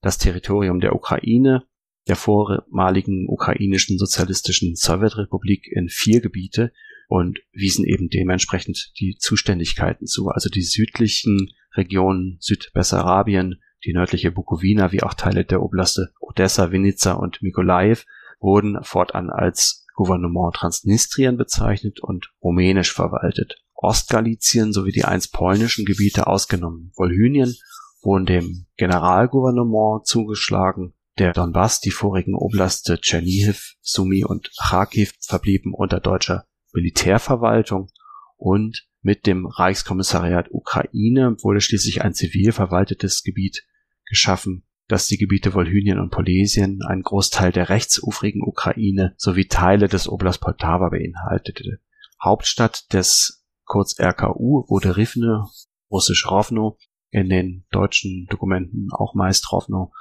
das 0.02 0.18
Territorium 0.18 0.80
der 0.80 0.94
Ukraine, 0.94 1.66
der 2.08 2.16
vormaligen 2.16 3.26
ukrainischen 3.28 3.98
sozialistischen 3.98 4.76
Sowjetrepublik 4.76 5.66
in 5.70 5.88
vier 5.88 6.20
Gebiete 6.20 6.72
und 7.08 7.40
wiesen 7.52 7.84
eben 7.84 8.08
dementsprechend 8.08 8.92
die 8.98 9.16
Zuständigkeiten 9.18 10.06
zu. 10.06 10.28
Also 10.28 10.48
die 10.48 10.62
südlichen 10.62 11.50
Regionen 11.74 12.38
Südbessarabien, 12.40 13.60
die 13.84 13.92
nördliche 13.92 14.30
Bukowina 14.30 14.92
wie 14.92 15.02
auch 15.02 15.14
Teile 15.14 15.44
der 15.44 15.62
Oblaste 15.62 16.12
Odessa, 16.20 16.72
Vinica 16.72 17.12
und 17.12 17.42
Mikolaev 17.42 18.04
wurden 18.40 18.78
fortan 18.82 19.30
als 19.30 19.86
Gouvernement 19.94 20.54
Transnistrien 20.54 21.36
bezeichnet 21.36 22.00
und 22.00 22.32
rumänisch 22.42 22.92
verwaltet. 22.92 23.62
Ostgalizien 23.74 24.72
sowie 24.72 24.92
die 24.92 25.04
einst 25.04 25.32
polnischen 25.32 25.84
Gebiete 25.84 26.26
ausgenommen. 26.26 26.92
Wolhynien 26.96 27.54
wurden 28.02 28.26
dem 28.26 28.66
Generalgouvernement 28.76 30.06
zugeschlagen. 30.06 30.94
Der 31.18 31.32
Donbass, 31.32 31.80
die 31.80 31.90
vorigen 31.90 32.34
Oblaste 32.34 33.00
Tschernihiv, 33.00 33.76
Sumi 33.80 34.24
und 34.24 34.50
Kharkiv 34.58 35.14
verblieben 35.20 35.72
unter 35.72 35.98
deutscher 35.98 36.46
Militärverwaltung 36.74 37.90
und 38.36 38.86
mit 39.00 39.26
dem 39.26 39.46
Reichskommissariat 39.46 40.48
Ukraine 40.50 41.36
wurde 41.40 41.62
schließlich 41.62 42.02
ein 42.02 42.12
zivil 42.12 42.52
verwaltetes 42.52 43.22
Gebiet 43.22 43.64
geschaffen, 44.04 44.66
das 44.88 45.06
die 45.06 45.16
Gebiete 45.16 45.54
Wolhynien 45.54 46.00
und 46.00 46.10
Polesien, 46.10 46.80
einen 46.86 47.02
Großteil 47.02 47.50
der 47.50 47.70
rechtsufrigen 47.70 48.42
Ukraine 48.42 49.14
sowie 49.16 49.46
Teile 49.46 49.88
des 49.88 50.08
Oblast 50.08 50.42
Poltava 50.42 50.90
beinhaltete. 50.90 51.80
Hauptstadt 52.22 52.92
des 52.92 53.46
kurz 53.64 53.98
RKU, 53.98 54.64
wurde 54.68 54.98
Rivne, 54.98 55.46
russisch 55.90 56.30
Rovno, 56.30 56.76
in 57.10 57.30
den 57.30 57.64
deutschen 57.70 58.26
Dokumenten 58.28 58.88
auch 58.92 59.14
meist 59.14 59.50
Rovno, 59.50 59.92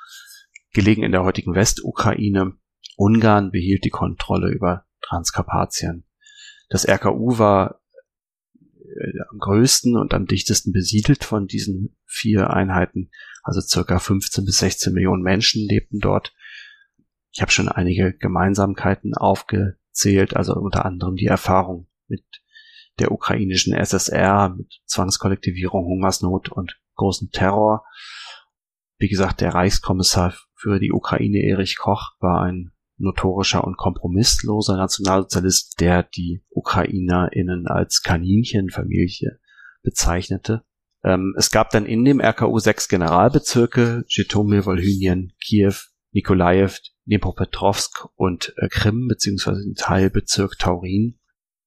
gelegen 0.75 1.03
in 1.03 1.11
der 1.11 1.23
heutigen 1.23 1.55
Westukraine. 1.55 2.53
Ungarn 2.97 3.49
behielt 3.49 3.83
die 3.83 3.89
Kontrolle 3.89 4.51
über 4.51 4.85
Transkarpatien. 5.01 6.05
Das 6.69 6.87
RKU 6.87 7.39
war 7.39 7.81
äh, 8.83 9.19
am 9.31 9.39
größten 9.39 9.97
und 9.97 10.13
am 10.13 10.27
dichtesten 10.27 10.71
besiedelt 10.71 11.23
von 11.23 11.47
diesen 11.47 11.97
vier 12.05 12.51
Einheiten. 12.51 13.09
Also 13.41 13.61
circa 13.61 13.99
15 13.99 14.45
bis 14.45 14.59
16 14.59 14.93
Millionen 14.93 15.23
Menschen 15.23 15.67
lebten 15.67 15.99
dort. 15.99 16.33
Ich 17.31 17.41
habe 17.41 17.51
schon 17.51 17.69
einige 17.69 18.13
Gemeinsamkeiten 18.13 19.15
aufgezählt, 19.15 20.35
also 20.35 20.53
unter 20.53 20.85
anderem 20.85 21.15
die 21.15 21.27
Erfahrung 21.27 21.87
mit 22.07 22.23
der 22.99 23.11
ukrainischen 23.11 23.73
SSR 23.73 24.49
mit 24.49 24.81
Zwangskollektivierung, 24.85 25.85
Hungersnot 25.85 26.49
und 26.49 26.79
großen 26.95 27.29
Terror. 27.31 27.83
Wie 28.97 29.09
gesagt, 29.09 29.41
der 29.41 29.53
Reichskommissar 29.53 30.33
für 30.65 30.79
die 30.79 30.91
Ukraine 30.91 31.43
Erich 31.43 31.77
Koch 31.77 32.13
war 32.19 32.41
ein 32.41 32.71
notorischer 32.97 33.63
und 33.63 33.77
kompromissloser 33.77 34.77
Nationalsozialist, 34.77 35.79
der 35.79 36.01
die 36.01 36.43
UkrainerInnen 36.49 37.67
als 37.67 38.01
Kaninchenfamilie 38.01 39.39
bezeichnete. 39.83 40.63
Ähm, 41.03 41.35
es 41.37 41.51
gab 41.51 41.69
dann 41.69 41.85
in 41.85 42.03
dem 42.03 42.19
RKU 42.19 42.57
sechs 42.57 42.87
Generalbezirke, 42.87 44.05
Jitomir, 44.07 44.65
Wolhynien, 44.65 45.33
Kiew, 45.39 45.75
Nikolajew, 46.13 46.71
Dnipropetrovsk 47.05 48.07
und 48.15 48.55
äh, 48.57 48.67
Krim, 48.67 49.07
beziehungsweise 49.07 49.61
den 49.61 49.75
Teilbezirk 49.75 50.57
Taurin. 50.57 51.19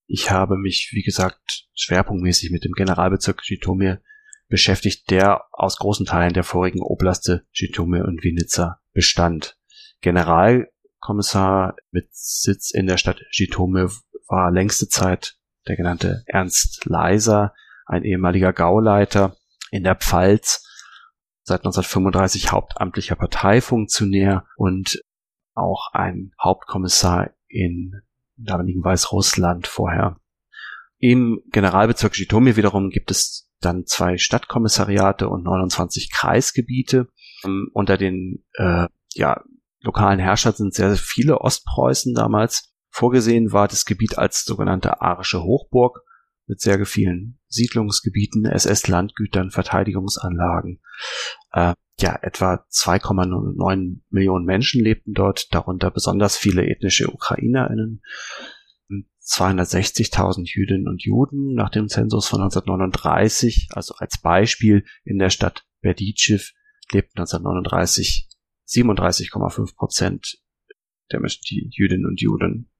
Ich 0.08 0.32
habe 0.32 0.56
mich, 0.56 0.90
wie 0.92 1.02
gesagt, 1.02 1.68
schwerpunktmäßig 1.74 2.50
mit 2.50 2.64
dem 2.64 2.72
Generalbezirk 2.72 3.42
Jitomir 3.44 4.00
beschäftigt, 4.48 5.11
der 5.11 5.44
aus 5.52 5.78
großen 5.78 6.06
Teilen 6.06 6.32
der 6.32 6.44
vorigen 6.44 6.80
Oblaste 6.80 7.46
Jitomir 7.52 8.04
und 8.04 8.22
Vinica 8.22 8.80
bestand. 8.92 9.56
Generalkommissar 10.00 11.76
mit 11.90 12.08
Sitz 12.12 12.70
in 12.70 12.87
der 12.87 12.96
Stadt 12.96 13.20
Jitomir 13.30 13.90
war 14.28 14.50
längste 14.50 14.88
Zeit 14.88 15.37
der 15.66 15.76
genannte 15.76 16.24
Ernst 16.26 16.84
Leiser, 16.87 17.54
ein 17.87 18.04
ehemaliger 18.04 18.52
Gauleiter 18.52 19.37
in 19.70 19.84
der 19.84 19.96
Pfalz, 19.96 20.64
seit 21.42 21.61
1935 21.61 22.52
hauptamtlicher 22.52 23.16
Parteifunktionär 23.16 24.46
und 24.56 25.02
auch 25.54 25.92
ein 25.92 26.32
Hauptkommissar 26.40 27.30
in 27.48 28.00
damaligen 28.37 28.84
Weißrussland 28.84 29.66
vorher. 29.66 30.20
Im 30.98 31.40
Generalbezirk 31.50 32.16
Jitomir 32.18 32.56
wiederum 32.56 32.90
gibt 32.90 33.11
es 33.11 33.47
dann 33.61 33.87
zwei 33.87 34.18
Stadtkommissariate 34.18 35.29
und 35.29 35.44
29 35.44 36.11
Kreisgebiete. 36.12 37.09
Ähm, 37.44 37.71
unter 37.73 37.97
den 37.97 38.44
äh, 38.55 38.87
ja, 39.14 39.42
lokalen 39.81 40.18
Herrschern 40.18 40.55
sind 40.55 40.75
sehr, 40.75 40.88
sehr 40.88 40.99
viele 40.99 41.40
Ostpreußen 41.40 42.14
damals. 42.14 42.73
Vorgesehen 42.90 43.53
war 43.53 43.68
das 43.68 43.85
Gebiet 43.85 44.18
als 44.18 44.44
sogenannte 44.44 45.01
arische 45.01 45.42
Hochburg 45.42 46.03
mit 46.47 46.61
sehr 46.61 46.85
vielen 46.87 47.38
Siedlungsgebieten, 47.49 48.47
SS-Landgütern, 48.47 49.51
Verteidigungsanlagen. 49.51 50.81
Äh, 51.53 51.75
ja, 52.01 52.18
etwa 52.23 52.64
2,9 52.71 54.01
Millionen 54.11 54.44
Menschen 54.44 54.83
lebten 54.83 55.14
dort, 55.14 55.53
darunter 55.53 55.90
besonders 55.90 56.37
viele 56.37 56.64
ethnische 56.66 57.11
UkrainerInnen, 57.11 58.03
260.000 59.28 60.44
Jüdinnen 60.54 60.88
und 60.88 61.02
Juden 61.02 61.54
nach 61.54 61.70
dem 61.70 61.88
Zensus 61.88 62.26
von 62.28 62.40
1939, 62.40 63.68
also 63.72 63.94
als 63.96 64.20
Beispiel 64.20 64.84
in 65.04 65.18
der 65.18 65.30
Stadt 65.30 65.66
Berdichev 65.80 66.52
lebten 66.92 67.20
1939 67.20 68.28
37,5 68.66 69.76
Prozent 69.76 70.38
der 71.12 71.20
Menschen, 71.20 71.42
die 71.50 71.68
Jüdinnen 71.72 72.06
und 72.06 72.20
Juden. 72.20 72.70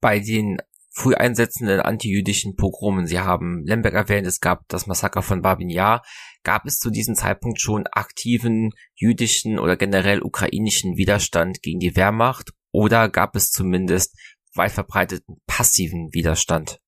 Bei 0.00 0.20
den 0.20 0.58
früh 0.90 1.14
einsetzenden 1.14 1.80
antijüdischen 1.80 2.56
Pogromen, 2.56 3.06
Sie 3.06 3.20
haben 3.20 3.64
Lemberg 3.64 3.94
erwähnt, 3.94 4.26
es 4.26 4.40
gab 4.40 4.66
das 4.68 4.86
Massaker 4.86 5.22
von 5.22 5.42
Babin 5.42 5.68
Yar, 5.68 6.02
gab 6.42 6.64
es 6.66 6.78
zu 6.78 6.90
diesem 6.90 7.14
Zeitpunkt 7.14 7.60
schon 7.60 7.86
aktiven 7.86 8.72
jüdischen 8.94 9.58
oder 9.58 9.76
generell 9.76 10.22
ukrainischen 10.22 10.96
Widerstand 10.96 11.60
gegen 11.62 11.80
die 11.80 11.96
Wehrmacht 11.96 12.52
oder 12.70 13.08
gab 13.08 13.36
es 13.36 13.50
zumindest 13.50 14.16
weit 14.56 14.72
verbreiteten 14.72 15.40
passiven 15.46 16.12
Widerstand? 16.12 16.80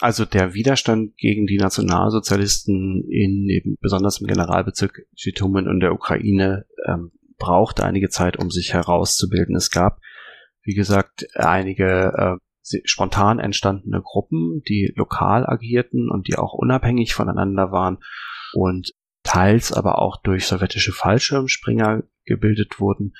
Also 0.00 0.24
der 0.24 0.54
Widerstand 0.54 1.16
gegen 1.16 1.46
die 1.46 1.58
Nationalsozialisten 1.58 3.04
in 3.08 3.48
eben 3.48 3.76
besonders 3.80 4.20
im 4.20 4.26
Generalbezirk 4.26 5.06
Schitumen 5.14 5.68
und 5.68 5.80
der 5.80 5.92
Ukraine 5.92 6.66
ähm, 6.88 7.12
brauchte 7.38 7.84
einige 7.84 8.08
Zeit, 8.08 8.36
um 8.36 8.50
sich 8.50 8.72
herauszubilden. 8.72 9.54
Es 9.54 9.70
gab, 9.70 10.00
wie 10.62 10.74
gesagt, 10.74 11.26
einige 11.34 12.12
äh, 12.16 12.80
spontan 12.84 13.38
entstandene 13.38 14.00
Gruppen, 14.02 14.62
die 14.68 14.92
lokal 14.96 15.46
agierten 15.46 16.10
und 16.10 16.28
die 16.28 16.36
auch 16.36 16.52
unabhängig 16.52 17.14
voneinander 17.14 17.70
waren 17.70 17.98
und 18.54 18.92
teils 19.22 19.72
aber 19.72 19.98
auch 19.98 20.20
durch 20.22 20.46
sowjetische 20.46 20.92
Fallschirmspringer 20.92 22.02
gebildet 22.24 22.80
wurden. 22.80 23.14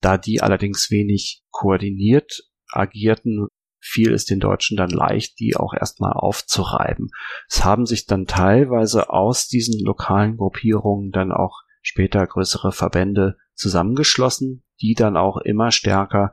Da 0.00 0.18
die 0.18 0.40
allerdings 0.40 0.90
wenig 0.90 1.42
koordiniert 1.50 2.42
agierten, 2.70 3.48
fiel 3.80 4.12
es 4.12 4.24
den 4.24 4.40
Deutschen 4.40 4.76
dann 4.76 4.90
leicht, 4.90 5.38
die 5.38 5.56
auch 5.56 5.72
erstmal 5.72 6.12
aufzureiben. 6.12 7.08
Es 7.48 7.64
haben 7.64 7.86
sich 7.86 8.06
dann 8.06 8.26
teilweise 8.26 9.10
aus 9.10 9.48
diesen 9.48 9.84
lokalen 9.84 10.36
Gruppierungen 10.36 11.10
dann 11.10 11.32
auch 11.32 11.62
später 11.82 12.26
größere 12.26 12.72
Verbände 12.72 13.36
zusammengeschlossen, 13.54 14.64
die 14.80 14.94
dann 14.94 15.16
auch 15.16 15.38
immer 15.38 15.70
stärker 15.70 16.32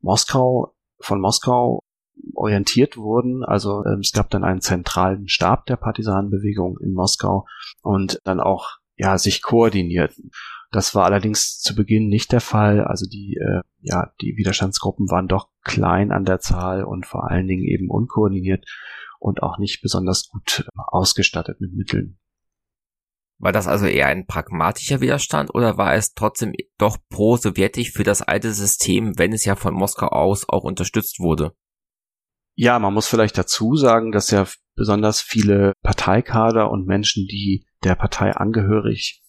Moskau, 0.00 0.74
von 1.00 1.20
Moskau 1.20 1.80
orientiert 2.34 2.96
wurden. 2.96 3.44
Also 3.44 3.84
ähm, 3.84 4.00
es 4.00 4.12
gab 4.12 4.30
dann 4.30 4.44
einen 4.44 4.60
zentralen 4.60 5.28
Stab 5.28 5.66
der 5.66 5.76
Partisanenbewegung 5.76 6.78
in 6.78 6.92
Moskau 6.92 7.46
und 7.82 8.20
dann 8.24 8.40
auch 8.40 8.78
ja 8.96 9.18
sich 9.18 9.42
koordinierten. 9.42 10.30
Das 10.72 10.94
war 10.94 11.04
allerdings 11.04 11.58
zu 11.58 11.74
Beginn 11.74 12.08
nicht 12.08 12.32
der 12.32 12.40
Fall. 12.40 12.84
Also 12.84 13.06
die, 13.06 13.38
äh, 13.40 13.60
ja, 13.80 14.12
die 14.20 14.36
Widerstandsgruppen 14.36 15.10
waren 15.10 15.28
doch 15.28 15.48
klein 15.62 16.12
an 16.12 16.24
der 16.24 16.40
Zahl 16.40 16.84
und 16.84 17.06
vor 17.06 17.30
allen 17.30 17.46
Dingen 17.46 17.64
eben 17.64 17.90
unkoordiniert 17.90 18.64
und 19.20 19.42
auch 19.42 19.58
nicht 19.58 19.80
besonders 19.82 20.28
gut 20.28 20.66
äh, 20.66 20.70
ausgestattet 20.76 21.60
mit 21.60 21.74
Mitteln. 21.74 22.18
War 23.38 23.52
das 23.52 23.66
also 23.68 23.86
eher 23.86 24.06
ein 24.06 24.26
pragmatischer 24.26 25.00
Widerstand 25.00 25.54
oder 25.54 25.76
war 25.76 25.94
es 25.94 26.14
trotzdem 26.14 26.54
doch 26.78 26.96
pro-sowjetisch 27.10 27.92
für 27.92 28.02
das 28.02 28.22
alte 28.22 28.52
System, 28.52 29.18
wenn 29.18 29.32
es 29.32 29.44
ja 29.44 29.56
von 29.56 29.74
Moskau 29.74 30.08
aus 30.08 30.48
auch 30.48 30.64
unterstützt 30.64 31.20
wurde? 31.20 31.54
Ja, 32.54 32.78
man 32.78 32.94
muss 32.94 33.06
vielleicht 33.06 33.36
dazu 33.36 33.76
sagen, 33.76 34.12
dass 34.12 34.30
ja 34.30 34.46
besonders 34.74 35.20
viele 35.20 35.74
Parteikader 35.82 36.70
und 36.70 36.86
Menschen, 36.86 37.26
die 37.26 37.66
der 37.84 37.94
Partei 37.94 38.32
angehörig 38.32 39.22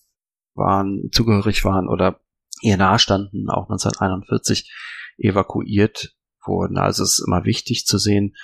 waren, 0.57 1.09
zugehörig 1.11 1.63
waren 1.63 1.87
oder 1.87 2.19
ihr 2.61 2.77
nahestanden, 2.77 3.49
auch 3.49 3.69
1941 3.69 4.71
evakuiert 5.17 6.15
wurden. 6.45 6.77
Also 6.77 7.03
es 7.03 7.19
ist 7.19 7.27
immer 7.27 7.45
wichtig 7.45 7.85
zu 7.85 7.97
sehen, 7.97 8.35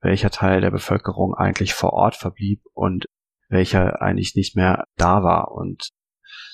welcher 0.00 0.30
Teil 0.30 0.60
der 0.60 0.70
Bevölkerung 0.70 1.34
eigentlich 1.34 1.74
vor 1.74 1.92
Ort 1.92 2.16
verblieb 2.16 2.62
und 2.72 3.06
welcher 3.48 4.00
eigentlich 4.00 4.34
nicht 4.34 4.56
mehr 4.56 4.84
da 4.96 5.22
war. 5.22 5.52
Und 5.52 5.88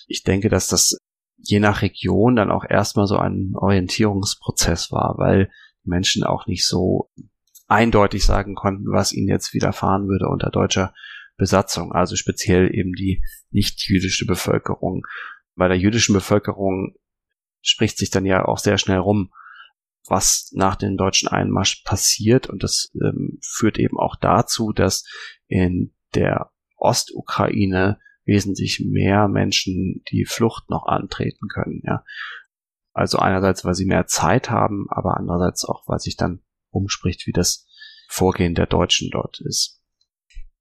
ich 0.07 0.23
denke, 0.23 0.49
dass 0.49 0.69
das 0.69 0.97
je 1.37 1.61
nach 1.61 1.83
Region 1.83 2.37
dann 2.37 2.51
auch 2.51 2.65
erstmal 2.69 3.07
so 3.07 3.19
ein 3.19 3.53
Orientierungsprozess 3.55 4.91
war, 4.93 5.17
weil 5.19 5.51
Menschen 5.83 6.25
auch 6.25 6.47
nicht 6.47 6.67
so 6.67 7.11
eindeutig 7.67 8.25
sagen 8.25 8.55
konnten, 8.55 8.93
was 8.93 9.13
ihnen 9.13 9.29
jetzt 9.29 9.53
widerfahren 9.53 10.09
würde 10.09 10.29
unter 10.29 10.51
deutscher 10.51 10.95
Besatzung, 11.37 11.93
also 11.93 12.17
speziell 12.17 12.75
eben 12.75 12.93
die 12.93 13.25
nicht-jüdische 13.51 14.27
Bevölkerung. 14.27 15.07
Bei 15.55 15.69
der 15.69 15.79
jüdischen 15.79 16.15
Bevölkerung 16.15 16.95
spricht 17.63 17.99
sich 17.99 18.11
dann 18.11 18.27
ja 18.27 18.45
auch 18.45 18.59
sehr 18.59 18.79
schnell 18.79 18.99
rum, 18.99 19.33
was 20.07 20.51
nach 20.53 20.77
dem 20.77 20.97
deutschen 20.97 21.29
Einmarsch 21.29 21.83
passiert 21.85 22.49
und 22.49 22.63
das 22.63 22.93
ähm, 23.03 23.39
führt 23.43 23.79
eben 23.79 23.99
auch 23.99 24.17
dazu, 24.17 24.73
dass 24.73 25.05
in 25.49 25.95
der 26.15 26.51
Ostukraine 26.77 27.99
wesentlich 28.27 28.85
mehr 28.85 29.29
Menschen 29.29 30.03
die 30.11 30.25
Flucht 30.25 30.69
noch 30.71 30.87
antreten 30.87 31.49
können, 31.49 31.81
ja. 31.85 32.05
Also 32.93 33.19
einerseits, 33.19 33.65
weil 33.65 33.75
sie 33.75 33.87
mehr 33.87 34.07
Zeit 34.07 34.51
haben, 34.51 34.87
aber 34.89 35.17
andererseits 35.17 35.65
auch, 35.65 35.83
weil 35.89 35.99
sich 35.99 36.17
dann 36.17 36.41
umspricht, 36.71 37.27
wie 37.27 37.33
das 37.33 37.67
Vorgehen 38.09 38.55
der 38.55 38.67
Deutschen 38.67 39.11
dort 39.11 39.41
ist. 39.41 39.83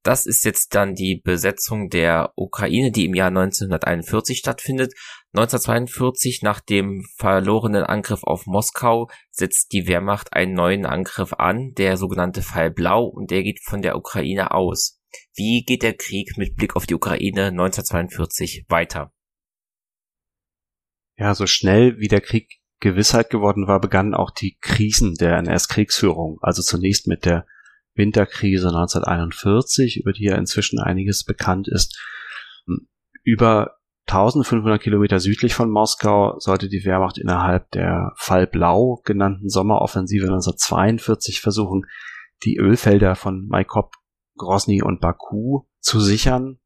Das 0.04 0.26
ist 0.26 0.44
jetzt 0.44 0.74
dann 0.74 0.94
die 0.94 1.16
Besetzung 1.24 1.88
der 1.88 2.34
Ukraine, 2.36 2.92
die 2.92 3.06
im 3.06 3.14
Jahr 3.14 3.28
1941 3.28 4.36
stattfindet. 4.36 4.92
1942, 5.32 6.42
nach 6.42 6.60
dem 6.60 7.02
verlorenen 7.16 7.84
Angriff 7.84 8.22
auf 8.22 8.44
Moskau, 8.44 9.08
setzt 9.30 9.72
die 9.72 9.86
Wehrmacht 9.86 10.34
einen 10.34 10.52
neuen 10.52 10.84
Angriff 10.84 11.32
an, 11.32 11.72
der 11.78 11.96
sogenannte 11.96 12.42
Fall 12.42 12.70
Blau, 12.70 13.06
und 13.06 13.30
der 13.30 13.42
geht 13.42 13.60
von 13.64 13.80
der 13.80 13.96
Ukraine 13.96 14.50
aus. 14.50 15.00
Wie 15.34 15.64
geht 15.66 15.82
der 15.82 15.94
Krieg 15.94 16.36
mit 16.36 16.54
Blick 16.54 16.76
auf 16.76 16.84
die 16.84 16.94
Ukraine 16.94 17.46
1942 17.46 18.66
weiter? 18.68 19.10
Ja, 21.16 21.34
so 21.34 21.46
schnell 21.46 21.96
wie 21.98 22.08
der 22.08 22.20
Krieg 22.20 22.60
Gewissheit 22.80 23.30
geworden 23.30 23.66
war, 23.66 23.80
begannen 23.80 24.12
auch 24.12 24.30
die 24.30 24.58
Krisen 24.60 25.14
der 25.14 25.38
NS-Kriegsführung. 25.38 26.36
Also 26.42 26.60
zunächst 26.60 27.06
mit 27.06 27.24
der 27.24 27.46
Winterkrise 27.94 28.68
1941, 28.68 30.00
über 30.00 30.12
die 30.12 30.24
ja 30.24 30.36
inzwischen 30.36 30.78
einiges 30.78 31.24
bekannt 31.24 31.68
ist. 31.68 31.98
Über 33.22 33.76
1500 34.06 34.82
Kilometer 34.82 35.18
südlich 35.18 35.54
von 35.54 35.70
Moskau 35.70 36.38
sollte 36.38 36.68
die 36.68 36.84
Wehrmacht 36.84 37.16
innerhalb 37.16 37.70
der 37.70 38.12
Fall 38.16 38.46
Blau 38.46 39.00
genannten 39.04 39.48
Sommeroffensive 39.48 40.26
1942 40.26 41.40
versuchen, 41.40 41.86
die 42.44 42.58
Ölfelder 42.58 43.14
von 43.14 43.46
Maikop, 43.48 43.94
Grosny 44.36 44.82
und 44.82 45.00
Baku 45.00 45.62
zu 45.80 46.00
sichern. 46.00 46.58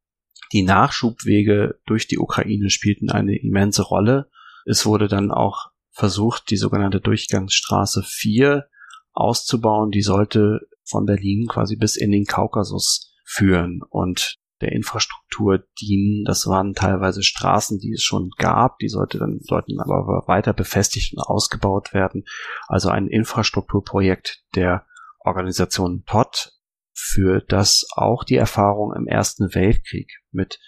Die 0.51 0.63
Nachschubwege 0.63 1.79
durch 1.85 2.07
die 2.07 2.17
Ukraine 2.17 2.69
spielten 2.69 3.09
eine 3.09 3.37
immense 3.37 3.83
Rolle. 3.83 4.29
Es 4.65 4.85
wurde 4.85 5.07
dann 5.07 5.31
auch 5.31 5.67
versucht, 5.91 6.49
die 6.49 6.57
sogenannte 6.57 6.99
Durchgangsstraße 6.99 8.03
4 8.03 8.65
auszubauen. 9.13 9.91
Die 9.91 10.01
sollte 10.01 10.67
von 10.89 11.05
Berlin 11.05 11.47
quasi 11.47 11.75
bis 11.75 11.95
in 11.95 12.11
den 12.11 12.25
Kaukasus 12.25 13.13
führen 13.23 13.81
und 13.89 14.37
der 14.61 14.71
Infrastruktur 14.73 15.63
dienen. 15.79 16.25
Das 16.25 16.45
waren 16.47 16.73
teilweise 16.73 17.23
Straßen, 17.23 17.79
die 17.79 17.93
es 17.93 18.03
schon 18.03 18.29
gab, 18.37 18.77
die 18.79 18.89
sollte 18.89 19.17
dann, 19.17 19.39
sollten 19.41 19.79
aber 19.79 20.23
weiter 20.27 20.53
befestigt 20.53 21.13
und 21.13 21.23
ausgebaut 21.23 21.93
werden. 21.93 22.25
Also 22.67 22.89
ein 22.89 23.07
Infrastrukturprojekt 23.07 24.43
der 24.55 24.85
Organisation 25.19 26.03
TOT, 26.05 26.53
für 26.93 27.41
das 27.41 27.85
auch 27.95 28.23
die 28.23 28.35
Erfahrung 28.35 28.93
im 28.93 29.07
Ersten 29.07 29.55
Weltkrieg 29.55 30.11
mit 30.31 30.59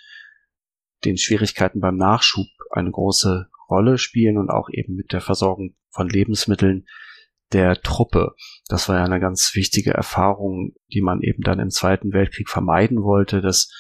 den 1.04 1.18
Schwierigkeiten 1.18 1.82
beim 1.82 1.98
Nachschub 1.98 2.48
eine 2.72 2.92
große 2.92 3.50
Rolle 3.70 3.98
spielen 3.98 4.38
und 4.38 4.50
auch 4.50 4.70
eben 4.72 4.96
mit 4.96 5.12
der 5.12 5.22
Versorgung 5.22 5.76
von 5.90 6.08
Lebensmitteln 6.08 6.86
der 7.54 7.82
Truppe. 7.82 8.34
Das 8.68 8.90
war 8.90 8.98
ja 8.98 9.04
eine 9.04 9.20
ganz 9.20 9.56
wichtige 9.56 9.94
Erfahrung, 9.94 10.74
die 10.94 11.02
man 11.02 11.22
eben 11.22 11.44
dann 11.44 11.60
im 11.60 11.70
Zweiten 11.70 12.14
Weltkrieg 12.14 12.50
vermeiden 12.50 13.04
wollte, 13.04 13.42
dass 13.42 13.72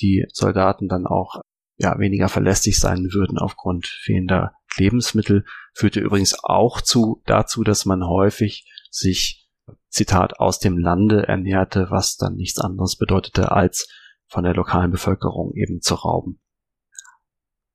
die 0.00 0.24
Soldaten 0.32 0.88
dann 0.88 1.06
auch 1.06 1.40
ja, 1.76 1.98
weniger 1.98 2.28
verlässlich 2.28 2.78
sein 2.78 3.08
würden 3.12 3.38
aufgrund 3.38 3.86
fehlender 3.86 4.52
Lebensmittel, 4.76 5.44
führte 5.74 6.00
übrigens 6.00 6.36
auch 6.42 6.80
zu, 6.80 7.22
dazu, 7.26 7.64
dass 7.64 7.84
man 7.84 8.06
häufig 8.06 8.70
sich, 8.90 9.48
Zitat, 9.88 10.38
aus 10.38 10.58
dem 10.58 10.78
Lande 10.78 11.26
ernährte, 11.26 11.88
was 11.90 12.16
dann 12.16 12.34
nichts 12.34 12.58
anderes 12.58 12.96
bedeutete, 12.96 13.52
als 13.52 13.88
von 14.28 14.44
der 14.44 14.54
lokalen 14.54 14.90
Bevölkerung 14.90 15.52
eben 15.54 15.80
zu 15.80 15.94
rauben. 15.94 16.40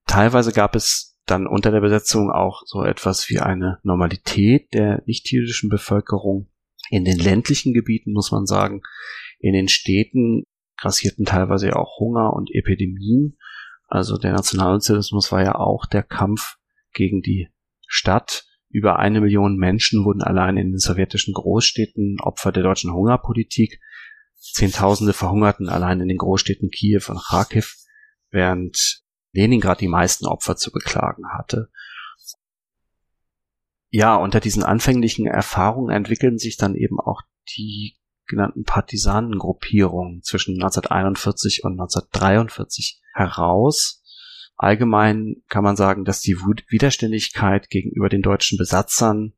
Teilweise 0.05 0.51
gab 0.51 0.75
es 0.75 1.10
dann 1.31 1.47
unter 1.47 1.71
der 1.71 1.81
Besetzung 1.81 2.29
auch 2.29 2.61
so 2.65 2.83
etwas 2.83 3.29
wie 3.29 3.39
eine 3.39 3.79
Normalität 3.83 4.73
der 4.73 5.01
nicht-jüdischen 5.05 5.69
Bevölkerung. 5.69 6.49
In 6.89 7.05
den 7.05 7.17
ländlichen 7.17 7.73
Gebieten 7.73 8.11
muss 8.11 8.31
man 8.31 8.45
sagen, 8.45 8.81
in 9.39 9.53
den 9.53 9.69
Städten 9.69 10.43
grassierten 10.77 11.25
teilweise 11.25 11.75
auch 11.75 11.99
Hunger 11.99 12.33
und 12.33 12.53
Epidemien. 12.53 13.37
Also 13.87 14.17
der 14.17 14.33
Nationalsozialismus 14.33 15.31
war 15.31 15.43
ja 15.43 15.55
auch 15.55 15.85
der 15.85 16.03
Kampf 16.03 16.57
gegen 16.93 17.21
die 17.21 17.49
Stadt. 17.87 18.45
Über 18.69 18.99
eine 18.99 19.21
Million 19.21 19.57
Menschen 19.57 20.05
wurden 20.05 20.21
allein 20.21 20.57
in 20.57 20.71
den 20.71 20.79
sowjetischen 20.79 21.33
Großstädten 21.33 22.19
Opfer 22.19 22.51
der 22.51 22.63
deutschen 22.63 22.93
Hungerpolitik. 22.93 23.79
Zehntausende 24.35 25.13
verhungerten 25.13 25.69
allein 25.69 26.01
in 26.01 26.07
den 26.07 26.17
Großstädten 26.17 26.69
Kiew 26.69 27.03
und 27.09 27.21
Kharkiv, 27.21 27.75
während 28.31 29.00
Leningrad 29.33 29.81
die 29.81 29.87
meisten 29.87 30.25
Opfer 30.25 30.55
zu 30.55 30.71
beklagen 30.71 31.23
hatte. 31.37 31.69
Ja, 33.89 34.15
unter 34.15 34.39
diesen 34.39 34.63
anfänglichen 34.63 35.27
Erfahrungen 35.27 35.93
entwickeln 35.93 36.37
sich 36.37 36.57
dann 36.57 36.75
eben 36.75 36.99
auch 36.99 37.21
die 37.57 37.97
genannten 38.25 38.63
Partisanengruppierungen 38.63 40.23
zwischen 40.23 40.55
1941 40.55 41.63
und 41.65 41.73
1943 41.73 43.01
heraus. 43.13 44.01
Allgemein 44.55 45.43
kann 45.49 45.63
man 45.63 45.75
sagen, 45.75 46.05
dass 46.05 46.21
die 46.21 46.37
Widerständigkeit 46.37 47.69
gegenüber 47.69 48.07
den 48.07 48.21
deutschen 48.21 48.57
Besatzern 48.57 49.33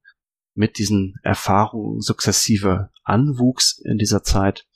mit 0.53 0.77
diesen 0.77 1.15
Erfahrungen 1.23 2.01
sukzessive 2.01 2.91
anwuchs 3.03 3.81
in 3.83 3.97
dieser 3.97 4.23
Zeit. 4.23 4.67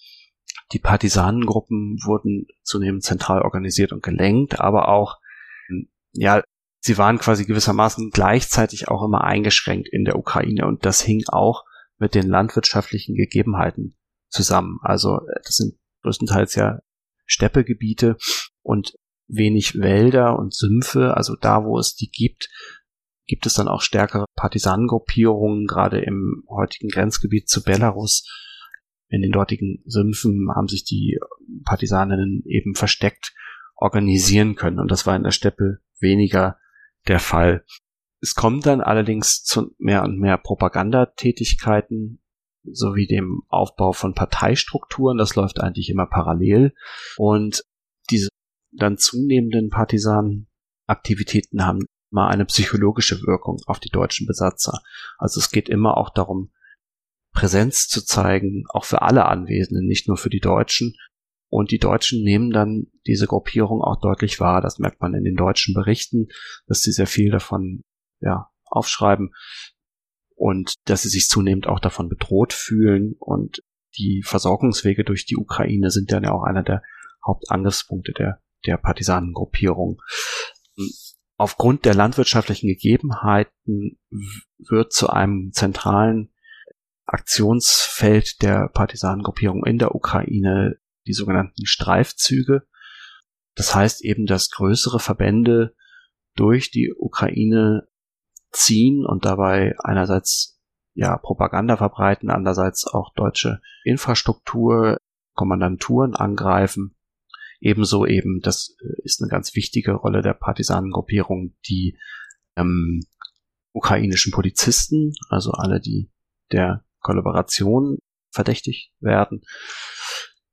Die 0.74 0.80
Partisanengruppen 0.80 1.98
wurden 2.06 2.48
zunehmend 2.64 3.04
zentral 3.04 3.42
organisiert 3.42 3.94
und 3.94 4.04
gelenkt, 4.04 4.60
aber 4.60 4.90
auch, 4.90 5.18
ja, 6.14 6.44
sie 6.80 6.98
waren 6.98 7.20
quasi 7.20 7.46
gewissermaßen 7.46 8.12
gleichzeitig 8.12 8.90
auch 8.90 9.04
immer 9.04 9.24
eingeschränkt 9.24 9.88
in 9.90 10.04
der 10.04 10.18
Ukraine 10.18 10.68
und 10.68 10.86
das 10.86 11.02
hing 11.02 11.24
auch 11.28 11.64
mit 11.98 12.16
den 12.16 12.28
landwirtschaftlichen 12.28 13.16
Gegebenheiten 13.16 13.98
zusammen. 14.30 14.80
Also 14.82 15.20
das 15.44 15.56
sind 15.56 15.78
größtenteils 16.04 16.56
ja 16.56 16.80
Steppegebiete 17.26 18.18
und 18.62 18.94
wenig 19.28 19.80
Wälder 19.80 20.38
und 20.38 20.54
Sümpfe, 20.54 21.16
also 21.16 21.36
da, 21.36 21.66
wo 21.66 21.78
es 21.80 21.96
die 21.96 22.10
gibt, 22.10 22.50
gibt 23.26 23.46
es 23.46 23.56
dann 23.56 23.68
auch 23.68 23.82
stärkere 23.82 24.26
Partisanengruppierungen, 24.36 25.66
gerade 25.66 26.00
im 26.00 26.46
heutigen 26.50 26.88
Grenzgebiet 26.88 27.50
zu 27.50 27.62
Belarus 27.62 28.26
in 29.10 29.22
den 29.22 29.32
dortigen 29.32 29.82
Sümpfen 29.86 30.50
haben 30.54 30.68
sich 30.68 30.84
die 30.84 31.20
Partisaninnen 31.64 32.44
eben 32.46 32.76
versteckt 32.76 33.34
organisieren 33.76 34.56
können. 34.56 34.80
Und 34.80 34.92
das 34.92 35.06
war 35.06 35.16
in 35.16 35.24
der 35.24 35.32
Steppe 35.32 35.80
weniger 36.00 36.58
der 37.08 37.20
Fall. 37.20 37.64
Es 38.20 38.36
kommt 38.36 38.66
dann 38.66 38.82
allerdings 38.82 39.44
zu 39.44 39.76
mehr 39.78 40.04
und 40.04 40.20
mehr 40.20 40.38
Propagandatätigkeiten 40.38 42.22
sowie 42.64 43.08
dem 43.08 43.44
Aufbau 43.48 43.94
von 43.94 44.14
Parteistrukturen. 44.14 45.18
Das 45.18 45.36
läuft 45.36 45.62
eigentlich 45.62 45.90
immer 45.90 46.08
parallel. 46.08 46.74
Und 47.18 47.64
diese 48.10 48.30
dann 48.72 48.98
zunehmenden 48.98 49.70
Partisanenaktivitäten 49.70 51.66
haben 51.66 51.86
mal 52.10 52.28
eine 52.28 52.46
psychologische 52.46 53.22
Wirkung 53.22 53.60
auf 53.68 53.80
die 53.80 53.90
deutschen 53.90 54.28
Besatzer. 54.28 54.82
Also 55.18 55.40
es 55.40 55.52
geht 55.52 55.70
immer 55.70 55.98
auch 55.98 56.10
darum, 56.10 56.52
Präsenz 57.38 57.88
zu 57.88 58.04
zeigen, 58.04 58.64
auch 58.70 58.84
für 58.84 59.04
alle 59.04 59.28
Anwesenden, 59.28 59.86
nicht 59.86 60.08
nur 60.08 60.18
für 60.18 60.32
die 60.32 60.40
Deutschen. 60.40 60.96
Und 61.50 61.70
die 61.70 61.78
Deutschen 61.78 62.24
nehmen 62.24 62.50
dann 62.50 62.88
diese 63.06 63.28
Gruppierung 63.28 63.84
auch 63.84 64.02
deutlich 64.02 64.40
wahr. 64.40 64.60
Das 64.60 64.80
merkt 64.80 65.02
man 65.02 65.14
in 65.14 65.24
den 65.24 65.36
deutschen 65.36 65.76
Berichten, 65.76 66.30
dass 66.66 66.82
sie 66.82 66.92
sehr 66.92 67.06
viel 67.06 67.30
davon 67.30 67.84
ja, 68.22 68.50
aufschreiben 68.66 69.36
und 70.36 70.74
dass 70.86 71.04
sie 71.04 71.10
sich 71.10 71.30
zunehmend 71.30 71.68
auch 71.68 71.80
davon 71.80 72.10
bedroht 72.10 72.54
fühlen. 72.54 73.14
Und 73.20 73.62
die 74.00 74.24
Versorgungswege 74.26 75.04
durch 75.04 75.28
die 75.28 75.38
Ukraine 75.38 75.92
sind 75.92 76.12
dann 76.12 76.24
ja 76.24 76.32
auch 76.32 76.44
einer 76.44 76.64
der 76.64 76.82
Hauptangriffspunkte 77.24 78.14
der, 78.14 78.42
der 78.66 78.78
Partisanengruppierung. 78.78 80.02
Aufgrund 81.36 81.86
der 81.86 81.94
landwirtschaftlichen 81.94 82.68
Gegebenheiten 82.68 84.00
wird 84.58 84.92
zu 84.92 85.12
einem 85.12 85.52
zentralen 85.54 86.32
Aktionsfeld 87.08 88.42
der 88.42 88.68
Partisanengruppierung 88.68 89.66
in 89.66 89.78
der 89.78 89.96
Ukraine 89.96 90.78
die 91.08 91.14
sogenannten 91.14 91.66
Streifzüge. 91.66 92.68
Das 93.56 93.74
heißt 93.74 94.04
eben, 94.04 94.26
dass 94.26 94.52
größere 94.52 95.00
Verbände 95.00 95.74
durch 96.36 96.70
die 96.70 96.94
Ukraine 96.96 97.88
ziehen 98.52 99.06
und 99.06 99.26
dabei 99.26 99.76
einerseits 99.80 100.60
ja 100.94 101.18
Propaganda 101.18 101.78
verbreiten, 101.78 102.30
andererseits 102.30 102.86
auch 102.86 103.14
deutsche 103.16 103.62
Infrastruktur, 103.84 104.98
Kommandanturen 105.34 106.16
angreifen. 106.16 106.96
Ebenso 107.60 108.06
eben, 108.06 108.42
das 108.42 108.76
ist 109.04 109.22
eine 109.22 109.30
ganz 109.30 109.56
wichtige 109.56 109.94
Rolle 109.94 110.22
der 110.22 110.34
Partisanengruppierung, 110.34 111.56
die 111.68 111.98
ähm, 112.56 113.02
ukrainischen 113.72 114.32
Polizisten, 114.32 115.14
also 115.30 115.52
alle, 115.52 115.80
die 115.80 116.12
der 116.52 116.84
Kollaboration 117.08 118.00
verdächtigt 118.32 118.92
werden. 119.00 119.42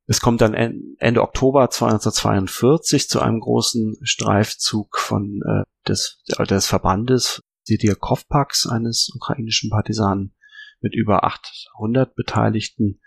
Es 0.06 0.20
kommt 0.20 0.40
dann 0.40 0.54
Ende 0.54 1.22
Oktober 1.22 1.62
1942 1.62 3.08
zu 3.08 3.20
einem 3.20 3.40
großen 3.40 3.96
Streifzug 4.02 4.98
von 4.98 5.40
äh, 5.46 5.62
des, 5.88 6.22
des 6.48 6.66
Verbandes 6.66 7.40
Sidirkov-Paks, 7.64 8.66
eines 8.66 9.10
ukrainischen 9.14 9.70
Partisanen, 9.70 10.34
mit 10.80 10.94
über 10.94 11.24
800 11.24 12.14
Beteiligten. 12.14 13.00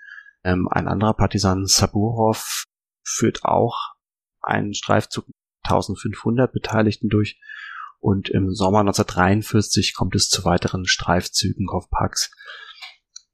Ähm, 0.44 0.68
ein 0.72 0.88
anderer 0.88 1.14
Partisan, 1.14 1.68
Saburov, 1.68 2.64
führt 3.04 3.46
auch 3.46 3.94
einen 4.42 4.74
Streifzug 4.74 5.28
mit 5.28 5.36
1500 5.66 6.52
Beteiligten 6.52 7.10
durch. 7.10 7.40
Und 8.00 8.30
im 8.30 8.54
Sommer 8.54 8.80
1943 8.80 9.94
kommt 9.94 10.16
es 10.16 10.30
zu 10.30 10.46
weiteren 10.46 10.86
Streifzügen 10.86 11.68
Kovpaks 11.68 12.32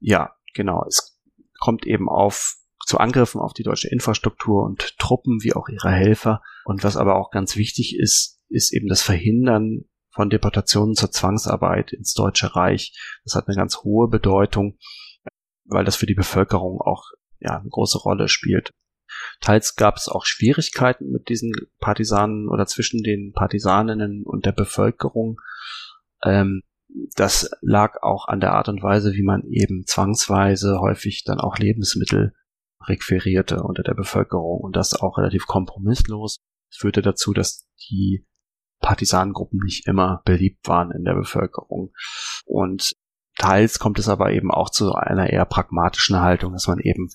ja, 0.04 0.36
genau, 0.52 0.84
es 0.86 1.18
kommt 1.58 1.86
eben 1.86 2.08
auf 2.08 2.56
zu 2.86 2.98
Angriffen 2.98 3.40
auf 3.40 3.54
die 3.54 3.62
deutsche 3.62 3.88
Infrastruktur 3.88 4.62
und 4.62 4.98
Truppen 4.98 5.42
wie 5.42 5.54
auch 5.54 5.68
ihre 5.68 5.90
Helfer. 5.90 6.42
Und 6.66 6.84
was 6.84 6.98
aber 6.98 7.16
auch 7.16 7.30
ganz 7.30 7.56
wichtig 7.56 7.96
ist, 7.98 8.42
ist 8.50 8.74
eben 8.74 8.88
das 8.88 9.00
Verhindern 9.00 9.84
von 10.10 10.28
Deportationen 10.28 10.94
zur 10.94 11.10
Zwangsarbeit 11.10 11.94
ins 11.94 12.12
Deutsche 12.12 12.54
Reich. 12.54 12.94
Das 13.24 13.34
hat 13.34 13.48
eine 13.48 13.56
ganz 13.56 13.78
hohe 13.78 14.08
Bedeutung, 14.08 14.76
weil 15.64 15.86
das 15.86 15.96
für 15.96 16.04
die 16.04 16.14
Bevölkerung 16.14 16.82
auch 16.82 17.04
ja, 17.40 17.58
eine 17.58 17.70
große 17.70 17.98
Rolle 17.98 18.28
spielt. 18.28 18.70
Teils 19.40 19.76
gab 19.76 19.96
es 19.96 20.08
auch 20.08 20.26
Schwierigkeiten 20.26 21.10
mit 21.10 21.30
diesen 21.30 21.52
Partisanen 21.80 22.50
oder 22.50 22.66
zwischen 22.66 23.02
den 23.02 23.32
Partisaninnen 23.32 24.24
und 24.24 24.44
der 24.44 24.52
Bevölkerung. 24.52 25.40
Ähm, 26.22 26.60
das 27.16 27.50
lag 27.60 28.02
auch 28.02 28.28
an 28.28 28.40
der 28.40 28.52
Art 28.52 28.68
und 28.68 28.82
Weise, 28.82 29.14
wie 29.14 29.22
man 29.22 29.44
eben 29.48 29.84
zwangsweise 29.86 30.78
häufig 30.80 31.24
dann 31.24 31.40
auch 31.40 31.58
Lebensmittel 31.58 32.34
requirierte 32.86 33.62
unter 33.62 33.82
der 33.82 33.94
Bevölkerung 33.94 34.60
und 34.60 34.76
das 34.76 34.94
auch 34.94 35.18
relativ 35.18 35.46
kompromisslos. 35.46 36.38
Das 36.70 36.78
führte 36.78 37.02
dazu, 37.02 37.32
dass 37.32 37.66
die 37.88 38.26
Partisanengruppen 38.80 39.60
nicht 39.64 39.86
immer 39.86 40.22
beliebt 40.24 40.68
waren 40.68 40.90
in 40.90 41.04
der 41.04 41.14
Bevölkerung. 41.14 41.92
Und 42.44 42.94
teils 43.38 43.78
kommt 43.78 43.98
es 43.98 44.08
aber 44.08 44.32
eben 44.32 44.50
auch 44.50 44.70
zu 44.70 44.92
einer 44.92 45.30
eher 45.30 45.46
pragmatischen 45.46 46.20
Haltung, 46.20 46.52
dass 46.52 46.66
man 46.66 46.78
eben 46.78 47.08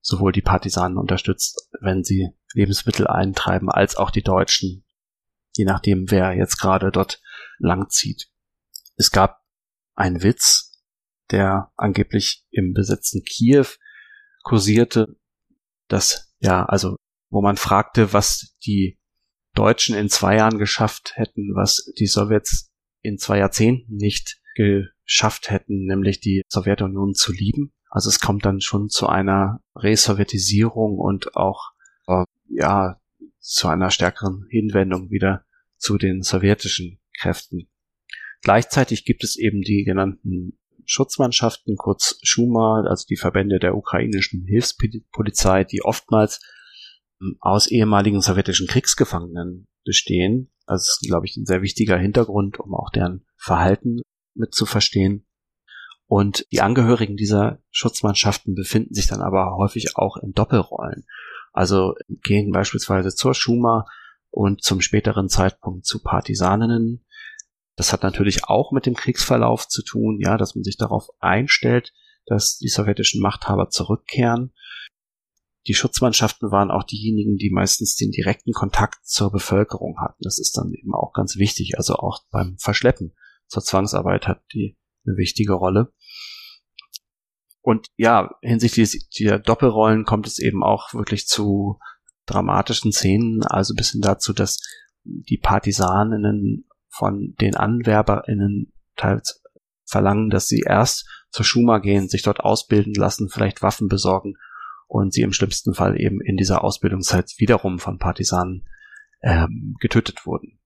sowohl 0.00 0.32
die 0.32 0.42
Partisanen 0.42 0.98
unterstützt, 0.98 1.70
wenn 1.80 2.02
sie 2.02 2.30
Lebensmittel 2.54 3.06
eintreiben, 3.06 3.70
als 3.70 3.96
auch 3.96 4.10
die 4.10 4.22
Deutschen, 4.22 4.84
je 5.54 5.64
nachdem, 5.64 6.10
wer 6.10 6.32
jetzt 6.32 6.58
gerade 6.58 6.90
dort 6.90 7.22
langzieht. 7.58 8.31
Es 8.96 9.10
gab 9.10 9.40
einen 9.94 10.22
Witz, 10.22 10.82
der 11.30 11.72
angeblich 11.76 12.44
im 12.50 12.72
besetzten 12.72 13.22
Kiew 13.24 13.66
kursierte, 14.42 15.16
dass, 15.88 16.34
ja, 16.38 16.64
also, 16.64 16.96
wo 17.30 17.42
man 17.42 17.56
fragte, 17.56 18.12
was 18.12 18.56
die 18.64 18.98
Deutschen 19.54 19.94
in 19.94 20.08
zwei 20.08 20.36
Jahren 20.36 20.58
geschafft 20.58 21.12
hätten, 21.16 21.54
was 21.54 21.92
die 21.98 22.06
Sowjets 22.06 22.70
in 23.02 23.18
zwei 23.18 23.38
Jahrzehnten 23.38 23.96
nicht 23.96 24.40
ge 24.54 24.86
geschafft 25.04 25.50
hätten, 25.50 25.84
nämlich 25.84 26.20
die 26.20 26.42
Sowjetunion 26.48 27.14
zu 27.14 27.32
lieben. 27.32 27.72
Also 27.90 28.08
es 28.08 28.20
kommt 28.20 28.46
dann 28.46 28.60
schon 28.60 28.88
zu 28.88 29.08
einer 29.08 29.60
Resowjetisierung 29.76 30.96
und 30.96 31.36
auch 31.36 31.72
äh, 32.06 32.24
ja 32.48 33.00
zu 33.38 33.68
einer 33.68 33.90
stärkeren 33.90 34.46
Hinwendung 34.48 35.10
wieder 35.10 35.44
zu 35.76 35.98
den 35.98 36.22
sowjetischen 36.22 37.00
Kräften. 37.18 37.68
Gleichzeitig 38.42 39.04
gibt 39.04 39.24
es 39.24 39.36
eben 39.36 39.62
die 39.62 39.84
genannten 39.84 40.58
Schutzmannschaften, 40.84 41.76
kurz 41.76 42.18
Schuma, 42.22 42.82
also 42.82 43.06
die 43.08 43.16
Verbände 43.16 43.58
der 43.58 43.76
ukrainischen 43.76 44.44
Hilfspolizei, 44.46 45.64
die 45.64 45.82
oftmals 45.82 46.40
ähm, 47.20 47.36
aus 47.40 47.68
ehemaligen 47.68 48.20
sowjetischen 48.20 48.66
Kriegsgefangenen 48.66 49.68
bestehen. 49.84 50.50
Also 50.66 50.82
das 50.82 50.98
ist, 51.00 51.08
glaube 51.08 51.26
ich, 51.26 51.36
ein 51.36 51.46
sehr 51.46 51.62
wichtiger 51.62 51.96
Hintergrund, 51.96 52.58
um 52.58 52.74
auch 52.74 52.90
deren 52.90 53.24
Verhalten 53.36 54.02
mit 54.34 54.54
zu 54.54 54.66
verstehen. 54.66 55.26
Und 56.06 56.46
die 56.52 56.60
Angehörigen 56.60 57.16
dieser 57.16 57.60
Schutzmannschaften 57.70 58.54
befinden 58.54 58.94
sich 58.94 59.06
dann 59.06 59.22
aber 59.22 59.56
häufig 59.56 59.96
auch 59.96 60.16
in 60.18 60.32
Doppelrollen. 60.32 61.04
Also 61.52 61.94
gehen 62.08 62.50
beispielsweise 62.50 63.14
zur 63.14 63.34
Schuma 63.34 63.86
und 64.30 64.62
zum 64.62 64.80
späteren 64.80 65.28
Zeitpunkt 65.28 65.86
zu 65.86 66.02
Partisaninnen. 66.02 67.04
Das 67.76 67.92
hat 67.92 68.02
natürlich 68.02 68.44
auch 68.44 68.72
mit 68.72 68.86
dem 68.86 68.94
Kriegsverlauf 68.94 69.66
zu 69.68 69.82
tun, 69.82 70.18
ja, 70.20 70.36
dass 70.36 70.54
man 70.54 70.64
sich 70.64 70.76
darauf 70.76 71.08
einstellt, 71.20 71.92
dass 72.26 72.58
die 72.58 72.68
sowjetischen 72.68 73.20
Machthaber 73.20 73.70
zurückkehren. 73.70 74.52
Die 75.66 75.74
Schutzmannschaften 75.74 76.50
waren 76.50 76.70
auch 76.70 76.82
diejenigen, 76.82 77.36
die 77.36 77.50
meistens 77.50 77.94
den 77.94 78.10
direkten 78.10 78.52
Kontakt 78.52 79.06
zur 79.06 79.30
Bevölkerung 79.30 79.98
hatten. 80.00 80.20
Das 80.20 80.38
ist 80.38 80.56
dann 80.56 80.72
eben 80.72 80.92
auch 80.94 81.12
ganz 81.12 81.36
wichtig. 81.36 81.74
Also 81.78 81.94
auch 81.94 82.24
beim 82.30 82.56
Verschleppen 82.58 83.14
zur 83.46 83.62
Zwangsarbeit 83.62 84.26
hat 84.26 84.42
die 84.52 84.76
eine 85.06 85.16
wichtige 85.16 85.52
Rolle. 85.52 85.92
Und 87.60 87.86
ja, 87.96 88.30
hinsichtlich 88.42 89.08
dieser 89.16 89.38
Doppelrollen 89.38 90.04
kommt 90.04 90.26
es 90.26 90.40
eben 90.40 90.64
auch 90.64 90.94
wirklich 90.94 91.26
zu 91.26 91.78
dramatischen 92.26 92.92
Szenen, 92.92 93.44
also 93.44 93.74
bis 93.74 93.92
hin 93.92 94.00
dazu, 94.00 94.32
dass 94.32 94.60
die 95.04 95.38
Partisaninnen 95.38 96.66
von 96.92 97.34
den 97.40 97.56
AnwerberInnen 97.56 98.72
teils 98.96 99.42
verlangen, 99.84 100.30
dass 100.30 100.46
sie 100.46 100.62
erst 100.66 101.08
zur 101.30 101.44
Schuma 101.44 101.78
gehen, 101.78 102.08
sich 102.08 102.22
dort 102.22 102.40
ausbilden 102.40 102.94
lassen, 102.94 103.28
vielleicht 103.28 103.62
Waffen 103.62 103.88
besorgen 103.88 104.34
und 104.86 105.12
sie 105.12 105.22
im 105.22 105.32
schlimmsten 105.32 105.74
Fall 105.74 105.98
eben 106.00 106.20
in 106.20 106.36
dieser 106.36 106.62
Ausbildungszeit 106.62 107.32
wiederum 107.38 107.78
von 107.78 107.98
Partisanen 107.98 108.66
ähm, 109.22 109.76
getötet 109.80 110.26
wurden. 110.26 110.60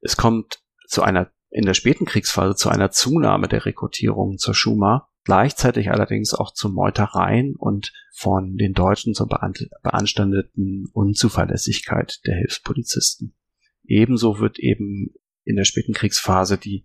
Es 0.00 0.16
kommt 0.16 0.62
zu 0.86 1.02
einer 1.02 1.30
in 1.50 1.64
der 1.64 1.74
späten 1.74 2.04
Kriegsphase 2.04 2.54
zu 2.54 2.68
einer 2.68 2.92
Zunahme 2.92 3.48
der 3.48 3.66
Rekrutierung 3.66 4.38
zur 4.38 4.54
Schuma, 4.54 5.08
gleichzeitig 5.24 5.90
allerdings 5.90 6.32
auch 6.32 6.52
zu 6.54 6.68
Meutereien 6.68 7.56
und 7.56 7.92
von 8.14 8.56
den 8.56 8.72
Deutschen 8.72 9.14
zur 9.14 9.26
beanstandeten 9.26 10.86
Unzuverlässigkeit 10.92 12.20
der 12.24 12.36
Hilfspolizisten. 12.36 13.34
Ebenso 13.82 14.38
wird 14.38 14.60
eben 14.60 15.12
in 15.44 15.56
der 15.56 15.64
späten 15.64 15.92
Kriegsphase 15.92 16.58
die 16.58 16.84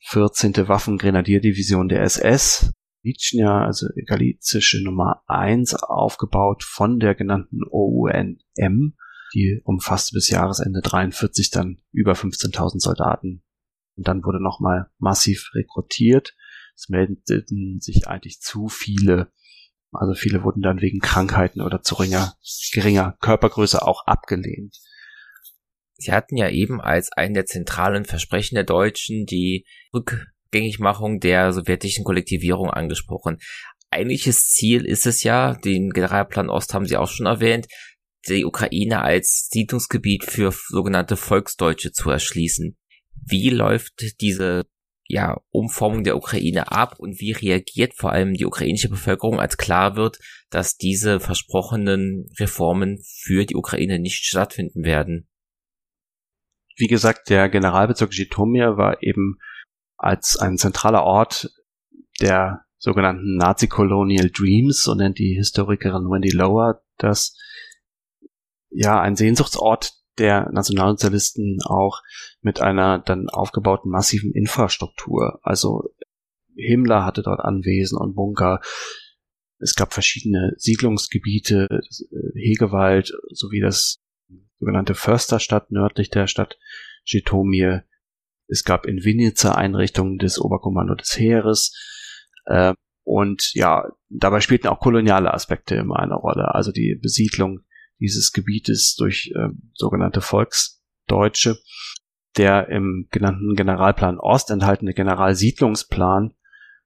14. 0.00 0.68
Waffengrenadierdivision 0.68 1.88
der 1.88 2.02
SS, 2.02 2.72
Litschnia, 3.02 3.64
also 3.64 3.86
galizische 4.06 4.82
Nummer 4.82 5.22
1, 5.26 5.74
aufgebaut 5.74 6.62
von 6.62 6.98
der 6.98 7.14
genannten 7.14 7.60
OUNM, 7.70 8.96
die 9.34 9.60
umfasste 9.64 10.14
bis 10.14 10.30
Jahresende 10.30 10.80
43 10.82 11.50
dann 11.50 11.80
über 11.92 12.12
15.000 12.12 12.80
Soldaten 12.80 13.42
und 13.98 14.06
dann 14.06 14.24
wurde 14.24 14.40
nochmal 14.40 14.88
massiv 14.98 15.50
rekrutiert. 15.54 16.34
Es 16.74 16.88
meldeten 16.88 17.80
sich 17.80 18.06
eigentlich 18.06 18.40
zu 18.40 18.68
viele. 18.68 19.32
Also 19.90 20.14
viele 20.14 20.44
wurden 20.44 20.62
dann 20.62 20.80
wegen 20.80 21.00
Krankheiten 21.00 21.60
oder 21.60 21.82
zu 21.82 21.96
geringer, 21.96 22.34
geringer 22.72 23.16
Körpergröße 23.20 23.82
auch 23.82 24.06
abgelehnt. 24.06 24.78
Sie 25.98 26.12
hatten 26.12 26.36
ja 26.36 26.48
eben 26.48 26.80
als 26.80 27.10
einen 27.12 27.34
der 27.34 27.46
zentralen 27.46 28.04
Versprechen 28.04 28.54
der 28.54 28.64
Deutschen 28.64 29.26
die 29.26 29.66
Rückgängigmachung 29.92 31.18
der 31.18 31.52
sowjetischen 31.52 32.04
Kollektivierung 32.04 32.70
angesprochen. 32.70 33.38
Eigentliches 33.90 34.44
Ziel 34.50 34.84
ist 34.84 35.06
es 35.06 35.22
ja, 35.24 35.54
den 35.54 35.90
Generalplan 35.90 36.50
Ost 36.50 36.72
haben 36.72 36.86
Sie 36.86 36.96
auch 36.96 37.08
schon 37.08 37.26
erwähnt, 37.26 37.66
die 38.28 38.44
Ukraine 38.44 39.02
als 39.02 39.48
Siedlungsgebiet 39.50 40.24
für 40.24 40.52
sogenannte 40.52 41.16
Volksdeutsche 41.16 41.92
zu 41.92 42.10
erschließen. 42.10 42.76
Wie 43.26 43.50
läuft 43.50 44.20
diese 44.20 44.66
ja, 45.06 45.40
Umformung 45.50 46.04
der 46.04 46.16
Ukraine 46.16 46.70
ab 46.70 46.96
und 46.98 47.18
wie 47.18 47.32
reagiert 47.32 47.94
vor 47.96 48.12
allem 48.12 48.34
die 48.34 48.44
ukrainische 48.44 48.90
Bevölkerung, 48.90 49.40
als 49.40 49.56
klar 49.56 49.96
wird, 49.96 50.18
dass 50.50 50.76
diese 50.76 51.18
versprochenen 51.18 52.26
Reformen 52.38 53.02
für 53.02 53.46
die 53.46 53.56
Ukraine 53.56 53.98
nicht 53.98 54.24
stattfinden 54.24 54.84
werden? 54.84 55.27
Wie 56.78 56.86
gesagt, 56.86 57.28
der 57.28 57.48
Generalbezirk 57.48 58.12
Jitomir 58.14 58.76
war 58.76 59.02
eben 59.02 59.38
als 59.96 60.36
ein 60.36 60.56
zentraler 60.58 61.02
Ort 61.02 61.50
der 62.20 62.64
sogenannten 62.78 63.36
Nazi-Colonial 63.36 64.30
Dreams, 64.30 64.82
so 64.82 64.94
nennt 64.94 65.18
die 65.18 65.34
Historikerin 65.34 66.04
Wendy 66.04 66.30
Lower 66.30 66.82
das, 66.96 67.36
ja, 68.70 69.00
ein 69.00 69.16
Sehnsuchtsort 69.16 69.94
der 70.18 70.50
Nationalsozialisten 70.52 71.58
auch 71.64 72.00
mit 72.40 72.60
einer 72.60 72.98
dann 73.00 73.28
aufgebauten 73.28 73.90
massiven 73.90 74.32
Infrastruktur. 74.32 75.40
Also 75.42 75.84
Himmler 76.56 77.04
hatte 77.04 77.22
dort 77.22 77.40
Anwesen 77.40 77.98
und 77.98 78.14
Bunker. 78.14 78.60
Es 79.58 79.74
gab 79.74 79.92
verschiedene 79.92 80.52
Siedlungsgebiete, 80.56 81.68
äh, 81.70 82.40
Hegewald 82.40 83.12
sowie 83.30 83.60
das 83.60 83.98
sogenannte 84.58 84.94
Försterstadt 84.94 85.70
nördlich 85.70 86.10
der 86.10 86.26
Stadt 86.26 86.58
Jitomir. 87.04 87.84
Es 88.48 88.64
gab 88.64 88.86
in 88.86 89.04
Vinica 89.04 89.52
Einrichtungen 89.52 90.18
des 90.18 90.40
Oberkommando 90.40 90.94
des 90.94 91.18
Heeres. 91.18 91.74
Äh, 92.46 92.74
und 93.04 93.52
ja, 93.54 93.84
dabei 94.08 94.40
spielten 94.40 94.68
auch 94.68 94.80
koloniale 94.80 95.32
Aspekte 95.32 95.76
immer 95.76 95.98
eine 95.98 96.14
Rolle. 96.14 96.54
Also 96.54 96.72
die 96.72 96.98
Besiedlung 97.00 97.60
dieses 98.00 98.32
Gebietes 98.32 98.96
durch 98.96 99.32
äh, 99.34 99.48
sogenannte 99.74 100.20
Volksdeutsche. 100.20 101.58
Der 102.36 102.68
im 102.68 103.08
genannten 103.10 103.54
Generalplan 103.54 104.18
Ost 104.18 104.50
enthaltene 104.50 104.94
Generalsiedlungsplan 104.94 106.34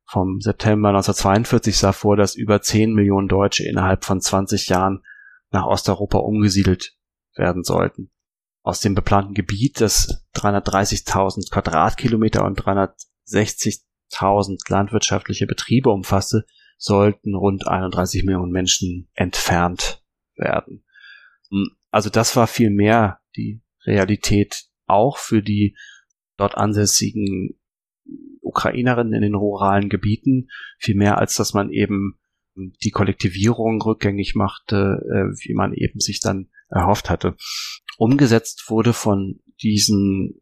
vom 0.04 0.40
September 0.40 0.88
1942 0.90 1.76
sah 1.76 1.92
vor, 1.92 2.16
dass 2.16 2.36
über 2.36 2.62
10 2.62 2.94
Millionen 2.94 3.28
Deutsche 3.28 3.64
innerhalb 3.64 4.04
von 4.04 4.20
20 4.20 4.68
Jahren 4.68 5.02
nach 5.50 5.66
Osteuropa 5.66 6.18
umgesiedelt 6.18 6.96
werden 7.35 7.64
sollten. 7.64 8.11
Aus 8.62 8.80
dem 8.80 8.95
beplanten 8.95 9.35
Gebiet, 9.35 9.80
das 9.80 10.24
330.000 10.37 11.51
Quadratkilometer 11.51 12.45
und 12.45 12.61
360.000 12.61 14.59
landwirtschaftliche 14.68 15.47
Betriebe 15.47 15.91
umfasste, 15.91 16.45
sollten 16.78 17.35
rund 17.35 17.66
31 17.66 18.24
Millionen 18.24 18.53
Menschen 18.53 19.09
entfernt 19.14 20.05
werden. 20.37 20.85
Also 21.91 22.11
das 22.11 22.37
war 22.37 22.47
viel 22.47 22.70
mehr 22.70 23.18
die 23.37 23.62
Realität 23.85 24.66
auch 24.87 25.18
für 25.18 25.43
die 25.43 25.76
dort 26.37 26.57
ansässigen 26.57 27.59
Ukrainerinnen 28.41 29.14
in 29.14 29.22
den 29.22 29.35
ruralen 29.35 29.89
Gebieten, 29.89 30.49
viel 30.78 30.97
mehr 30.97 31.18
als 31.18 31.35
dass 31.35 31.55
man 31.55 31.70
eben 31.70 32.18
die 32.55 32.91
Kollektivierung 32.91 33.80
rückgängig 33.80 34.35
machte, 34.35 35.01
äh, 35.09 35.33
wie 35.45 35.55
man 35.55 35.72
eben 35.72 36.01
sich 36.01 36.20
dann 36.20 36.51
erhofft 36.72 37.10
hatte. 37.10 37.36
Umgesetzt 37.98 38.64
wurde 38.68 38.92
von 38.92 39.40
diesen 39.62 40.40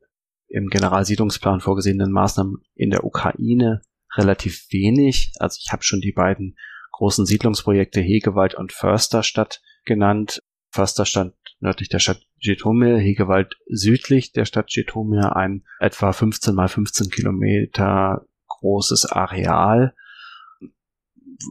im 0.48 0.68
Generalsiedlungsplan 0.68 1.60
vorgesehenen 1.60 2.10
Maßnahmen 2.10 2.56
in 2.74 2.90
der 2.90 3.04
Ukraine 3.04 3.82
relativ 4.16 4.66
wenig. 4.70 5.32
Also 5.38 5.58
ich 5.64 5.72
habe 5.72 5.84
schon 5.84 6.00
die 6.00 6.12
beiden 6.12 6.56
großen 6.92 7.24
Siedlungsprojekte 7.24 8.00
Hegewald 8.00 8.54
und 8.54 8.72
Försterstadt 8.72 9.62
genannt. 9.84 10.42
Förster 10.70 11.04
stand 11.04 11.34
nördlich 11.60 11.88
der 11.88 11.98
Stadt 11.98 12.22
Jitomir, 12.38 12.98
Hegewald 12.98 13.54
südlich 13.68 14.32
der 14.32 14.44
Stadt 14.44 14.70
Jitomir, 14.70 15.36
ein 15.36 15.64
etwa 15.78 16.12
15 16.12 16.54
mal 16.54 16.68
15 16.68 17.10
Kilometer 17.10 18.26
großes 18.48 19.06
Areal. 19.06 19.94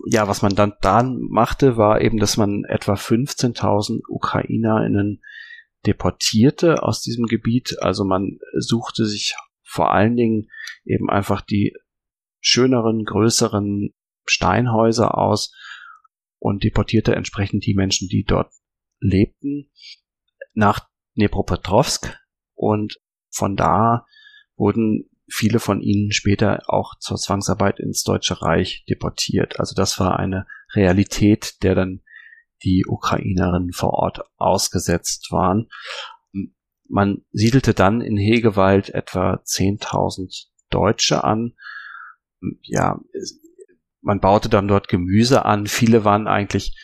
Ja, 0.06 0.28
was 0.28 0.42
man 0.42 0.56
dann, 0.56 0.74
dann 0.82 1.20
machte, 1.20 1.78
war 1.78 2.02
eben, 2.02 2.20
dass 2.20 2.38
man 2.38 2.64
etwa 2.66 2.94
15.000 2.94 4.02
UkrainerInnen 4.08 5.22
deportierte 5.86 6.84
aus 6.84 7.02
diesem 7.02 7.26
Gebiet. 7.26 7.78
Also 7.82 8.04
man 8.04 8.40
suchte 8.58 9.06
sich 9.06 9.36
vor 9.64 9.92
allen 9.92 10.16
Dingen 10.16 10.50
eben 10.86 11.10
einfach 11.10 11.42
die 11.42 11.74
schöneren, 12.42 13.06
größeren 13.06 13.94
Steinhäuser 14.26 15.18
aus 15.18 15.54
und 16.38 16.64
deportierte 16.64 17.16
entsprechend 17.16 17.66
die 17.66 17.74
Menschen, 17.74 18.08
die 18.08 18.24
dort 18.24 18.52
lebten, 19.00 19.72
nach 20.54 20.88
Dnepropetrovsk 21.16 22.18
und 22.54 23.00
von 23.30 23.56
da 23.56 24.06
wurden 24.56 25.10
viele 25.32 25.59
von 25.59 25.82
ihnen 25.82 26.11
später 26.11 26.61
auch 26.67 26.97
zur 26.99 27.17
Zwangsarbeit 27.17 27.80
ins 27.80 28.03
Deutsche 28.03 28.41
Reich 28.41 28.86
deportiert. 28.89 29.59
Also 29.59 29.75
das 29.75 29.99
war 29.99 30.19
eine 30.19 30.45
Realität, 30.73 31.63
der 31.63 31.75
dann 31.75 32.01
die 32.63 32.86
Ukrainerinnen 32.88 33.71
vor 33.71 33.91
Ort 33.93 34.21
ausgesetzt 34.38 35.32
waren. 35.32 35.69
Man 36.88 37.23
siedelte 37.32 37.73
dann 37.73 38.01
in 38.01 38.17
Hegewald 38.17 38.89
etwa 38.89 39.36
10.000 39.36 40.47
Deutsche 40.69 41.23
an. 41.23 41.53
Ja, 42.63 42.99
man 44.01 44.19
baute 44.19 44.49
dann 44.49 44.67
dort 44.67 44.88
Gemüse 44.88 45.45
an. 45.45 45.67
Viele 45.67 46.03
waren 46.03 46.27
eigentlich 46.27 46.75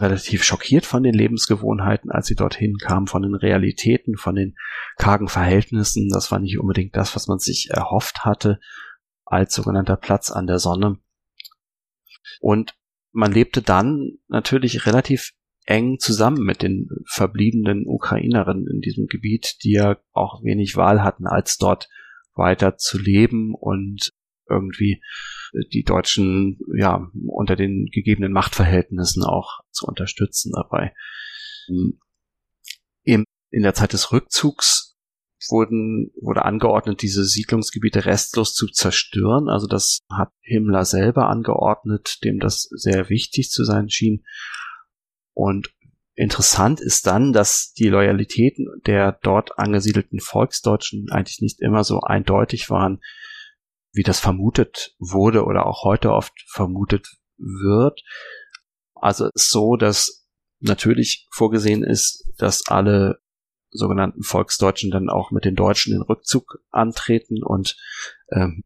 relativ 0.00 0.42
schockiert 0.42 0.86
von 0.86 1.02
den 1.02 1.14
Lebensgewohnheiten, 1.14 2.10
als 2.10 2.26
sie 2.26 2.34
dorthin 2.34 2.76
kamen, 2.78 3.06
von 3.06 3.22
den 3.22 3.34
Realitäten, 3.34 4.16
von 4.16 4.34
den 4.34 4.56
kargen 4.96 5.28
Verhältnissen. 5.28 6.08
Das 6.08 6.30
war 6.30 6.38
nicht 6.38 6.58
unbedingt 6.58 6.96
das, 6.96 7.14
was 7.14 7.26
man 7.26 7.38
sich 7.38 7.70
erhofft 7.70 8.24
hatte 8.24 8.60
als 9.24 9.54
sogenannter 9.54 9.96
Platz 9.96 10.30
an 10.30 10.46
der 10.46 10.58
Sonne. 10.58 10.98
Und 12.40 12.74
man 13.12 13.32
lebte 13.32 13.62
dann 13.62 14.18
natürlich 14.28 14.86
relativ 14.86 15.32
eng 15.66 15.98
zusammen 15.98 16.42
mit 16.42 16.62
den 16.62 16.88
verbliebenen 17.06 17.86
Ukrainerinnen 17.86 18.66
in 18.66 18.80
diesem 18.80 19.06
Gebiet, 19.06 19.62
die 19.62 19.72
ja 19.72 19.98
auch 20.12 20.42
wenig 20.42 20.76
Wahl 20.76 21.02
hatten, 21.02 21.26
als 21.26 21.58
dort 21.58 21.88
weiter 22.34 22.76
zu 22.76 22.98
leben 22.98 23.54
und 23.54 24.12
irgendwie 24.50 25.02
die 25.72 25.82
Deutschen 25.82 26.58
ja 26.76 27.10
unter 27.26 27.56
den 27.56 27.86
gegebenen 27.92 28.32
Machtverhältnissen 28.32 29.24
auch 29.24 29.60
zu 29.70 29.86
unterstützen 29.86 30.52
dabei. 30.54 30.94
Im, 33.02 33.24
in 33.50 33.62
der 33.62 33.74
Zeit 33.74 33.92
des 33.92 34.12
Rückzugs 34.12 34.90
wurden, 35.48 36.12
wurde 36.20 36.44
angeordnet, 36.44 37.02
diese 37.02 37.24
Siedlungsgebiete 37.24 38.04
restlos 38.04 38.54
zu 38.54 38.66
zerstören. 38.66 39.48
Also 39.48 39.66
das 39.66 40.00
hat 40.10 40.30
Himmler 40.42 40.84
selber 40.84 41.28
angeordnet, 41.28 42.22
dem 42.24 42.38
das 42.38 42.68
sehr 42.70 43.08
wichtig 43.08 43.50
zu 43.50 43.64
sein 43.64 43.88
schien. 43.88 44.24
Und 45.32 45.72
interessant 46.14 46.80
ist 46.80 47.06
dann, 47.06 47.32
dass 47.32 47.72
die 47.72 47.88
Loyalitäten 47.88 48.66
der 48.86 49.18
dort 49.22 49.58
angesiedelten 49.58 50.20
Volksdeutschen 50.20 51.10
eigentlich 51.10 51.40
nicht 51.40 51.60
immer 51.60 51.84
so 51.84 52.00
eindeutig 52.00 52.68
waren, 52.68 53.00
wie 53.92 54.02
das 54.02 54.20
vermutet 54.20 54.94
wurde 54.98 55.44
oder 55.44 55.66
auch 55.66 55.84
heute 55.84 56.12
oft 56.12 56.32
vermutet 56.48 57.08
wird. 57.38 58.02
Also 58.94 59.28
ist 59.34 59.50
so, 59.50 59.76
dass 59.76 60.26
natürlich 60.60 61.26
vorgesehen 61.30 61.82
ist, 61.82 62.28
dass 62.38 62.66
alle 62.68 63.20
sogenannten 63.70 64.22
Volksdeutschen 64.22 64.90
dann 64.90 65.08
auch 65.08 65.30
mit 65.30 65.44
den 65.44 65.54
Deutschen 65.54 65.92
den 65.92 66.02
Rückzug 66.02 66.58
antreten 66.70 67.42
und 67.42 67.76
ähm, 68.30 68.64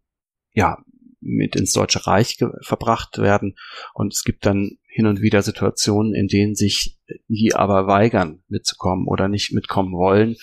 ja 0.53 0.83
mit 1.21 1.57
ins 1.57 1.73
Deutsche 1.73 2.07
Reich 2.07 2.39
verbracht 2.61 3.19
werden. 3.19 3.57
Und 3.95 4.13
es 4.13 4.25
gibt 4.25 4.45
dann 4.45 4.79
hin 4.87 5.07
und 5.07 5.23
wieder 5.23 5.43
Situationen, 5.43 6.15
in 6.15 6.29
denen 6.29 6.55
sich 6.55 6.99
die 7.29 7.55
aber 7.55 7.87
weigern 7.87 8.43
mitzukommen 8.49 9.07
oder 9.09 9.29
nicht 9.29 9.53
mitkommen 9.53 9.95
wollen, 9.95 10.37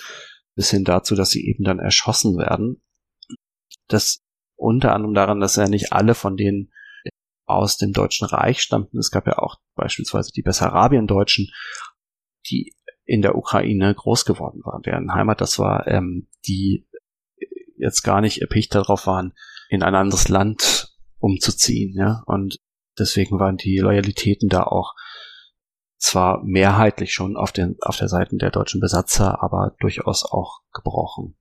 bis 0.56 0.72
hin 0.72 0.84
dazu, 0.84 1.16
dass 1.16 1.30
sie 1.30 1.48
eben 1.48 1.64
dann 1.64 1.80
erschossen 1.80 2.38
werden. 2.38 2.82
Das 3.88 4.24
unter 4.62 4.93
anderem 4.93 5.14
daran, 5.14 5.39
dass 5.39 5.55
ja 5.55 5.68
nicht 5.68 5.91
alle 5.91 6.14
von 6.14 6.38
denen 6.38 6.72
aus 7.45 7.78
dem 7.78 7.91
Deutschen 7.91 8.28
Reich 8.28 8.62
stammten. 8.62 8.99
Es 8.99 9.12
gab 9.12 9.28
ja 9.28 9.39
auch 9.39 9.57
beispielsweise 9.76 10.32
die 10.32 10.43
Bessarabien-Deutschen, 10.43 11.49
die 12.49 12.76
in 13.03 13.22
der 13.22 13.36
Ukraine 13.36 13.93
groß 13.93 14.26
geworden 14.26 14.62
waren, 14.64 14.84
deren 14.84 15.14
Heimat 15.14 15.41
das 15.41 15.59
war, 15.59 15.88
ähm, 15.88 16.28
die 16.47 16.88
jetzt 17.78 18.03
gar 18.03 18.22
nicht 18.22 18.41
erpicht 18.41 18.74
darauf 18.76 19.07
waren, 19.07 19.34
in 19.70 19.84
ein 19.84 19.95
anderes 19.95 20.30
Land 20.30 20.95
umzuziehen, 21.18 21.95
ja. 21.97 22.24
Und 22.26 22.57
deswegen 22.97 23.39
waren 23.39 23.57
die 23.57 23.80
Loyalitäten 23.80 24.47
da 24.47 24.64
auch 24.64 24.93
zwar 25.97 26.43
mehrheitlich 26.43 27.14
schon 27.14 27.36
auf, 27.36 27.51
den, 27.51 27.78
auf 27.82 27.97
der 27.97 28.07
Seite 28.07 28.38
der 28.38 28.51
deutschen 28.51 28.80
Besatzer, 28.80 29.43
aber 29.43 29.76
durchaus 29.80 30.24
auch 30.24 30.62
gebrochen 30.72 31.36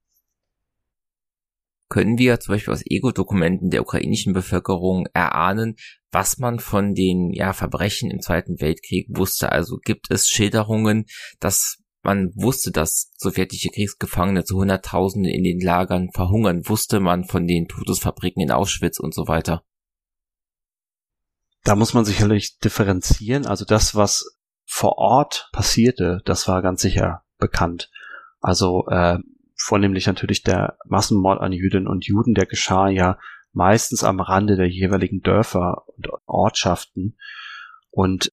können 1.91 2.19
wir 2.19 2.41
zum 2.41 2.55
Beispiel 2.55 2.73
aus 2.73 2.85
Ego-Dokumenten 2.87 3.69
der 3.69 3.83
ukrainischen 3.83 4.33
Bevölkerung 4.33 5.07
erahnen, 5.13 5.77
was 6.13 6.39
man 6.39 6.61
von 6.61 6.95
den 6.95 7.33
ja, 7.33 7.53
Verbrechen 7.53 8.11
im 8.11 8.21
Zweiten 8.21 8.61
Weltkrieg 8.61 9.09
wusste. 9.11 9.53
Also 9.53 9.77
gibt 9.77 10.07
es 10.11 10.29
Schilderungen, 10.29 11.05
dass 11.41 11.79
man 12.03 12.31
wusste, 12.35 12.71
dass 12.71 13.11
sowjetische 13.17 13.69
Kriegsgefangene 13.69 14.45
zu 14.45 14.57
Hunderttausenden 14.57 15.31
in 15.31 15.43
den 15.43 15.61
Lagern 15.61 16.11
verhungern, 16.15 16.63
wusste 16.67 17.01
man 17.01 17.25
von 17.25 17.47
den 17.47 17.67
Todesfabriken 17.67 18.43
in 18.43 18.53
Auschwitz 18.53 18.99
und 18.99 19.13
so 19.13 19.27
weiter. 19.27 19.65
Da 21.65 21.77
muss 21.77 21.93
man 21.93 22.05
sicherlich 22.05 22.59
differenzieren. 22.59 23.47
Also 23.47 23.65
das, 23.65 23.95
was 23.95 24.39
vor 24.65 24.97
Ort 24.97 25.51
passierte, 25.53 26.23
das 26.25 26.49
war 26.49 26.63
ganz 26.63 26.81
sicher 26.81 27.25
bekannt. 27.39 27.91
Also 28.41 28.87
äh, 28.89 29.19
vornehmlich 29.63 30.07
natürlich 30.07 30.43
der 30.43 30.79
Massenmord 30.87 31.41
an 31.41 31.53
Jüdinnen 31.53 31.87
und 31.87 32.07
Juden, 32.07 32.35
der 32.35 32.47
geschah 32.47 32.89
ja 32.89 33.19
meistens 33.53 34.05
am 34.05 34.21
Rande 34.21 34.57
der 34.57 34.69
jeweiligen 34.69 35.21
Dörfer 35.21 35.85
und 35.87 36.09
Ortschaften 36.27 37.19
und 37.91 38.33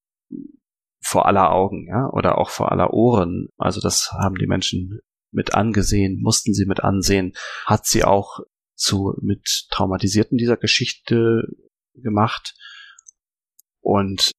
vor 1.00 1.26
aller 1.26 1.50
Augen, 1.50 1.86
ja, 1.88 2.08
oder 2.10 2.38
auch 2.38 2.50
vor 2.50 2.72
aller 2.72 2.92
Ohren. 2.92 3.48
Also 3.56 3.80
das 3.80 4.12
haben 4.12 4.36
die 4.36 4.46
Menschen 4.46 5.00
mit 5.30 5.54
angesehen, 5.54 6.20
mussten 6.20 6.54
sie 6.54 6.66
mit 6.66 6.82
ansehen, 6.82 7.34
hat 7.66 7.86
sie 7.86 8.04
auch 8.04 8.40
zu 8.74 9.14
mit 9.20 9.66
Traumatisierten 9.70 10.38
dieser 10.38 10.56
Geschichte 10.56 11.42
gemacht. 11.94 12.54
Und 13.80 14.32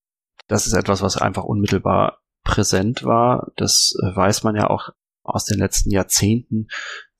das 0.48 0.66
ist 0.66 0.74
etwas, 0.74 1.02
was 1.02 1.18
einfach 1.18 1.44
unmittelbar 1.44 2.20
präsent 2.44 3.04
war. 3.04 3.52
Das 3.56 3.94
äh, 4.02 4.16
weiß 4.16 4.44
man 4.44 4.56
ja 4.56 4.70
auch 4.70 4.90
aus 5.24 5.46
den 5.46 5.60
letzten 5.60 5.92
Jahrzehnten, 5.92 6.68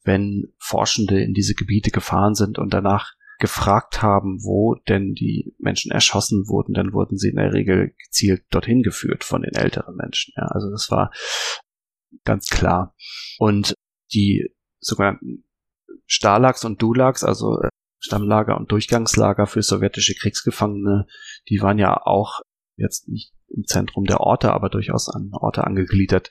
wenn 0.04 0.54
Forschende 0.58 1.22
in 1.22 1.34
diese 1.34 1.54
Gebiete 1.54 1.92
gefahren 1.92 2.36
sind 2.36 2.58
und 2.58 2.74
danach 2.74 3.14
gefragt 3.40 4.02
haben, 4.02 4.44
wo 4.44 4.76
denn 4.88 5.14
die 5.14 5.56
Menschen 5.60 5.92
erschossen 5.92 6.48
wurden, 6.48 6.74
dann 6.74 6.92
wurden 6.92 7.18
sie 7.18 7.30
in 7.30 7.38
der 7.38 7.54
Regel 7.54 7.96
gezielt 8.06 8.44
dorthin 8.50 8.84
geführt 8.84 9.24
von 9.24 9.42
den 9.42 9.56
älteren 9.56 9.96
Menschen. 9.96 10.34
Ja, 10.36 10.44
also 10.48 10.70
das 10.70 10.92
war 10.92 11.12
ganz 12.26 12.50
klar. 12.50 12.96
Und 13.38 13.74
die 14.14 14.54
sogenannten 14.80 15.46
Stalags 16.06 16.66
und 16.66 16.82
Dulags, 16.82 17.24
also 17.24 17.62
äh, 17.62 17.70
Stammlager 18.00 18.58
und 18.58 18.72
Durchgangslager 18.72 19.46
für 19.46 19.62
sowjetische 19.62 20.16
Kriegsgefangene, 20.16 21.06
die 21.50 21.62
waren 21.62 21.78
ja 21.78 21.96
auch 21.96 22.42
jetzt 22.76 23.08
nicht 23.08 23.34
im 23.50 23.66
Zentrum 23.66 24.06
der 24.06 24.22
Orte, 24.22 24.52
aber 24.54 24.70
durchaus 24.70 25.10
an 25.10 25.32
Orte 25.34 25.64
angegliedert, 25.66 26.30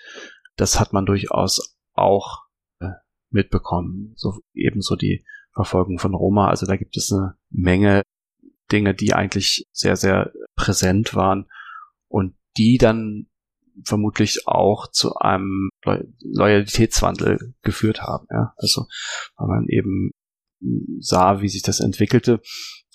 das 0.58 0.78
hat 0.78 0.92
man 0.92 1.06
durchaus 1.06 1.76
auch 1.94 2.44
äh, 2.80 2.90
mitbekommen. 3.30 4.12
So 4.16 4.40
ebenso 4.52 4.96
die 4.96 5.24
Verfolgung 5.54 5.98
von 5.98 6.14
Roma. 6.14 6.48
Also 6.48 6.66
da 6.66 6.76
gibt 6.76 6.96
es 6.96 7.12
eine 7.12 7.36
Menge 7.50 8.02
Dinge, 8.70 8.94
die 8.94 9.14
eigentlich 9.14 9.66
sehr, 9.72 9.96
sehr 9.96 10.32
präsent 10.54 11.14
waren 11.14 11.48
und 12.08 12.34
die 12.56 12.76
dann 12.76 13.26
vermutlich 13.84 14.46
auch 14.46 14.90
zu 14.90 15.16
einem 15.16 15.70
Loyalitätswandel 16.20 17.54
geführt 17.62 18.02
haben. 18.02 18.26
Ja? 18.30 18.52
Also 18.56 18.86
weil 19.36 19.48
man 19.48 19.68
eben 19.68 20.10
sah, 20.98 21.40
wie 21.40 21.48
sich 21.48 21.62
das 21.62 21.80
entwickelte. 21.80 22.40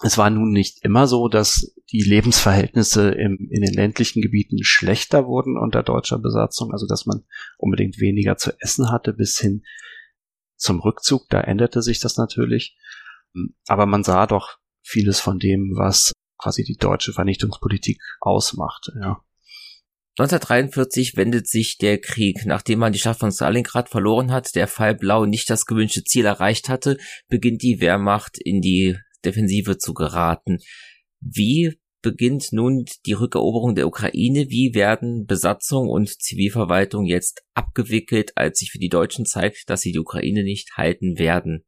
Es 0.01 0.17
war 0.17 0.29
nun 0.29 0.51
nicht 0.51 0.83
immer 0.83 1.07
so, 1.07 1.27
dass 1.27 1.75
die 1.91 2.01
Lebensverhältnisse 2.01 3.11
im, 3.11 3.47
in 3.49 3.61
den 3.61 3.73
ländlichen 3.73 4.21
Gebieten 4.21 4.63
schlechter 4.63 5.25
wurden 5.27 5.57
unter 5.57 5.83
deutscher 5.83 6.19
Besatzung, 6.19 6.71
also 6.71 6.87
dass 6.87 7.05
man 7.05 7.23
unbedingt 7.57 7.99
weniger 7.99 8.37
zu 8.37 8.51
essen 8.59 8.91
hatte 8.91 9.13
bis 9.13 9.39
hin 9.39 9.63
zum 10.55 10.79
Rückzug, 10.79 11.27
da 11.29 11.41
änderte 11.41 11.81
sich 11.81 11.99
das 11.99 12.17
natürlich. 12.17 12.77
Aber 13.67 13.85
man 13.85 14.03
sah 14.03 14.27
doch 14.27 14.57
vieles 14.81 15.19
von 15.19 15.39
dem, 15.39 15.73
was 15.75 16.13
quasi 16.37 16.63
die 16.63 16.77
deutsche 16.77 17.13
Vernichtungspolitik 17.13 18.01
ausmachte, 18.19 18.93
ja. 19.01 19.23
1943 20.19 21.17
wendet 21.17 21.47
sich 21.47 21.77
der 21.79 21.99
Krieg. 21.99 22.45
Nachdem 22.45 22.79
man 22.79 22.93
die 22.93 22.99
Stadt 22.99 23.17
von 23.17 23.31
Stalingrad 23.31 23.89
verloren 23.89 24.31
hat, 24.31 24.53
der 24.53 24.67
Fall 24.67 24.93
Blau 24.93 25.25
nicht 25.25 25.49
das 25.49 25.65
gewünschte 25.65 26.03
Ziel 26.03 26.25
erreicht 26.25 26.69
hatte, 26.69 26.97
beginnt 27.29 27.63
die 27.63 27.79
Wehrmacht 27.79 28.37
in 28.37 28.61
die 28.61 28.95
Defensive 29.25 29.79
zu 29.79 29.93
geraten. 29.95 30.59
Wie 31.19 31.79
beginnt 32.03 32.49
nun 32.51 32.85
die 33.07 33.13
Rückeroberung 33.13 33.73
der 33.73 33.87
Ukraine? 33.87 34.49
Wie 34.49 34.75
werden 34.75 35.25
Besatzung 35.25 35.89
und 35.89 36.21
Zivilverwaltung 36.21 37.05
jetzt 37.05 37.41
abgewickelt, 37.55 38.33
als 38.35 38.59
sich 38.59 38.71
für 38.71 38.79
die 38.79 38.89
Deutschen 38.89 39.25
zeigt, 39.25 39.67
dass 39.67 39.81
sie 39.81 39.93
die 39.93 39.99
Ukraine 39.99 40.43
nicht 40.43 40.77
halten 40.77 41.17
werden? 41.17 41.65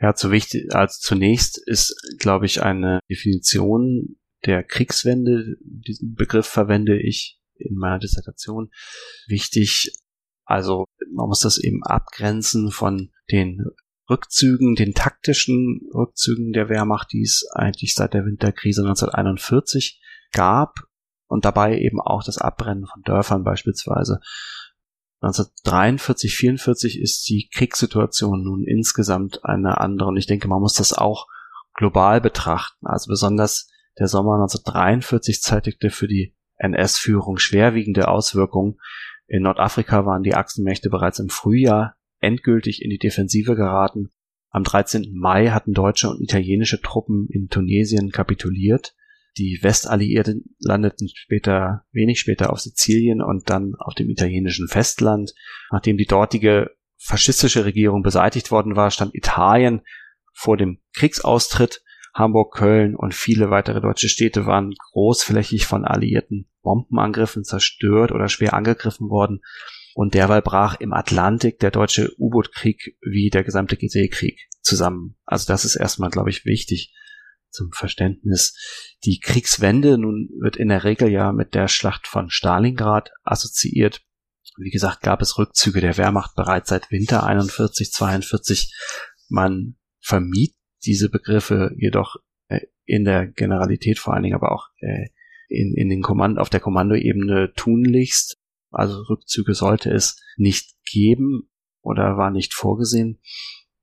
Ja, 0.00 0.14
zu 0.14 0.32
wichtig, 0.32 0.74
als 0.74 0.98
zunächst 0.98 1.62
ist, 1.64 1.94
glaube 2.18 2.46
ich, 2.46 2.62
eine 2.62 2.98
Definition 3.08 4.16
der 4.44 4.64
Kriegswende, 4.64 5.56
diesen 5.60 6.14
Begriff 6.14 6.46
verwende 6.46 7.00
ich 7.00 7.40
in 7.54 7.76
meiner 7.76 7.98
Dissertation, 7.98 8.70
wichtig. 9.26 9.92
Also 10.44 10.86
man 11.12 11.28
muss 11.28 11.40
das 11.40 11.58
eben 11.58 11.82
abgrenzen 11.84 12.70
von 12.70 13.10
den 13.30 13.64
Rückzügen, 14.10 14.74
den 14.74 14.94
taktischen 14.94 15.88
Rückzügen 15.94 16.52
der 16.52 16.68
Wehrmacht, 16.68 17.12
die 17.12 17.22
es 17.22 17.46
eigentlich 17.54 17.94
seit 17.94 18.14
der 18.14 18.24
Winterkrise 18.24 18.82
1941 18.82 20.00
gab 20.32 20.74
und 21.28 21.44
dabei 21.44 21.78
eben 21.78 22.00
auch 22.00 22.24
das 22.24 22.38
Abbrennen 22.38 22.86
von 22.86 23.02
Dörfern 23.02 23.44
beispielsweise. 23.44 24.20
1943, 25.20 26.34
44 26.34 27.00
ist 27.00 27.28
die 27.28 27.48
Kriegssituation 27.48 28.42
nun 28.42 28.64
insgesamt 28.64 29.44
eine 29.44 29.80
andere 29.80 30.08
und 30.08 30.16
ich 30.16 30.26
denke, 30.26 30.48
man 30.48 30.60
muss 30.60 30.74
das 30.74 30.92
auch 30.92 31.28
global 31.74 32.20
betrachten. 32.20 32.86
Also 32.86 33.08
besonders 33.08 33.68
der 33.98 34.08
Sommer 34.08 34.34
1943 34.34 35.42
zeitigte 35.42 35.90
für 35.90 36.08
die 36.08 36.34
NS-Führung 36.56 37.38
schwerwiegende 37.38 38.08
Auswirkungen. 38.08 38.80
In 39.26 39.42
Nordafrika 39.42 40.06
waren 40.06 40.22
die 40.22 40.34
Achsenmächte 40.34 40.90
bereits 40.90 41.18
im 41.18 41.28
Frühjahr 41.28 41.96
endgültig 42.20 42.82
in 42.82 42.90
die 42.90 42.98
Defensive 42.98 43.56
geraten. 43.56 44.10
Am 44.50 44.64
13. 44.64 45.12
Mai 45.14 45.48
hatten 45.48 45.72
deutsche 45.72 46.08
und 46.08 46.20
italienische 46.20 46.80
Truppen 46.80 47.26
in 47.30 47.48
Tunesien 47.48 48.10
kapituliert. 48.10 48.94
Die 49.38 49.58
Westalliierten 49.62 50.54
landeten 50.58 51.08
später, 51.14 51.84
wenig 51.90 52.20
später 52.20 52.52
auf 52.52 52.60
Sizilien 52.60 53.22
und 53.22 53.48
dann 53.48 53.74
auf 53.78 53.94
dem 53.94 54.10
italienischen 54.10 54.68
Festland. 54.68 55.34
Nachdem 55.70 55.96
die 55.96 56.06
dortige 56.06 56.70
faschistische 56.98 57.64
Regierung 57.64 58.02
beseitigt 58.02 58.50
worden 58.50 58.76
war, 58.76 58.90
stand 58.90 59.14
Italien 59.14 59.80
vor 60.34 60.56
dem 60.56 60.80
Kriegsaustritt. 60.94 61.81
Hamburg, 62.14 62.54
Köln 62.54 62.94
und 62.94 63.14
viele 63.14 63.50
weitere 63.50 63.80
deutsche 63.80 64.08
Städte 64.08 64.46
waren 64.46 64.74
großflächig 64.92 65.66
von 65.66 65.84
alliierten 65.84 66.46
Bombenangriffen 66.62 67.44
zerstört 67.44 68.12
oder 68.12 68.28
schwer 68.28 68.54
angegriffen 68.54 69.08
worden. 69.08 69.40
Und 69.94 70.14
derweil 70.14 70.42
brach 70.42 70.80
im 70.80 70.92
Atlantik 70.92 71.58
der 71.58 71.70
deutsche 71.70 72.10
U-Boot-Krieg 72.18 72.96
wie 73.02 73.30
der 73.30 73.44
gesamte 73.44 73.76
Seekrieg 73.80 74.38
zusammen. 74.60 75.16
Also 75.24 75.52
das 75.52 75.64
ist 75.64 75.76
erstmal, 75.76 76.10
glaube 76.10 76.30
ich, 76.30 76.44
wichtig 76.44 76.94
zum 77.50 77.70
Verständnis. 77.72 78.56
Die 79.04 79.20
Kriegswende 79.20 79.98
nun 79.98 80.30
wird 80.40 80.56
in 80.56 80.68
der 80.68 80.84
Regel 80.84 81.10
ja 81.10 81.32
mit 81.32 81.54
der 81.54 81.68
Schlacht 81.68 82.06
von 82.06 82.30
Stalingrad 82.30 83.10
assoziiert. 83.22 84.02
Wie 84.56 84.70
gesagt, 84.70 85.02
gab 85.02 85.22
es 85.22 85.38
Rückzüge 85.38 85.80
der 85.80 85.96
Wehrmacht 85.96 86.34
bereits 86.34 86.70
seit 86.70 86.90
Winter 86.90 87.24
41, 87.24 87.92
42. 87.92 88.74
Man 89.28 89.76
vermied 90.00 90.54
diese 90.84 91.10
Begriffe 91.10 91.72
jedoch 91.76 92.16
äh, 92.48 92.60
in 92.84 93.04
der 93.04 93.26
Generalität 93.26 93.98
vor 93.98 94.14
allen 94.14 94.22
Dingen, 94.22 94.34
aber 94.34 94.52
auch 94.52 94.68
äh, 94.78 95.08
in, 95.48 95.74
in 95.74 95.88
den 95.88 96.02
Kommand 96.02 96.38
auf 96.38 96.50
der 96.50 96.60
Kommandoebene 96.60 97.52
tunlichst. 97.54 98.38
Also 98.70 99.02
Rückzüge 99.02 99.54
sollte 99.54 99.90
es 99.90 100.20
nicht 100.36 100.74
geben 100.90 101.50
oder 101.82 102.16
war 102.16 102.30
nicht 102.30 102.54
vorgesehen. 102.54 103.20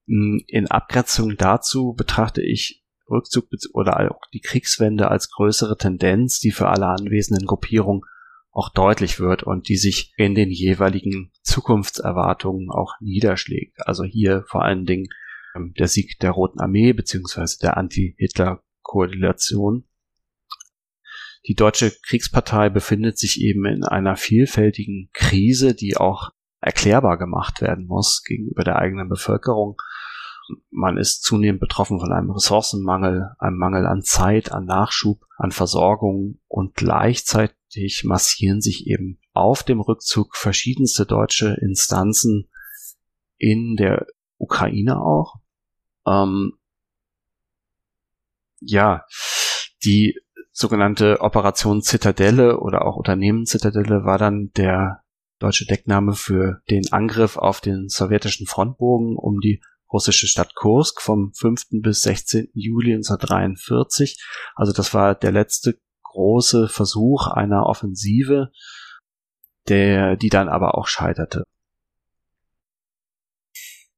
Hm, 0.07 0.43
in 0.47 0.67
Abgrenzung 0.67 1.35
dazu 1.37 1.93
betrachte 1.93 2.41
ich 2.41 2.83
Rückzug 3.09 3.47
oder 3.73 4.11
auch 4.11 4.21
die 4.33 4.41
Kriegswende 4.41 5.09
als 5.09 5.31
größere 5.31 5.77
Tendenz, 5.77 6.39
die 6.39 6.51
für 6.51 6.69
alle 6.69 6.87
anwesenden 6.87 7.45
Gruppierungen 7.45 8.03
auch 8.51 8.69
deutlich 8.69 9.19
wird 9.19 9.43
und 9.43 9.69
die 9.69 9.77
sich 9.77 10.13
in 10.17 10.35
den 10.35 10.49
jeweiligen 10.49 11.31
Zukunftserwartungen 11.43 12.69
auch 12.71 12.93
niederschlägt. 12.99 13.87
Also 13.87 14.03
hier 14.03 14.43
vor 14.47 14.63
allen 14.63 14.85
Dingen 14.85 15.07
ähm, 15.59 15.73
der 15.77 15.87
Sieg 15.87 16.19
der 16.19 16.31
Roten 16.31 16.59
Armee 16.59 16.93
beziehungsweise 16.93 17.59
der 17.59 17.77
Anti-Hitler-Koalition. 17.77 19.85
Die 21.47 21.55
deutsche 21.55 21.91
Kriegspartei 22.05 22.69
befindet 22.69 23.17
sich 23.17 23.41
eben 23.41 23.65
in 23.65 23.83
einer 23.83 24.17
vielfältigen 24.17 25.09
Krise, 25.13 25.73
die 25.73 25.97
auch 25.97 26.31
erklärbar 26.61 27.17
gemacht 27.17 27.61
werden 27.61 27.87
muss 27.87 28.23
gegenüber 28.23 28.63
der 28.63 28.77
eigenen 28.77 29.07
Bevölkerung. 29.07 29.77
Man 30.71 30.97
ist 30.97 31.23
zunehmend 31.23 31.61
betroffen 31.61 31.99
von 31.99 32.11
einem 32.11 32.31
Ressourcenmangel, 32.31 33.31
einem 33.37 33.57
Mangel 33.57 33.85
an 33.85 34.01
Zeit, 34.01 34.51
an 34.51 34.65
Nachschub, 34.65 35.23
an 35.37 35.51
Versorgung 35.51 36.39
und 36.47 36.75
gleichzeitig 36.75 38.03
massieren 38.03 38.59
sich 38.59 38.87
eben 38.87 39.19
auf 39.33 39.63
dem 39.63 39.79
Rückzug 39.79 40.35
verschiedenste 40.35 41.05
deutsche 41.05 41.55
Instanzen 41.61 42.49
in 43.37 43.75
der 43.77 44.07
Ukraine 44.37 44.99
auch. 44.99 45.35
Ähm, 46.09 46.53
ja, 48.59 49.05
die 49.83 50.19
sogenannte 50.51 51.21
Operation 51.21 51.81
Zitadelle 51.81 52.59
oder 52.59 52.85
auch 52.85 52.97
Unternehmen 52.97 53.45
Zitadelle 53.45 54.03
war 54.03 54.17
dann 54.17 54.51
der 54.57 55.03
deutsche 55.39 55.65
Deckname 55.65 56.15
für 56.15 56.61
den 56.69 56.91
Angriff 56.91 57.37
auf 57.37 57.61
den 57.61 57.87
sowjetischen 57.87 58.45
Frontbogen 58.45 59.15
um 59.15 59.39
die 59.39 59.61
russische 59.91 60.27
Stadt 60.27 60.53
Kursk 60.55 61.01
vom 61.01 61.31
5. 61.33 61.81
bis 61.81 62.01
16. 62.01 62.49
Juli 62.53 62.93
1943. 62.93 64.21
Also 64.55 64.73
das 64.73 64.93
war 64.93 65.15
der 65.15 65.31
letzte 65.31 65.79
große 66.03 66.67
Versuch 66.67 67.27
einer 67.27 67.65
Offensive, 67.65 68.51
der, 69.67 70.17
die 70.17 70.29
dann 70.29 70.49
aber 70.49 70.77
auch 70.77 70.87
scheiterte. 70.87 71.43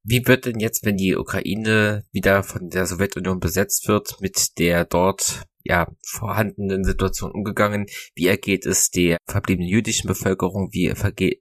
Wie 0.04 0.26
wird 0.26 0.45
denn 0.45 0.60
jetzt, 0.60 0.84
wenn 0.84 0.97
die 0.97 1.16
Ukraine 1.16 2.04
wieder 2.12 2.41
von 2.43 2.70
der 2.70 2.88
Sowjetunion 2.88 3.39
besetzt 3.39 3.88
wird, 3.88 4.20
mit 4.20 4.58
der 4.58 4.84
dort 4.86 5.43
ja 5.64 5.88
vorhandenen 6.04 6.84
Situation 6.84 7.32
umgegangen? 7.32 7.86
Wie 8.16 8.26
ergeht 8.26 8.66
es 8.66 8.89
der 8.89 9.18
verbliebenen 9.28 9.70
jüdischen 9.70 10.08
Bevölkerung? 10.08 10.70
Wie 10.72 10.88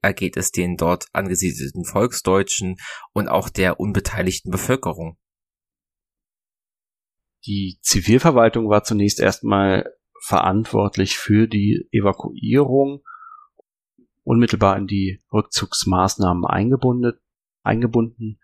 ergeht 0.02 0.36
es 0.36 0.50
den 0.50 0.76
dort 0.76 1.06
angesiedelten 1.14 1.86
Volksdeutschen 1.86 2.76
und 3.14 3.28
auch 3.28 3.48
der 3.48 3.80
unbeteiligten 3.80 4.50
Bevölkerung? 4.50 5.16
Die 7.46 7.78
Zivilverwaltung 7.80 8.68
war 8.68 8.84
zunächst 8.84 9.20
erstmal 9.20 9.90
verantwortlich 10.22 11.16
für 11.16 11.48
die 11.48 11.88
Evakuierung, 11.92 13.02
unmittelbar 14.22 14.76
in 14.76 14.86
die 14.86 15.22
Rückzugsmaßnahmen 15.32 16.44
eingebunden 16.44 17.18
eingebunden. 17.62 18.40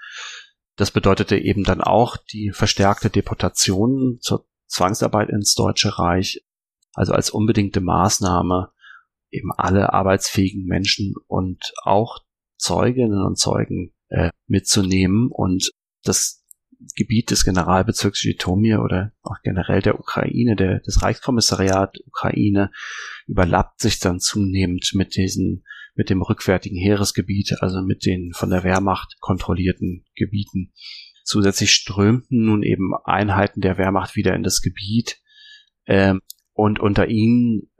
Das 0.76 0.90
bedeutete 0.90 1.38
eben 1.38 1.64
dann 1.64 1.80
auch 1.80 2.16
die 2.16 2.50
verstärkte 2.52 3.10
Deportation 3.10 4.18
zur 4.20 4.46
Zwangsarbeit 4.66 5.30
ins 5.30 5.54
Deutsche 5.54 5.98
Reich, 5.98 6.44
also 6.92 7.12
als 7.12 7.30
unbedingte 7.30 7.80
Maßnahme 7.80 8.72
eben 9.30 9.52
alle 9.56 9.92
arbeitsfähigen 9.92 10.64
Menschen 10.64 11.14
und 11.26 11.72
auch 11.82 12.20
Zeuginnen 12.58 13.22
und 13.24 13.38
Zeugen 13.38 13.94
äh, 14.08 14.30
mitzunehmen 14.46 15.28
und 15.30 15.70
das 16.02 16.44
Gebiet 16.94 17.30
des 17.30 17.44
Generalbezirks 17.44 18.22
Jitomir 18.22 18.82
oder 18.82 19.12
auch 19.22 19.36
generell 19.42 19.80
der 19.80 19.98
Ukraine, 19.98 20.56
der, 20.56 20.80
des 20.80 21.02
Reichskommissariat 21.02 21.98
Ukraine 22.06 22.70
überlappt 23.26 23.80
sich 23.80 23.98
dann 23.98 24.20
zunehmend 24.20 24.90
mit 24.94 25.16
diesen 25.16 25.64
mit 25.96 26.10
dem 26.10 26.22
rückwärtigen 26.22 26.76
Heeresgebiet, 26.76 27.56
also 27.60 27.82
mit 27.82 28.04
den 28.04 28.32
von 28.32 28.50
der 28.50 28.64
Wehrmacht 28.64 29.16
kontrollierten 29.20 30.04
Gebieten. 30.14 30.72
Zusätzlich 31.24 31.72
strömten 31.72 32.44
nun 32.44 32.62
eben 32.62 32.92
Einheiten 33.04 33.60
der 33.60 33.78
Wehrmacht 33.78 34.14
wieder 34.14 34.34
in 34.34 34.42
das 34.42 34.60
Gebiet 34.60 35.20
ähm, 35.86 36.20
und 36.52 36.78
unter 36.78 37.08
ihnen 37.08 37.70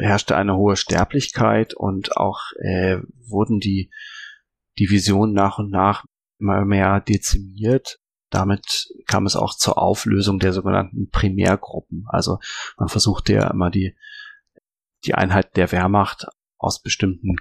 herrschte 0.00 0.36
eine 0.36 0.56
hohe 0.56 0.76
Sterblichkeit 0.76 1.74
und 1.74 2.16
auch 2.16 2.40
äh, 2.58 2.98
wurden 3.28 3.60
die 3.60 3.90
Divisionen 4.78 5.34
nach 5.34 5.58
und 5.58 5.70
nach 5.70 6.04
immer 6.40 6.64
mehr 6.64 7.00
dezimiert. 7.00 7.98
Damit 8.30 8.88
kam 9.06 9.26
es 9.26 9.36
auch 9.36 9.54
zur 9.54 9.78
Auflösung 9.78 10.38
der 10.40 10.52
sogenannten 10.52 11.10
Primärgruppen. 11.10 12.06
Also 12.08 12.38
man 12.76 12.88
versuchte 12.88 13.34
ja 13.34 13.50
immer 13.50 13.70
die, 13.70 13.96
die 15.04 15.14
Einheit 15.14 15.56
der 15.56 15.70
Wehrmacht 15.70 16.26
aus 16.64 16.82
bestimmten 16.82 17.36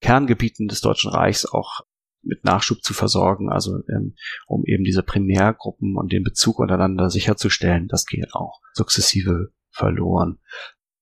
Kerngebieten 0.00 0.68
des 0.68 0.80
Deutschen 0.80 1.10
Reichs 1.10 1.46
auch 1.46 1.80
mit 2.22 2.44
Nachschub 2.44 2.82
zu 2.82 2.92
versorgen, 2.92 3.50
also 3.50 3.78
ähm, 3.88 4.14
um 4.46 4.64
eben 4.64 4.84
diese 4.84 5.02
Primärgruppen 5.02 5.96
und 5.96 6.12
den 6.12 6.24
Bezug 6.24 6.58
untereinander 6.58 7.08
sicherzustellen, 7.08 7.88
das 7.88 8.04
geht 8.04 8.34
auch 8.34 8.60
sukzessive 8.72 9.52
verloren. 9.70 10.38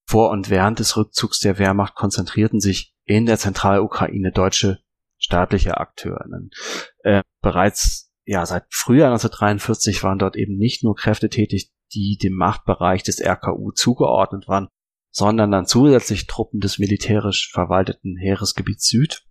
Vor 0.06 0.30
und 0.30 0.50
während 0.50 0.80
des 0.80 0.96
Rückzugs 0.96 1.40
der 1.40 1.58
Wehrmacht 1.58 1.94
konzentrierten 1.94 2.60
sich 2.60 2.94
in 3.04 3.26
der 3.26 3.38
Zentralukraine 3.38 4.32
deutsche 4.32 4.80
staatliche 5.18 5.78
Akteurinnen. 5.78 6.50
Äh, 6.98 7.22
bereits 7.40 8.12
ja 8.26 8.44
seit 8.44 8.64
Frühjahr 8.70 9.08
1943 9.10 10.02
waren 10.02 10.18
dort 10.18 10.36
eben 10.36 10.56
nicht 10.56 10.84
nur 10.84 10.94
Kräfte 10.94 11.28
tätig, 11.28 11.70
die 11.94 12.18
dem 12.22 12.34
Machtbereich 12.34 13.02
des 13.02 13.20
RKU 13.20 13.72
zugeordnet 13.72 14.48
waren, 14.48 14.68
sondern 15.16 15.52
dann 15.52 15.66
zusätzlich 15.66 16.26
Truppen 16.26 16.58
des 16.58 16.80
militärisch 16.80 17.50
verwalteten 17.52 18.16
Heeresgebiets 18.16 18.88
Süd. 18.88 19.24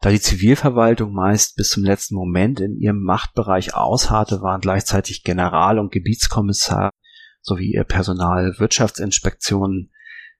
Da 0.00 0.10
die 0.10 0.20
Zivilverwaltung 0.20 1.12
meist 1.12 1.56
bis 1.56 1.70
zum 1.70 1.82
letzten 1.82 2.14
Moment 2.14 2.60
in 2.60 2.76
ihrem 2.76 3.02
Machtbereich 3.02 3.74
ausharrte, 3.74 4.42
waren 4.42 4.60
gleichzeitig 4.60 5.24
General- 5.24 5.80
und 5.80 5.90
Gebietskommissar 5.90 6.90
sowie 7.42 7.72
ihr 7.72 7.82
Personal 7.82 8.54
Wirtschaftsinspektionen, 8.58 9.90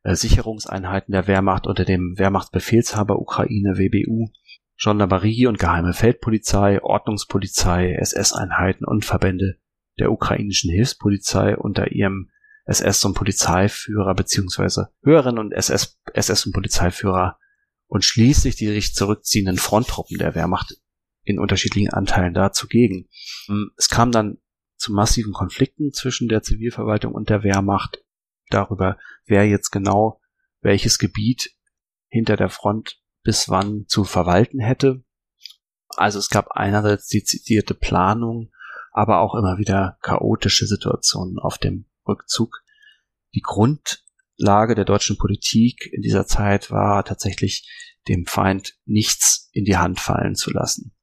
äh, 0.04 0.14
Sicherungseinheiten 0.14 1.10
der 1.10 1.26
Wehrmacht 1.26 1.66
unter 1.66 1.84
dem 1.84 2.14
Wehrmachtsbefehlshaber 2.16 3.18
Ukraine 3.18 3.78
WBU 3.78 4.28
Gendarmerie 4.80 5.46
und 5.48 5.58
geheime 5.58 5.92
Feldpolizei, 5.92 6.80
Ordnungspolizei, 6.80 7.94
SS-Einheiten 7.94 8.84
und 8.84 9.04
Verbände 9.04 9.58
der 9.98 10.12
ukrainischen 10.12 10.70
Hilfspolizei 10.70 11.56
unter 11.56 11.90
ihrem 11.90 12.30
SS- 12.68 13.04
und 13.04 13.14
Polizeiführer 13.14 14.14
beziehungsweise 14.14 14.90
höheren 15.02 15.38
und 15.38 15.52
SS, 15.52 15.98
SS 16.12 16.46
und 16.46 16.52
Polizeiführer 16.52 17.38
und 17.86 18.04
schließlich 18.04 18.56
die 18.56 18.66
sich 18.66 18.94
zurückziehenden 18.94 19.56
Fronttruppen 19.56 20.18
der 20.18 20.34
Wehrmacht 20.34 20.74
in 21.24 21.38
unterschiedlichen 21.38 21.92
Anteilen 21.92 22.34
da 22.34 22.52
zugegen. 22.52 23.08
Hm, 23.46 23.70
es 23.76 23.88
kam 23.88 24.12
dann 24.12 24.38
zu 24.76 24.92
massiven 24.92 25.32
Konflikten 25.32 25.92
zwischen 25.92 26.28
der 26.28 26.42
Zivilverwaltung 26.42 27.12
und 27.12 27.30
der 27.30 27.42
Wehrmacht 27.42 28.04
darüber, 28.50 28.98
wer 29.26 29.46
jetzt 29.46 29.70
genau 29.70 30.20
welches 30.60 30.98
Gebiet 30.98 31.54
hinter 32.08 32.36
der 32.36 32.48
Front 32.48 33.00
bis 33.22 33.48
wann 33.48 33.86
zu 33.88 34.04
verwalten 34.04 34.60
hätte. 34.60 35.02
Also 35.88 36.18
es 36.18 36.28
gab 36.28 36.52
einerseits 36.52 37.08
dezidierte 37.08 37.74
Planung, 37.74 38.50
aber 38.92 39.20
auch 39.20 39.34
immer 39.34 39.58
wieder 39.58 39.98
chaotische 40.02 40.66
Situationen 40.66 41.38
auf 41.38 41.58
dem 41.58 41.86
Rückzug. 42.08 42.62
Die 43.34 43.42
Grundlage 43.42 44.74
der 44.74 44.84
deutschen 44.84 45.18
Politik 45.18 45.88
in 45.92 46.02
dieser 46.02 46.26
Zeit 46.26 46.70
war 46.70 47.04
tatsächlich 47.04 47.68
dem 48.08 48.26
Feind 48.26 48.74
nichts 48.86 49.50
in 49.52 49.64
die 49.64 49.76
Hand 49.76 50.00
fallen 50.00 50.34
zu 50.34 50.50
lassen. 50.50 50.96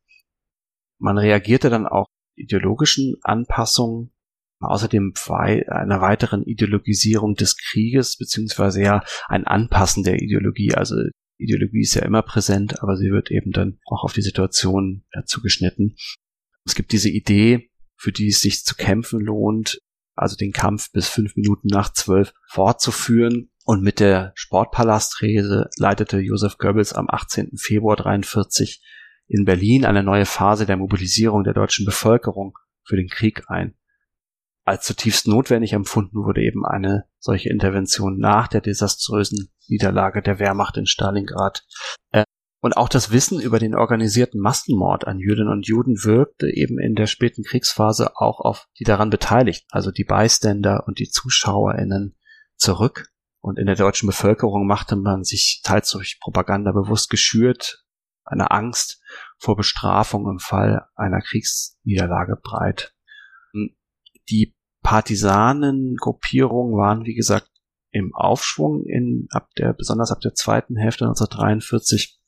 Man 0.97 1.17
reagierte 1.17 1.69
dann 1.69 1.87
auch 1.87 2.07
ideologischen 2.35 3.15
Anpassungen, 3.21 4.11
außerdem 4.59 5.13
einer 5.27 6.01
weiteren 6.01 6.43
Ideologisierung 6.43 7.35
des 7.35 7.57
Krieges, 7.57 8.17
beziehungsweise 8.17 8.81
ja 8.81 9.03
ein 9.27 9.45
Anpassen 9.45 10.03
der 10.03 10.21
Ideologie. 10.21 10.73
Also 10.73 10.95
Ideologie 11.37 11.81
ist 11.81 11.95
ja 11.95 12.03
immer 12.03 12.21
präsent, 12.21 12.81
aber 12.81 12.95
sie 12.95 13.11
wird 13.11 13.29
eben 13.29 13.51
dann 13.51 13.79
auch 13.85 14.03
auf 14.03 14.13
die 14.13 14.21
Situation 14.21 15.03
zugeschnitten. 15.25 15.95
Es 16.65 16.75
gibt 16.75 16.91
diese 16.91 17.09
Idee, 17.09 17.69
für 17.97 18.11
die 18.11 18.29
es 18.29 18.41
sich 18.41 18.63
zu 18.63 18.75
kämpfen 18.75 19.19
lohnt, 19.19 19.79
also 20.15 20.35
den 20.35 20.51
Kampf 20.51 20.91
bis 20.91 21.07
fünf 21.07 21.35
Minuten 21.35 21.67
nach 21.67 21.91
zwölf 21.93 22.33
fortzuführen. 22.47 23.49
Und 23.65 23.81
mit 23.81 23.99
der 23.99 24.31
Sportpalastrese 24.35 25.69
leitete 25.77 26.19
Josef 26.19 26.57
Goebbels 26.57 26.93
am 26.93 27.07
18. 27.09 27.57
Februar 27.57 27.95
43 27.95 28.83
in 29.27 29.43
Berlin 29.43 29.85
eine 29.85 30.03
neue 30.03 30.25
Phase 30.25 30.67
der 30.67 30.77
Mobilisierung 30.77 31.43
der 31.43 31.55
deutschen 31.55 31.85
Bevölkerung 31.85 32.57
für 32.83 32.95
den 32.95 33.07
Krieg 33.07 33.43
ein 33.47 33.75
als 34.65 34.85
zutiefst 34.85 35.27
notwendig 35.27 35.73
empfunden 35.73 36.23
wurde 36.23 36.41
eben 36.41 36.65
eine 36.65 37.05
solche 37.19 37.49
Intervention 37.49 38.17
nach 38.17 38.47
der 38.47 38.61
desaströsen 38.61 39.53
Niederlage 39.67 40.21
der 40.21 40.39
Wehrmacht 40.39 40.75
in 40.77 40.87
Stalingrad. 40.87 41.65
Und 42.65 42.77
auch 42.77 42.89
das 42.89 43.11
Wissen 43.11 43.39
über 43.39 43.59
den 43.59 43.75
organisierten 43.75 44.41
Massenmord 44.41 45.05
an 45.05 45.19
Jüdinnen 45.19 45.51
und 45.51 45.67
Juden 45.67 46.03
wirkte 46.03 46.49
eben 46.49 46.79
in 46.79 46.95
der 46.95 47.05
späten 47.05 47.43
Kriegsphase 47.43 48.17
auch 48.17 48.39
auf 48.39 48.67
die 48.79 48.83
daran 48.83 49.11
Beteiligten, 49.11 49.67
also 49.69 49.91
die 49.91 50.03
Beiständer 50.03 50.85
und 50.87 50.97
die 50.97 51.07
ZuschauerInnen 51.07 52.17
zurück. 52.57 53.11
Und 53.39 53.59
in 53.59 53.67
der 53.67 53.75
deutschen 53.75 54.07
Bevölkerung 54.07 54.65
machte 54.65 54.95
man 54.95 55.23
sich 55.23 55.61
teils 55.63 55.91
durch 55.91 56.17
Propaganda 56.19 56.71
bewusst 56.71 57.11
geschürt, 57.11 57.85
eine 58.23 58.49
Angst 58.49 58.99
vor 59.37 59.55
Bestrafung 59.55 60.27
im 60.27 60.39
Fall 60.39 60.87
einer 60.95 61.21
Kriegsniederlage 61.21 62.35
breit. 62.35 62.95
Die 64.27 64.55
Partisanengruppierungen 64.81 66.75
waren, 66.75 67.05
wie 67.05 67.13
gesagt, 67.13 67.51
im 67.91 68.15
Aufschwung 68.15 68.85
in, 68.87 69.27
ab 69.29 69.49
der, 69.55 69.73
besonders 69.73 70.11
ab 70.11 70.21
der 70.21 70.33
zweiten 70.33 70.77
Hälfte 70.77 71.05
1943 71.05 72.24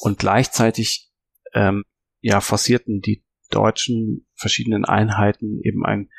und 0.00 0.18
gleichzeitig, 0.18 1.10
ähm, 1.52 1.84
ja, 2.20 2.40
forcierten 2.40 3.00
die 3.00 3.24
deutschen 3.50 4.26
verschiedenen 4.34 4.84
Einheiten 4.84 5.60
eben 5.62 5.84
einen 5.84 6.10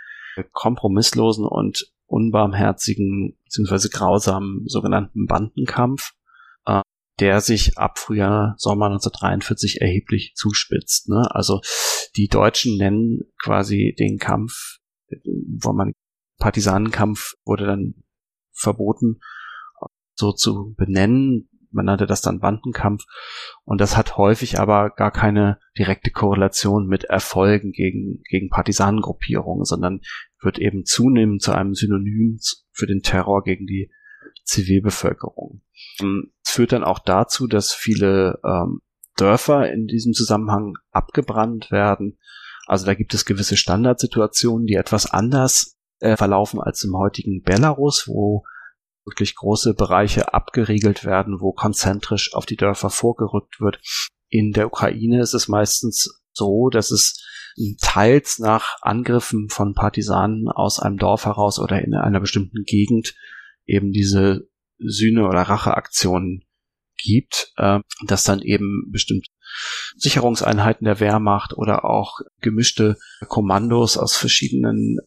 kompromisslosen 0.51 1.45
und 1.45 1.91
unbarmherzigen 2.05 3.37
bzw. 3.45 3.89
grausamen 3.89 4.67
sogenannten 4.67 5.25
Bandenkampf, 5.25 6.13
äh, 6.65 6.81
der 7.19 7.41
sich 7.41 7.77
ab 7.77 7.97
Frühjahr, 7.99 8.55
Sommer 8.57 8.87
1943 8.87 9.81
erheblich 9.81 10.33
zuspitzt. 10.35 11.09
Ne? 11.09 11.27
Also 11.31 11.61
die 12.15 12.27
Deutschen 12.27 12.77
nennen 12.77 13.21
quasi 13.41 13.95
den 13.97 14.17
Kampf 14.17 14.79
wo 15.23 15.73
man 15.73 15.93
Partisanenkampf 16.37 17.35
wurde 17.45 17.65
dann 17.65 18.03
verboten, 18.53 19.19
so 20.15 20.31
zu 20.31 20.73
benennen. 20.75 21.49
Man 21.75 21.85
nannte 21.85 22.07
das 22.07 22.21
dann 22.21 22.39
Bandenkampf. 22.39 23.03
Und 23.63 23.81
das 23.81 23.95
hat 23.97 24.17
häufig 24.17 24.59
aber 24.59 24.89
gar 24.89 25.11
keine 25.11 25.59
direkte 25.77 26.11
Korrelation 26.11 26.87
mit 26.87 27.05
Erfolgen 27.05 27.71
gegen, 27.71 28.23
gegen 28.29 28.49
Partisanengruppierungen, 28.49 29.65
sondern 29.65 30.01
wird 30.41 30.59
eben 30.59 30.85
zunehmend 30.85 31.41
zu 31.41 31.51
einem 31.51 31.73
Synonym 31.73 32.39
für 32.71 32.87
den 32.87 33.01
Terror 33.01 33.43
gegen 33.43 33.65
die 33.65 33.91
Zivilbevölkerung. 34.43 35.61
Es 36.43 36.51
führt 36.51 36.71
dann 36.71 36.83
auch 36.83 36.99
dazu, 36.99 37.47
dass 37.47 37.73
viele 37.73 38.39
ähm, 38.43 38.81
Dörfer 39.17 39.71
in 39.71 39.87
diesem 39.87 40.13
Zusammenhang 40.13 40.73
abgebrannt 40.91 41.71
werden 41.71 42.17
also 42.65 42.85
da 42.85 42.93
gibt 42.93 43.13
es 43.13 43.25
gewisse 43.25 43.57
Standardsituationen, 43.57 44.65
die 44.65 44.75
etwas 44.75 45.09
anders 45.09 45.77
äh, 45.99 46.17
verlaufen 46.17 46.59
als 46.59 46.83
im 46.83 46.97
heutigen 46.97 47.41
Belarus, 47.43 48.07
wo 48.07 48.43
wirklich 49.05 49.35
große 49.35 49.73
Bereiche 49.73 50.33
abgeriegelt 50.33 51.05
werden, 51.05 51.39
wo 51.39 51.51
konzentrisch 51.51 52.33
auf 52.33 52.45
die 52.45 52.55
Dörfer 52.55 52.89
vorgerückt 52.89 53.61
wird. 53.61 53.79
In 54.29 54.51
der 54.51 54.67
Ukraine 54.67 55.21
ist 55.21 55.33
es 55.33 55.47
meistens 55.47 56.23
so, 56.33 56.69
dass 56.69 56.91
es 56.91 57.23
teils 57.79 58.39
nach 58.39 58.77
Angriffen 58.81 59.49
von 59.49 59.73
Partisanen 59.73 60.49
aus 60.49 60.79
einem 60.79 60.97
Dorf 60.97 61.25
heraus 61.25 61.59
oder 61.59 61.81
in 61.81 61.93
einer 61.93 62.19
bestimmten 62.19 62.63
Gegend 62.63 63.15
eben 63.65 63.91
diese 63.91 64.49
Sühne- 64.77 65.27
oder 65.27 65.43
Racheaktionen 65.43 66.43
gibt, 66.97 67.53
äh, 67.57 67.79
dass 68.07 68.23
dann 68.23 68.41
eben 68.41 68.89
bestimmt 68.91 69.27
Sicherungseinheiten 69.95 70.85
der 70.85 70.99
Wehrmacht 70.99 71.53
oder 71.53 71.85
auch 71.85 72.19
gemischte 72.41 72.97
Kommandos 73.27 73.97
aus 73.97 74.15
verschiedenen 74.15 74.97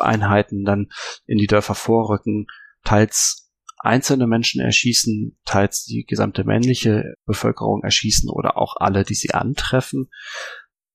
Einheiten 0.00 0.64
dann 0.64 0.88
in 1.26 1.38
die 1.38 1.46
Dörfer 1.46 1.74
vorrücken, 1.74 2.46
teils 2.84 3.50
einzelne 3.78 4.26
Menschen 4.26 4.60
erschießen, 4.60 5.38
teils 5.44 5.84
die 5.84 6.04
gesamte 6.04 6.44
männliche 6.44 7.14
Bevölkerung 7.26 7.82
erschießen 7.82 8.28
oder 8.28 8.56
auch 8.56 8.76
alle, 8.76 9.04
die 9.04 9.14
sie 9.14 9.34
antreffen 9.34 10.10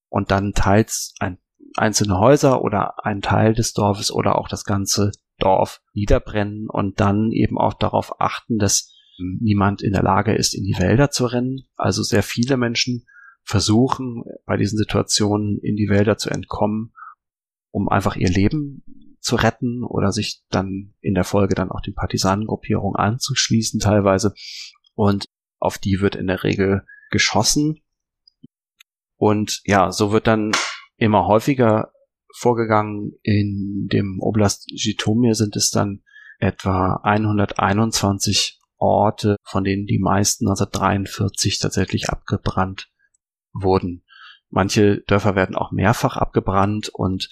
und 0.10 0.32
dann 0.32 0.54
teils 0.54 1.14
ein, 1.20 1.38
einzelne 1.76 2.20
Häuser 2.20 2.62
oder 2.62 3.06
ein 3.06 3.22
Teil 3.22 3.54
des 3.54 3.74
Dorfes 3.74 4.12
oder 4.12 4.38
auch 4.38 4.48
das 4.48 4.66
ganze 4.66 5.12
Dorf 5.40 5.82
niederbrennen 5.94 6.68
und 6.70 7.00
dann 7.00 7.32
eben 7.32 7.58
auch 7.58 7.74
darauf 7.74 8.20
achten, 8.22 8.58
dass 8.58 8.94
niemand 9.18 9.82
in 9.82 9.94
der 9.94 10.04
Lage 10.04 10.36
ist, 10.36 10.54
in 10.54 10.64
die 10.64 10.78
Wälder 10.78 11.10
zu 11.10 11.26
rennen. 11.26 11.68
Also 11.76 12.04
sehr 12.04 12.24
viele 12.24 12.58
Menschen 12.58 13.06
versuchen 13.44 14.24
bei 14.46 14.58
diesen 14.58 14.78
Situationen 14.78 15.60
in 15.62 15.76
die 15.76 15.90
Wälder 15.90 16.18
zu 16.18 16.30
entkommen, 16.30 16.94
um 17.74 17.90
einfach 17.90 18.16
ihr 18.16 18.30
Leben 18.30 18.84
zu 19.20 19.36
retten 19.36 19.84
oder 19.84 20.12
sich 20.12 20.44
dann 20.50 20.94
in 21.02 21.16
der 21.16 21.24
Folge 21.24 21.56
dann 21.56 21.72
auch 21.72 21.82
den 21.82 21.96
Partisanengruppierungen 21.96 22.96
anzuschließen 22.96 23.80
teilweise. 23.80 24.36
Und 24.94 25.26
auf 25.60 25.80
die 25.80 26.00
wird 26.00 26.16
in 26.16 26.28
der 26.28 26.44
Regel 26.44 26.86
geschossen. 27.10 27.82
Und 29.16 29.62
ja, 29.66 29.92
so 29.92 30.12
wird 30.12 30.28
dann 30.28 30.52
immer 30.98 31.26
häufiger 31.26 31.92
vorgegangen. 32.36 33.14
In 33.24 33.88
dem 33.92 34.20
Oblast 34.20 34.66
Jitomir 34.68 35.34
sind 35.34 35.56
es 35.56 35.72
dann 35.72 36.04
etwa 36.38 37.00
121 37.04 38.60
Orte, 38.78 39.38
von 39.44 39.64
denen 39.64 39.88
die 39.88 40.00
meisten 40.00 40.46
1943 40.46 41.58
tatsächlich 41.58 42.10
abgebrannt 42.10 42.92
wurden. 43.52 44.03
Manche 44.54 45.02
Dörfer 45.08 45.36
werden 45.36 45.56
auch 45.56 45.72
mehrfach 45.72 46.16
abgebrannt 46.16 46.90
und 46.90 47.28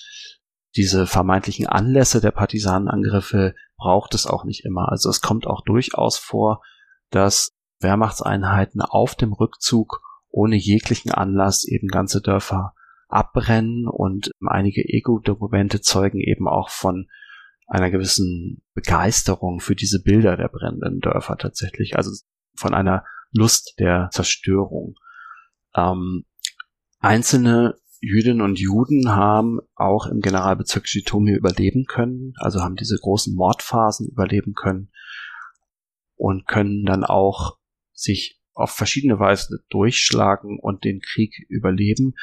diese 0.76 1.06
vermeintlichen 1.06 1.68
Anlässe 1.68 2.20
der 2.20 2.32
Partisanenangriffe 2.32 3.54
braucht 3.78 4.16
es 4.16 4.26
auch 4.26 4.44
nicht 4.44 4.66
immer. 4.66 4.90
Also 4.90 5.08
es 5.12 5.22
kommt 5.22 5.46
auch 5.46 5.62
durchaus 5.62 6.18
vor, 6.18 6.64
dass 7.12 7.52
Wehrmachtseinheiten 7.80 8.82
auf 8.82 9.14
dem 9.14 9.34
Rückzug 9.34 10.02
ohne 10.30 10.56
jeglichen 10.56 11.12
Anlass 11.12 11.64
eben 11.64 11.90
ganze 11.90 12.22
Dörfer 12.22 12.74
abbrennen 13.08 13.88
und 13.88 14.32
einige 14.44 14.82
Ego-Dokumente 14.82 15.82
zeugen 15.82 16.22
eben 16.22 16.48
auch 16.48 16.70
von 16.70 17.08
einer 17.68 17.92
gewissen 17.92 18.64
Begeisterung 18.74 19.60
für 19.60 19.76
diese 19.76 20.02
Bilder 20.02 20.38
der 20.38 20.48
brennenden 20.48 21.02
Dörfer 21.02 21.38
tatsächlich, 21.38 21.98
also 21.98 22.10
von 22.56 22.74
einer 22.74 23.06
Lust 23.32 23.76
der 23.78 24.10
Zerstörung. 24.12 24.96
Ähm, 25.76 26.26
einzelne 27.02 27.76
Jüdinnen 28.00 28.42
und 28.42 28.60
Juden 28.60 29.10
haben 29.10 29.60
auch 29.76 30.08
im 30.08 30.22
Generalbezirk 30.22 30.86
Jitomir 30.92 31.38
überleben 31.38 31.86
können, 31.86 32.34
also 32.38 32.62
haben 32.62 32.76
diese 32.76 32.98
großen 32.98 33.36
Mordphasen 33.36 34.08
überleben 34.08 34.54
können 34.54 34.92
und 36.16 36.48
können 36.48 36.86
dann 36.86 37.04
auch 37.04 37.58
sich 37.94 38.40
auf 38.54 38.72
verschiedene 38.72 39.20
Weise 39.20 39.64
durchschlagen 39.70 40.60
und 40.60 40.84
den 40.84 41.00
Krieg 41.00 41.46
überleben. 41.48 42.14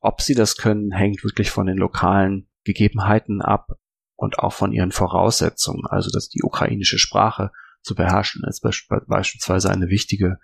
Ob 0.00 0.20
sie 0.20 0.34
das 0.34 0.56
können, 0.56 0.92
hängt 0.92 1.22
wirklich 1.22 1.50
von 1.50 1.66
den 1.66 1.76
lokalen 1.76 2.48
Gegebenheiten 2.64 3.42
ab 3.42 3.72
und 4.14 4.38
auch 4.38 4.52
von 4.52 4.72
ihren 4.72 4.92
Voraussetzungen. 4.92 5.86
Also, 5.86 6.10
dass 6.10 6.28
die 6.28 6.42
ukrainische 6.42 6.98
Sprache 6.98 7.52
zu 7.82 7.94
beherrschen 7.94 8.42
ist 8.48 8.62
beispielsweise 8.62 9.70
eine 9.70 9.88
wichtige 9.88 10.38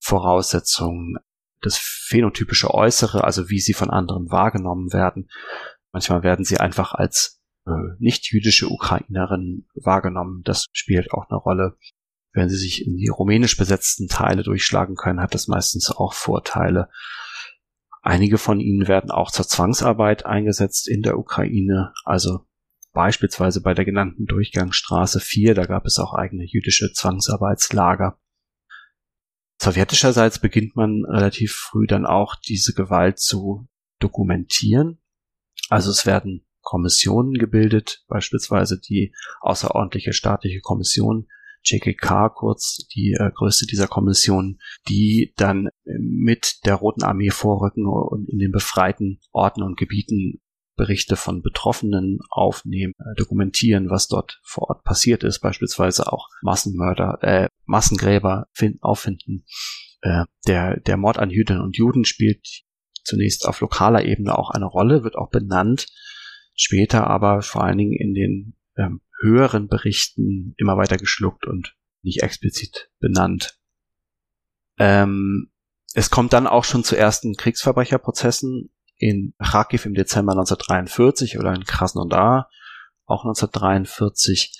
Voraussetzung. 0.00 1.18
Das 1.60 1.78
phänotypische 1.78 2.72
Äußere, 2.72 3.24
also 3.24 3.48
wie 3.50 3.60
sie 3.60 3.74
von 3.74 3.90
anderen 3.90 4.30
wahrgenommen 4.30 4.92
werden. 4.92 5.28
Manchmal 5.92 6.22
werden 6.22 6.44
sie 6.44 6.58
einfach 6.58 6.94
als 6.94 7.40
äh, 7.66 7.70
nicht-jüdische 7.98 8.68
Ukrainerin 8.68 9.66
wahrgenommen. 9.74 10.42
Das 10.44 10.66
spielt 10.72 11.12
auch 11.12 11.28
eine 11.28 11.38
Rolle. 11.38 11.76
Wenn 12.32 12.48
sie 12.48 12.56
sich 12.56 12.86
in 12.86 12.96
die 12.96 13.08
rumänisch 13.08 13.56
besetzten 13.56 14.06
Teile 14.08 14.42
durchschlagen 14.42 14.94
können, 14.94 15.20
hat 15.20 15.34
das 15.34 15.48
meistens 15.48 15.90
auch 15.90 16.12
Vorteile. 16.12 16.88
Einige 18.02 18.38
von 18.38 18.60
ihnen 18.60 18.86
werden 18.86 19.10
auch 19.10 19.30
zur 19.30 19.46
Zwangsarbeit 19.46 20.24
eingesetzt 20.24 20.88
in 20.88 21.02
der 21.02 21.18
Ukraine, 21.18 21.92
also 22.04 22.46
beispielsweise 22.92 23.60
bei 23.60 23.74
der 23.74 23.84
genannten 23.84 24.26
Durchgangsstraße 24.26 25.20
4, 25.20 25.54
da 25.54 25.66
gab 25.66 25.84
es 25.84 25.98
auch 25.98 26.14
eigene 26.14 26.44
jüdische 26.44 26.92
Zwangsarbeitslager. 26.92 28.18
Sowjetischerseits 29.60 30.38
beginnt 30.38 30.76
man 30.76 31.04
relativ 31.04 31.52
früh 31.52 31.86
dann 31.86 32.06
auch 32.06 32.36
diese 32.36 32.74
Gewalt 32.74 33.18
zu 33.18 33.66
dokumentieren. 33.98 35.00
Also 35.68 35.90
es 35.90 36.06
werden 36.06 36.46
Kommissionen 36.62 37.34
gebildet, 37.34 38.04
beispielsweise 38.08 38.78
die 38.78 39.14
außerordentliche 39.40 40.12
staatliche 40.12 40.60
Kommission 40.60 41.26
JKK 41.64 42.28
kurz, 42.30 42.86
die 42.94 43.16
äh, 43.18 43.30
größte 43.34 43.66
dieser 43.66 43.88
Kommissionen, 43.88 44.60
die 44.88 45.32
dann 45.36 45.68
mit 45.84 46.64
der 46.64 46.76
Roten 46.76 47.02
Armee 47.02 47.30
vorrücken 47.30 47.86
und 47.86 48.28
in 48.28 48.38
den 48.38 48.52
befreiten 48.52 49.20
Orten 49.32 49.62
und 49.62 49.76
Gebieten 49.76 50.40
Berichte 50.78 51.16
von 51.16 51.42
Betroffenen 51.42 52.20
aufnehmen, 52.30 52.94
äh, 52.98 53.14
dokumentieren, 53.16 53.90
was 53.90 54.08
dort 54.08 54.40
vor 54.42 54.70
Ort 54.70 54.84
passiert 54.84 55.24
ist, 55.24 55.40
beispielsweise 55.40 56.10
auch 56.10 56.28
Massenmörder, 56.40 57.18
äh, 57.20 57.48
Massengräber 57.66 58.46
finden, 58.52 58.78
auffinden. 58.80 59.44
Äh, 60.00 60.24
der, 60.46 60.80
der 60.80 60.96
Mord 60.96 61.18
an 61.18 61.28
Jüdinnen 61.28 61.60
und 61.60 61.76
Juden 61.76 62.06
spielt 62.06 62.62
zunächst 63.04 63.46
auf 63.46 63.60
lokaler 63.60 64.04
Ebene 64.04 64.38
auch 64.38 64.50
eine 64.50 64.66
Rolle, 64.66 65.04
wird 65.04 65.16
auch 65.16 65.28
benannt, 65.28 65.86
später 66.54 67.06
aber 67.06 67.42
vor 67.42 67.64
allen 67.64 67.78
Dingen 67.78 67.98
in 67.98 68.14
den 68.14 68.56
ähm, 68.76 69.00
höheren 69.20 69.68
Berichten 69.68 70.54
immer 70.56 70.76
weiter 70.76 70.96
geschluckt 70.96 71.46
und 71.46 71.74
nicht 72.02 72.22
explizit 72.22 72.90
benannt. 73.00 73.58
Ähm, 74.78 75.50
es 75.94 76.10
kommt 76.10 76.32
dann 76.32 76.46
auch 76.46 76.64
schon 76.64 76.84
zu 76.84 76.96
ersten 76.96 77.34
Kriegsverbrecherprozessen 77.34 78.70
in 78.98 79.34
Kharkiv 79.38 79.86
im 79.86 79.94
Dezember 79.94 80.32
1943 80.32 81.38
oder 81.38 81.54
in 81.54 81.64
Krasnodar 81.64 82.50
auch 83.06 83.24
1943. 83.24 84.52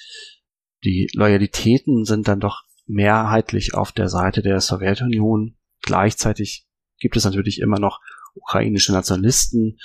Die 0.84 1.11
Loyalitäten 1.12 2.05
sind 2.05 2.28
dann 2.28 2.41
doch 2.41 2.62
mehrheitlich 2.86 3.74
auf 3.74 3.93
der 3.93 4.09
Seite 4.09 4.43
der 4.43 4.61
Sowjetunion. 4.61 5.57
Gleichzeitig 5.82 6.66
gibt 6.99 7.16
es 7.16 7.24
natürlich 7.24 7.61
immer 7.61 7.78
noch 7.78 8.01
ukrainische 8.34 8.93
Nationalisten 8.93 9.78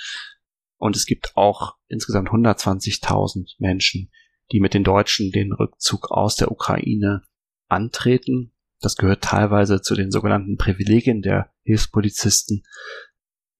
und 0.76 0.96
es 0.96 1.06
gibt 1.06 1.36
auch 1.36 1.76
insgesamt 1.88 2.28
120.000 2.28 3.54
Menschen, 3.58 4.10
die 4.52 4.60
mit 4.60 4.74
den 4.74 4.84
Deutschen 4.84 5.30
den 5.30 5.52
Rückzug 5.52 6.10
aus 6.10 6.36
der 6.36 6.50
Ukraine 6.50 7.22
antreten. 7.68 8.52
Das 8.80 8.96
gehört 8.96 9.22
teilweise 9.22 9.82
zu 9.82 9.94
den 9.94 10.10
sogenannten 10.10 10.56
Privilegien 10.56 11.22
der 11.22 11.52
Hilfspolizisten 11.62 12.64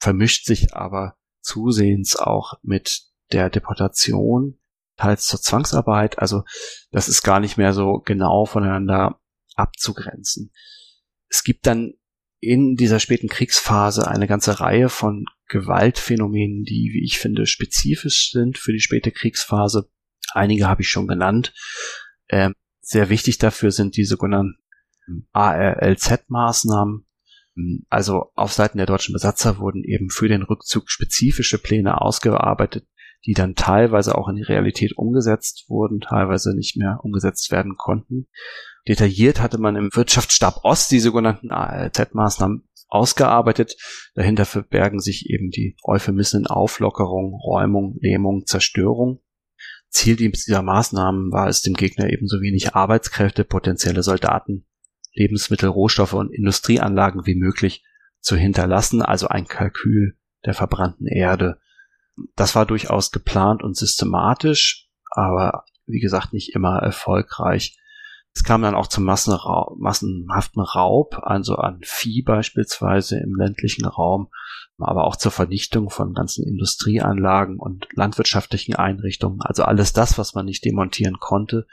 vermischt 0.05 0.45
sich 0.45 0.75
aber 0.75 1.17
zusehends 1.41 2.15
auch 2.15 2.55
mit 2.63 3.05
der 3.33 3.49
Deportation, 3.49 4.59
teils 4.97 5.27
zur 5.27 5.41
Zwangsarbeit. 5.41 6.19
Also 6.19 6.45
das 6.91 7.09
ist 7.09 7.23
gar 7.23 7.41
nicht 7.41 7.57
mehr 7.57 7.73
so 7.73 8.03
genau 8.05 8.45
voneinander 8.45 9.19
abzugrenzen. 9.55 10.53
Es 11.29 11.43
gibt 11.43 11.67
dann 11.67 11.95
in 12.39 12.77
dieser 12.77 13.01
späten 13.01 13.29
Kriegsphase 13.29 14.07
eine 14.07 14.27
ganze 14.27 14.61
Reihe 14.61 14.91
von 14.91 15.25
Gewaltphänomenen, 15.49 16.65
die, 16.65 16.91
wie 16.93 17.05
ich 17.05 17.19
finde, 17.19 17.47
spezifisch 17.47 18.31
sind 18.31 18.59
für 18.59 18.73
die 18.73 18.81
späte 18.81 19.11
Kriegsphase. 19.11 19.89
Einige 20.33 20.69
habe 20.69 20.83
ich 20.83 20.89
schon 20.89 21.09
genannt. 21.09 21.55
Ähm, 22.29 22.53
sehr 22.83 23.09
wichtig 23.09 23.39
dafür 23.39 23.71
sind 23.71 23.97
die 23.97 24.05
sogenannten 24.05 24.59
ARLZ-Maßnahmen, 25.33 27.07
also 27.89 28.31
auf 28.35 28.53
Seiten 28.53 28.79
der 28.79 28.87
deutschen 28.87 29.13
Besatzer 29.13 29.59
wurden 29.59 29.85
eben 29.85 30.11
für 30.11 30.29
den 30.29 30.43
Rückzug 30.43 30.91
spezifische 30.91 31.59
Pläne 31.59 32.01
ausgearbeitet, 32.01 32.87
die 33.27 33.33
dann 33.33 33.55
teilweise 33.55 34.17
auch 34.17 34.29
in 34.29 34.37
die 34.37 34.43
Realität 34.43 34.97
umgesetzt 34.97 35.65
wurden, 35.69 36.01
teilweise 36.01 36.55
nicht 36.55 36.77
mehr 36.77 36.99
umgesetzt 37.03 37.53
werden 37.53 37.77
konnten. 37.77 38.27
Detailliert 38.89 39.41
hatte 39.41 39.59
man 39.59 39.77
im 39.77 39.91
Wirtschaftsstab 39.93 40.65
Ost 40.65 40.91
die 40.91 41.01
sogenannten 41.01 41.51
ALZ-Maßnahmen 41.51 42.69
ausgearbeitet. 42.89 43.77
Dahinter 44.15 44.45
verbergen 44.45 45.01
sich 45.01 45.31
eben 45.31 45.51
die 45.51 45.77
Euphemismen 45.85 46.47
Auflockerung, 46.47 47.35
Räumung, 47.35 47.97
Lähmung, 48.01 48.47
Zerstörung. 48.47 49.21
Ziel 49.89 50.17
dieser 50.17 50.63
Maßnahmen 50.63 51.31
war 51.31 51.49
es, 51.49 51.63
dem 51.63 51.75
Gegner 51.75 52.11
ebenso 52.11 52.41
wenig 52.41 52.75
Arbeitskräfte, 52.75 53.45
potenzielle 53.45 54.03
Soldaten 54.03 54.67
Lebensmittel, 55.15 55.69
Rohstoffe 55.69 56.13
und 56.13 56.33
Industrieanlagen 56.33 57.27
wie 57.27 57.35
möglich 57.35 57.85
zu 58.21 58.37
hinterlassen, 58.37 59.03
also 59.03 59.29
ein 59.29 59.47
Kalkül 59.47 60.17
der 60.45 60.55
verbrannten 60.55 61.07
Erde. 61.07 61.59
Das 62.37 62.55
war 62.55 62.67
durchaus 62.67 63.11
geplant 63.11 63.63
und 63.63 63.77
systematisch, 63.77 64.89
aber 65.11 65.65
wie 65.87 66.01
gesagt 66.01 66.33
nicht 66.33 66.55
immer 66.55 66.79
erfolgreich. 66.79 67.79
Es 68.35 68.43
kam 68.43 68.63
dann 68.63 68.75
auch 68.75 68.89
zum 68.89 69.05
massenhaften 69.05 70.63
Raub, 70.63 71.21
also 71.23 71.55
an 71.57 71.81
Vieh 71.85 72.23
beispielsweise 72.23 73.19
im 73.19 73.37
ländlichen 73.37 73.85
Raum, 73.85 74.29
aber 74.79 75.05
auch 75.05 75.15
zur 75.15 75.31
Vernichtung 75.31 75.89
von 75.89 76.15
ganzen 76.15 76.45
Industrieanlagen 76.45 77.59
und 77.61 77.87
landwirtschaftlichen 77.93 78.75
Einrichtungen. 78.75 79.41
Also 79.41 79.63
alles 79.63 79.93
das, 79.93 80.19
was 80.19 80.35
man 80.35 80.47
nicht 80.47 80.65
demontieren 80.65 81.21
konnte, 81.21 81.67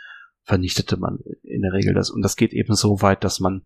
vernichtete 0.43 0.97
man 0.97 1.19
in 1.43 1.61
der 1.61 1.73
Regel 1.73 1.93
das. 1.93 2.09
Und 2.09 2.21
das 2.21 2.35
geht 2.35 2.53
eben 2.53 2.75
so 2.75 3.01
weit, 3.01 3.23
dass 3.23 3.39
man 3.39 3.65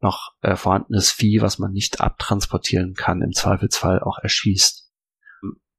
noch 0.00 0.34
äh, 0.40 0.56
vorhandenes 0.56 1.10
Vieh, 1.10 1.40
was 1.40 1.58
man 1.58 1.72
nicht 1.72 2.00
abtransportieren 2.00 2.94
kann, 2.94 3.22
im 3.22 3.32
Zweifelsfall 3.32 4.00
auch 4.00 4.18
erschießt. 4.18 4.90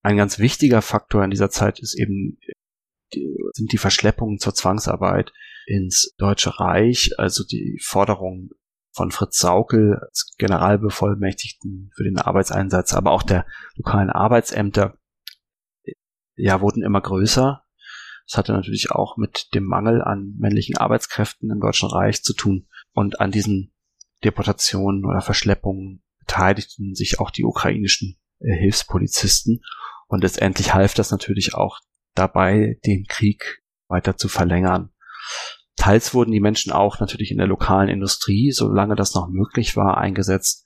Ein 0.03 0.17
ganz 0.17 0.39
wichtiger 0.39 0.81
Faktor 0.81 1.23
in 1.23 1.31
dieser 1.31 1.49
Zeit 1.49 1.79
ist 1.79 1.97
eben, 1.97 2.39
die, 3.13 3.35
sind 3.53 3.71
die 3.71 3.77
Verschleppungen 3.77 4.39
zur 4.39 4.53
Zwangsarbeit 4.53 5.31
ins 5.65 6.13
Deutsche 6.17 6.59
Reich, 6.59 7.11
also 7.17 7.43
die 7.43 7.79
Forderung 7.83 8.49
von 8.93 9.11
Fritz 9.11 9.37
Saukel 9.37 9.99
als 9.99 10.33
Generalbevollmächtigten 10.37 11.91
für 11.95 12.03
den 12.03 12.17
Arbeitseinsatz, 12.17 12.93
aber 12.93 13.11
auch 13.11 13.23
der 13.23 13.45
lokalen 13.75 14.09
Arbeitsämter, 14.09 14.97
ja, 16.35 16.61
wurden 16.61 16.83
immer 16.83 17.01
größer 17.01 17.63
das 18.27 18.37
hatte 18.37 18.53
natürlich 18.53 18.91
auch 18.91 19.17
mit 19.17 19.53
dem 19.53 19.65
Mangel 19.65 20.01
an 20.01 20.35
männlichen 20.37 20.77
Arbeitskräften 20.77 21.51
im 21.51 21.59
Deutschen 21.59 21.89
Reich 21.89 22.23
zu 22.23 22.33
tun. 22.33 22.67
Und 22.93 23.19
an 23.19 23.31
diesen 23.31 23.73
Deportationen 24.23 25.05
oder 25.05 25.21
Verschleppungen 25.21 26.03
beteiligten 26.19 26.95
sich 26.95 27.19
auch 27.19 27.31
die 27.31 27.43
ukrainischen 27.43 28.19
äh, 28.39 28.55
Hilfspolizisten. 28.55 29.61
Und 30.07 30.23
letztendlich 30.23 30.73
half 30.73 30.93
das 30.93 31.11
natürlich 31.11 31.55
auch 31.55 31.79
dabei, 32.15 32.79
den 32.85 33.05
Krieg 33.05 33.63
weiter 33.87 34.17
zu 34.17 34.27
verlängern. 34.27 34.91
Teils 35.75 36.13
wurden 36.13 36.31
die 36.31 36.39
Menschen 36.39 36.71
auch 36.71 36.99
natürlich 36.99 37.31
in 37.31 37.37
der 37.37 37.47
lokalen 37.47 37.89
Industrie, 37.89 38.51
solange 38.51 38.95
das 38.95 39.15
noch 39.15 39.29
möglich 39.29 39.75
war, 39.75 39.97
eingesetzt. 39.97 40.65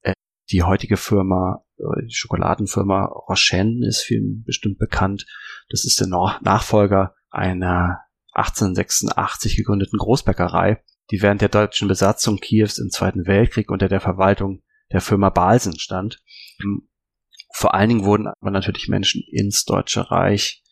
Äh, 0.00 0.14
die 0.50 0.62
heutige 0.62 0.96
Firma, 0.96 1.64
die 1.78 2.14
Schokoladenfirma 2.14 3.04
Rochen 3.04 3.82
ist 3.82 4.02
vielen 4.02 4.42
bestimmt 4.44 4.78
bekannt. 4.78 5.26
Das 5.70 5.84
ist 5.84 6.00
der 6.00 6.08
Nachfolger 6.08 7.14
einer 7.30 8.00
1886 8.32 9.56
gegründeten 9.56 9.98
Großbäckerei, 9.98 10.82
die 11.10 11.22
während 11.22 11.40
der 11.40 11.48
deutschen 11.48 11.88
Besatzung 11.88 12.38
Kiews 12.38 12.78
im 12.78 12.90
Zweiten 12.90 13.26
Weltkrieg 13.26 13.70
unter 13.70 13.88
der 13.88 14.00
Verwaltung 14.00 14.62
der 14.92 15.00
Firma 15.00 15.30
Balsen 15.30 15.78
stand. 15.78 16.22
Vor 17.52 17.74
allen 17.74 17.88
Dingen 17.88 18.04
wurden 18.04 18.28
aber 18.28 18.50
natürlich 18.50 18.88
Menschen 18.88 19.22
ins 19.30 19.64
Deutsche 19.64 20.10
Reich 20.10 20.62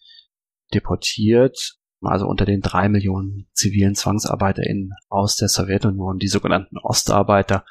deportiert, 0.75 1.79
also 2.01 2.27
unter 2.27 2.45
den 2.45 2.61
drei 2.61 2.89
Millionen 2.89 3.49
zivilen 3.53 3.95
ZwangsarbeiterInnen 3.95 4.93
aus 5.09 5.37
der 5.37 5.49
Sowjetunion, 5.49 6.19
die 6.19 6.29
sogenannten 6.29 6.79
Ostarbeiter, 6.79 7.65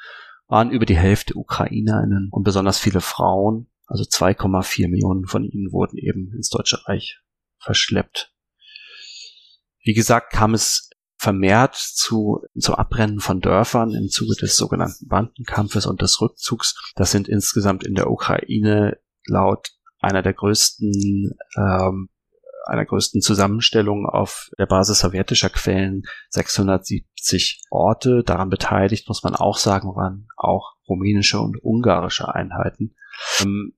waren 0.48 0.70
über 0.70 0.86
die 0.86 0.96
Hälfte 0.96 1.34
UkrainerInnen 1.34 2.28
und 2.30 2.44
besonders 2.44 2.78
viele 2.78 3.00
Frauen, 3.00 3.68
also 3.86 4.04
2,4 4.04 4.88
Millionen 4.88 5.26
von 5.26 5.44
ihnen 5.44 5.72
wurden 5.72 5.98
eben 5.98 6.32
ins 6.34 6.50
Deutsche 6.50 6.86
Reich 6.86 7.20
verschleppt. 7.58 8.32
Wie 9.82 9.94
gesagt, 9.94 10.32
kam 10.32 10.54
es 10.54 10.90
vermehrt 11.18 11.76
zu, 11.76 12.42
zu 12.58 12.74
Abbrennen 12.74 13.20
von 13.20 13.40
Dörfern 13.40 13.92
im 13.94 14.08
Zuge 14.08 14.34
des 14.34 14.56
sogenannten 14.56 15.08
Bandenkampfes 15.08 15.86
und 15.86 16.02
des 16.02 16.20
Rückzugs. 16.20 16.92
Das 16.94 17.10
sind 17.10 17.28
insgesamt 17.28 17.84
in 17.84 17.94
der 17.94 18.10
Ukraine 18.10 18.98
laut 19.26 19.70
einer 20.00 20.22
der 20.22 20.34
größten 20.34 21.36
ähm, 21.56 22.08
einer 22.66 22.84
größten 22.84 23.20
Zusammenstellung 23.20 24.06
auf 24.06 24.50
der 24.58 24.66
Basis 24.66 25.00
sowjetischer 25.00 25.50
Quellen 25.50 26.02
670 26.30 27.62
Orte. 27.70 28.22
Daran 28.24 28.50
beteiligt, 28.50 29.08
muss 29.08 29.22
man 29.22 29.34
auch 29.34 29.58
sagen, 29.58 29.94
waren 29.94 30.28
auch 30.36 30.74
rumänische 30.88 31.40
und 31.40 31.62
ungarische 31.62 32.34
Einheiten. 32.34 32.94
Ähm, 33.40 33.74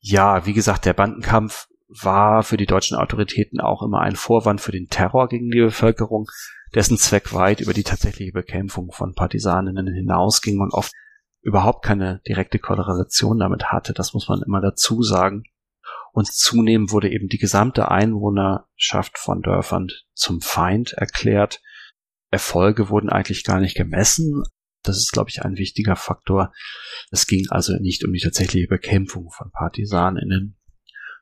ja, 0.00 0.46
wie 0.46 0.52
gesagt, 0.52 0.84
der 0.84 0.92
Bandenkampf 0.92 1.68
war 1.88 2.42
für 2.42 2.56
die 2.56 2.66
deutschen 2.66 2.96
Autoritäten 2.96 3.60
auch 3.60 3.82
immer 3.82 4.00
ein 4.00 4.16
Vorwand 4.16 4.60
für 4.60 4.72
den 4.72 4.88
Terror 4.88 5.28
gegen 5.28 5.50
die 5.50 5.60
Bevölkerung, 5.60 6.26
dessen 6.74 6.98
Zweck 6.98 7.32
weit 7.32 7.60
über 7.60 7.72
die 7.72 7.84
tatsächliche 7.84 8.32
Bekämpfung 8.32 8.90
von 8.92 9.14
Partisaninnen 9.14 9.92
hinausging 9.92 10.60
und 10.60 10.72
oft 10.72 10.92
überhaupt 11.42 11.84
keine 11.84 12.20
direkte 12.26 12.58
Korrelation 12.58 13.38
damit 13.38 13.66
hatte. 13.66 13.92
Das 13.92 14.14
muss 14.14 14.28
man 14.28 14.42
immer 14.42 14.60
dazu 14.60 15.02
sagen. 15.02 15.44
Und 16.16 16.32
zunehmend 16.32 16.92
wurde 16.92 17.10
eben 17.10 17.28
die 17.28 17.36
gesamte 17.36 17.90
Einwohnerschaft 17.90 19.18
von 19.18 19.42
Dörfern 19.42 19.88
zum 20.14 20.40
Feind 20.40 20.94
erklärt. 20.94 21.60
Erfolge 22.30 22.88
wurden 22.88 23.10
eigentlich 23.10 23.44
gar 23.44 23.60
nicht 23.60 23.76
gemessen. 23.76 24.42
Das 24.82 24.96
ist, 24.96 25.12
glaube 25.12 25.28
ich, 25.28 25.42
ein 25.42 25.58
wichtiger 25.58 25.94
Faktor. 25.94 26.54
Es 27.10 27.26
ging 27.26 27.50
also 27.50 27.74
nicht 27.80 28.02
um 28.02 28.14
die 28.14 28.22
tatsächliche 28.22 28.66
Bekämpfung 28.66 29.28
von 29.30 29.50
Partisaninnen, 29.50 30.58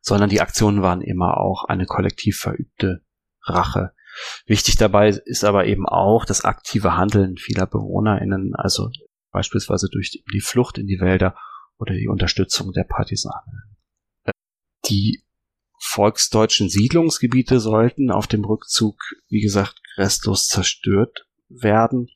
sondern 0.01 0.31
die 0.31 0.41
Aktionen 0.41 0.83
waren 0.83 1.03
immer 1.03 1.39
auch 1.39 1.65
eine 1.65 1.87
kollektiv 1.87 2.39
verübte 2.39 3.05
Rache. 3.43 3.95
Wichtig 4.47 4.77
dabei 4.77 5.09
ist 5.09 5.43
aber 5.43 5.67
eben 5.67 5.89
auch 5.89 6.25
das 6.25 6.45
aktive 6.45 6.97
Handeln 6.97 7.37
vieler 7.37 7.67
BewohnerInnen, 7.67 8.55
also 8.55 8.91
beispielsweise 9.33 9.89
durch 9.91 10.23
die 10.33 10.41
Flucht 10.41 10.79
in 10.79 10.87
die 10.87 11.01
Wälder 11.01 11.37
oder 11.79 11.95
die 11.95 12.07
Unterstützung 12.07 12.71
der 12.71 12.85
Partisanen. 12.85 13.74
Die 14.89 15.23
volksdeutschen 15.79 16.69
Siedlungsgebiete 16.69 17.61
sollten 17.61 18.11
auf 18.11 18.27
dem 18.27 18.45
Rückzug, 18.45 18.97
wie 19.29 19.41
gesagt, 19.41 19.81
restlos 19.97 20.49
zerstört 20.49 21.27
werden. 21.49 22.09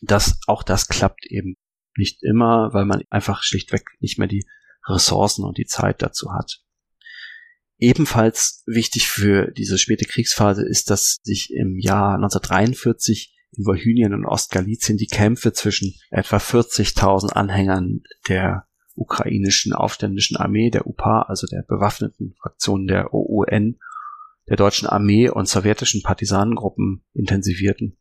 Das, 0.00 0.38
auch 0.46 0.62
das 0.62 0.88
klappt 0.88 1.26
eben 1.26 1.56
nicht 1.96 2.22
immer, 2.22 2.72
weil 2.72 2.84
man 2.84 3.02
einfach 3.10 3.42
schlichtweg 3.42 3.84
nicht 4.00 4.18
mehr 4.18 4.28
die 4.28 4.46
Ressourcen 4.86 5.44
und 5.44 5.58
die 5.58 5.66
Zeit 5.66 6.02
dazu 6.02 6.32
hat. 6.32 6.60
Ebenfalls 7.78 8.62
wichtig 8.66 9.08
für 9.08 9.50
diese 9.50 9.78
späte 9.78 10.04
Kriegsphase 10.04 10.66
ist, 10.66 10.90
dass 10.90 11.18
sich 11.22 11.52
im 11.52 11.78
Jahr 11.78 12.14
1943 12.14 13.34
in 13.52 13.66
Wolhynien 13.66 14.14
und 14.14 14.26
Ostgalizien 14.26 14.96
die 14.96 15.06
Kämpfe 15.06 15.52
zwischen 15.52 15.94
etwa 16.10 16.36
40.000 16.36 17.30
Anhängern 17.30 18.02
der 18.28 18.66
ukrainischen 18.94 19.72
aufständischen 19.72 20.36
Armee, 20.36 20.70
der 20.70 20.86
UPA, 20.86 21.22
also 21.22 21.46
der 21.46 21.62
bewaffneten 21.62 22.34
Fraktion 22.40 22.86
der 22.86 23.12
OUN, 23.12 23.78
der 24.48 24.56
deutschen 24.56 24.88
Armee 24.88 25.28
und 25.28 25.48
sowjetischen 25.48 26.02
Partisanengruppen 26.02 27.04
intensivierten. 27.12 27.96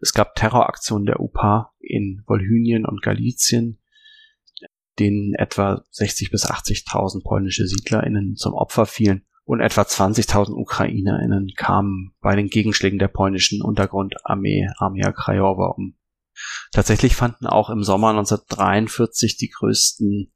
Es 0.00 0.12
gab 0.12 0.34
Terroraktionen 0.34 1.06
der 1.06 1.20
UPA 1.20 1.72
in 1.78 2.22
Wolhynien 2.26 2.84
und 2.86 3.02
Galizien, 3.02 3.80
denen 4.98 5.34
etwa 5.34 5.84
60 5.90 6.30
bis 6.30 6.46
80.000 6.46 7.22
polnische 7.24 7.66
SiedlerInnen 7.66 8.36
zum 8.36 8.54
Opfer 8.54 8.86
fielen 8.86 9.26
und 9.44 9.60
etwa 9.60 9.82
20.000 9.82 10.52
UkrainerInnen 10.52 11.52
kamen 11.56 12.14
bei 12.20 12.36
den 12.36 12.48
Gegenschlägen 12.48 12.98
der 12.98 13.08
polnischen 13.08 13.62
Untergrundarmee 13.62 14.68
Armia 14.76 15.12
Krajowa 15.12 15.74
um. 15.76 15.96
Tatsächlich 16.72 17.16
fanden 17.16 17.46
auch 17.46 17.70
im 17.70 17.82
Sommer 17.82 18.10
1943 18.10 19.36
die 19.36 19.50
größten 19.50 20.32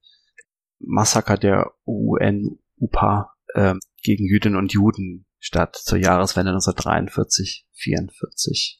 Massaker 0.80 1.36
der 1.36 1.70
UN-UPA 1.86 3.32
äh, 3.54 3.74
gegen 4.02 4.26
Jüdinnen 4.26 4.58
und 4.58 4.72
Juden 4.72 5.26
statt 5.38 5.76
zur 5.76 5.98
Jahreswende 5.98 6.50
1943-44 6.52 8.78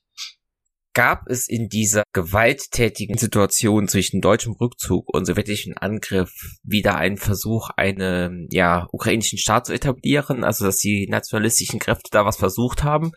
gab 0.98 1.28
es 1.28 1.48
in 1.48 1.68
dieser 1.68 2.02
gewalttätigen 2.12 3.18
Situation 3.18 3.86
zwischen 3.86 4.20
deutschem 4.20 4.54
Rückzug 4.54 5.08
und 5.14 5.26
sowjetischen 5.26 5.76
Angriff 5.76 6.32
wieder 6.64 6.96
einen 6.96 7.18
Versuch, 7.18 7.70
einen 7.76 8.48
ja, 8.50 8.88
ukrainischen 8.90 9.38
Staat 9.38 9.66
zu 9.66 9.72
etablieren, 9.72 10.42
also 10.42 10.64
dass 10.64 10.78
die 10.78 11.06
nationalistischen 11.08 11.78
Kräfte 11.78 12.08
da 12.10 12.24
was 12.24 12.36
versucht 12.36 12.82
haben? 12.82 13.12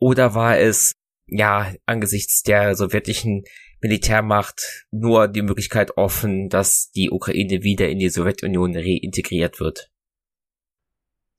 Oder 0.00 0.34
war 0.34 0.58
es 0.58 0.94
ja 1.26 1.72
angesichts 1.86 2.42
der 2.42 2.74
sowjetischen 2.74 3.44
Militärmacht 3.80 4.86
nur 4.90 5.28
die 5.28 5.42
Möglichkeit 5.42 5.96
offen, 5.96 6.48
dass 6.48 6.90
die 6.90 7.10
Ukraine 7.10 7.62
wieder 7.62 7.88
in 7.88 7.98
die 7.98 8.08
Sowjetunion 8.08 8.74
reintegriert 8.74 9.60
wird? 9.60 9.90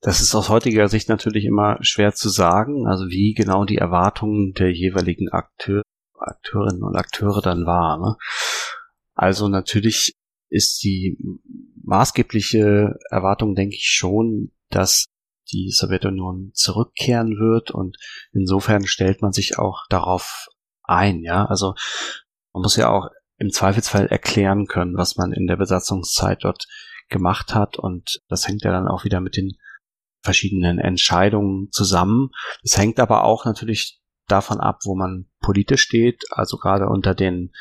Das 0.02 0.22
ist 0.22 0.36
aus 0.36 0.50
heutiger 0.50 0.88
Sicht 0.88 1.10
natürlich 1.10 1.46
immer 1.46 1.78
schwer 1.82 2.14
zu 2.14 2.30
sagen, 2.30 2.88
also 2.88 3.10
wie 3.10 3.34
genau 3.34 3.66
die 3.66 3.78
Erwartungen 3.78 4.54
der 4.54 4.72
jeweiligen 4.72 5.30
Akteur, 5.30 5.82
Akteurinnen 6.20 6.84
und 6.84 6.96
Akteure 6.96 7.42
dann 7.42 7.66
waren. 7.66 8.02
Ne? 8.02 8.16
Also 9.16 9.48
natürlich 9.48 10.14
ist 10.50 10.84
die 10.84 11.18
maßgebliche 11.84 12.98
Erwartung, 13.10 13.56
denke 13.56 13.76
ich 13.76 13.88
schon, 13.88 14.52
dass 14.70 15.06
die 15.52 15.72
Sowjetunion 15.72 16.52
zurückkehren 16.54 17.38
wird 17.38 17.72
und 17.72 17.98
insofern 18.32 18.86
stellt 18.86 19.22
man 19.22 19.32
sich 19.32 19.58
auch 19.58 19.86
darauf 19.90 20.48
ein, 20.84 21.22
ja. 21.22 21.46
Also 21.46 21.74
man 22.54 22.62
muss 22.64 22.76
ja 22.76 22.90
auch 22.90 23.10
im 23.38 23.52
Zweifelsfall 23.52 24.08
erklären 24.08 24.66
können, 24.66 24.98
was 24.98 25.16
man 25.16 25.32
in 25.32 25.48
der 25.48 25.58
Besatzungszeit 25.58 26.44
dort 26.44 26.66
gemacht 27.10 27.54
hat 27.54 27.78
und 27.78 28.22
das 28.28 28.48
hängt 28.48 28.64
ja 28.64 28.72
dann 28.72 28.88
auch 28.88 29.04
wieder 29.04 29.22
mit 29.22 29.38
den 29.38 29.54
verschiedenen 30.22 30.80
Entscheidungen 30.80 31.70
zusammen. 31.72 32.30
Das 32.64 32.78
hängt 32.78 33.00
aber 33.00 33.24
auch 33.24 33.46
natürlich 33.46 34.02
davon 34.28 34.60
ab, 34.60 34.80
wo 34.84 34.96
man 34.96 35.28
politisch 35.40 35.82
steht, 35.82 36.26
also 36.32 36.58
gerade 36.58 36.88
unter 36.88 37.16
den 37.16 37.54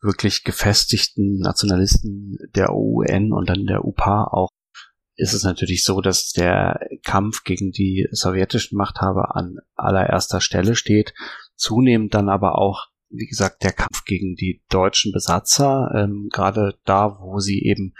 wirklich 0.00 0.44
gefestigten 0.44 1.38
Nationalisten 1.38 2.38
der 2.54 2.72
OUN 2.72 3.32
und 3.32 3.48
dann 3.48 3.66
der 3.66 3.84
UPA 3.84 4.24
auch 4.24 4.48
ist 5.16 5.32
es 5.32 5.44
natürlich 5.44 5.84
so, 5.84 6.00
dass 6.00 6.30
der 6.30 6.80
Kampf 7.04 7.44
gegen 7.44 7.70
die 7.70 8.08
sowjetischen 8.10 8.76
Machthaber 8.76 9.36
an 9.36 9.58
allererster 9.74 10.40
Stelle 10.40 10.74
steht, 10.74 11.14
zunehmend 11.56 12.14
dann 12.14 12.28
aber 12.28 12.58
auch, 12.58 12.86
wie 13.10 13.26
gesagt, 13.26 13.62
der 13.62 13.72
Kampf 13.72 14.04
gegen 14.04 14.34
die 14.34 14.62
deutschen 14.68 15.12
Besatzer, 15.12 15.90
ähm, 15.94 16.28
gerade 16.32 16.78
da, 16.84 17.18
wo 17.20 17.38
sie 17.38 17.62
eben 17.62 17.94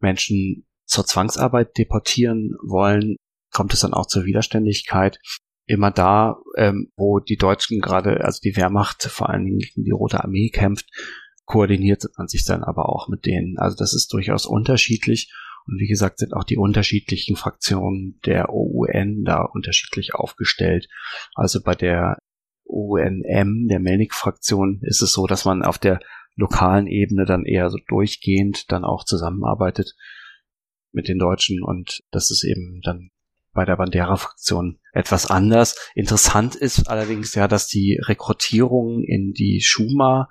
Menschen 0.00 0.66
zur 0.86 1.06
Zwangsarbeit 1.06 1.76
deportieren 1.78 2.56
wollen, 2.62 3.16
kommt 3.52 3.72
es 3.72 3.80
dann 3.80 3.94
auch 3.94 4.06
zur 4.06 4.24
Widerständigkeit. 4.24 5.18
Immer 5.68 5.90
da, 5.90 6.36
ähm, 6.56 6.92
wo 6.96 7.18
die 7.18 7.36
Deutschen 7.36 7.80
gerade, 7.80 8.24
also 8.24 8.40
die 8.42 8.56
Wehrmacht 8.56 9.02
vor 9.04 9.30
allen 9.30 9.44
Dingen 9.44 9.58
gegen 9.58 9.84
die 9.84 9.90
Rote 9.90 10.22
Armee 10.22 10.50
kämpft, 10.50 10.86
koordiniert 11.44 12.04
man 12.16 12.28
sich 12.28 12.44
dann 12.44 12.62
aber 12.62 12.88
auch 12.88 13.08
mit 13.08 13.24
denen. 13.24 13.56
Also 13.58 13.76
das 13.76 13.94
ist 13.94 14.12
durchaus 14.12 14.46
unterschiedlich. 14.46 15.32
Und 15.66 15.80
wie 15.80 15.88
gesagt, 15.88 16.18
sind 16.18 16.34
auch 16.34 16.44
die 16.44 16.56
unterschiedlichen 16.56 17.36
Fraktionen 17.36 18.20
der 18.24 18.50
OUN 18.50 19.24
da 19.24 19.42
unterschiedlich 19.42 20.14
aufgestellt. 20.14 20.88
Also 21.34 21.60
bei 21.62 21.74
der 21.74 22.18
OUNM, 22.64 23.68
der 23.68 23.80
Melnik-Fraktion, 23.80 24.80
ist 24.82 25.02
es 25.02 25.12
so, 25.12 25.26
dass 25.26 25.44
man 25.44 25.62
auf 25.62 25.78
der 25.78 26.00
lokalen 26.36 26.86
Ebene 26.86 27.24
dann 27.24 27.44
eher 27.44 27.70
so 27.70 27.78
durchgehend 27.88 28.70
dann 28.70 28.84
auch 28.84 29.04
zusammenarbeitet 29.04 29.94
mit 30.92 31.08
den 31.08 31.18
Deutschen 31.18 31.62
und 31.62 32.02
das 32.10 32.30
ist 32.30 32.44
eben 32.44 32.80
dann 32.82 33.10
bei 33.52 33.64
der 33.64 33.76
Bandera-Fraktion 33.76 34.78
etwas 34.92 35.26
anders. 35.26 35.90
Interessant 35.94 36.54
ist 36.54 36.88
allerdings 36.88 37.34
ja, 37.34 37.48
dass 37.48 37.68
die 37.68 37.98
Rekrutierungen 38.00 39.02
in 39.02 39.32
die 39.32 39.60
Schuma 39.62 40.28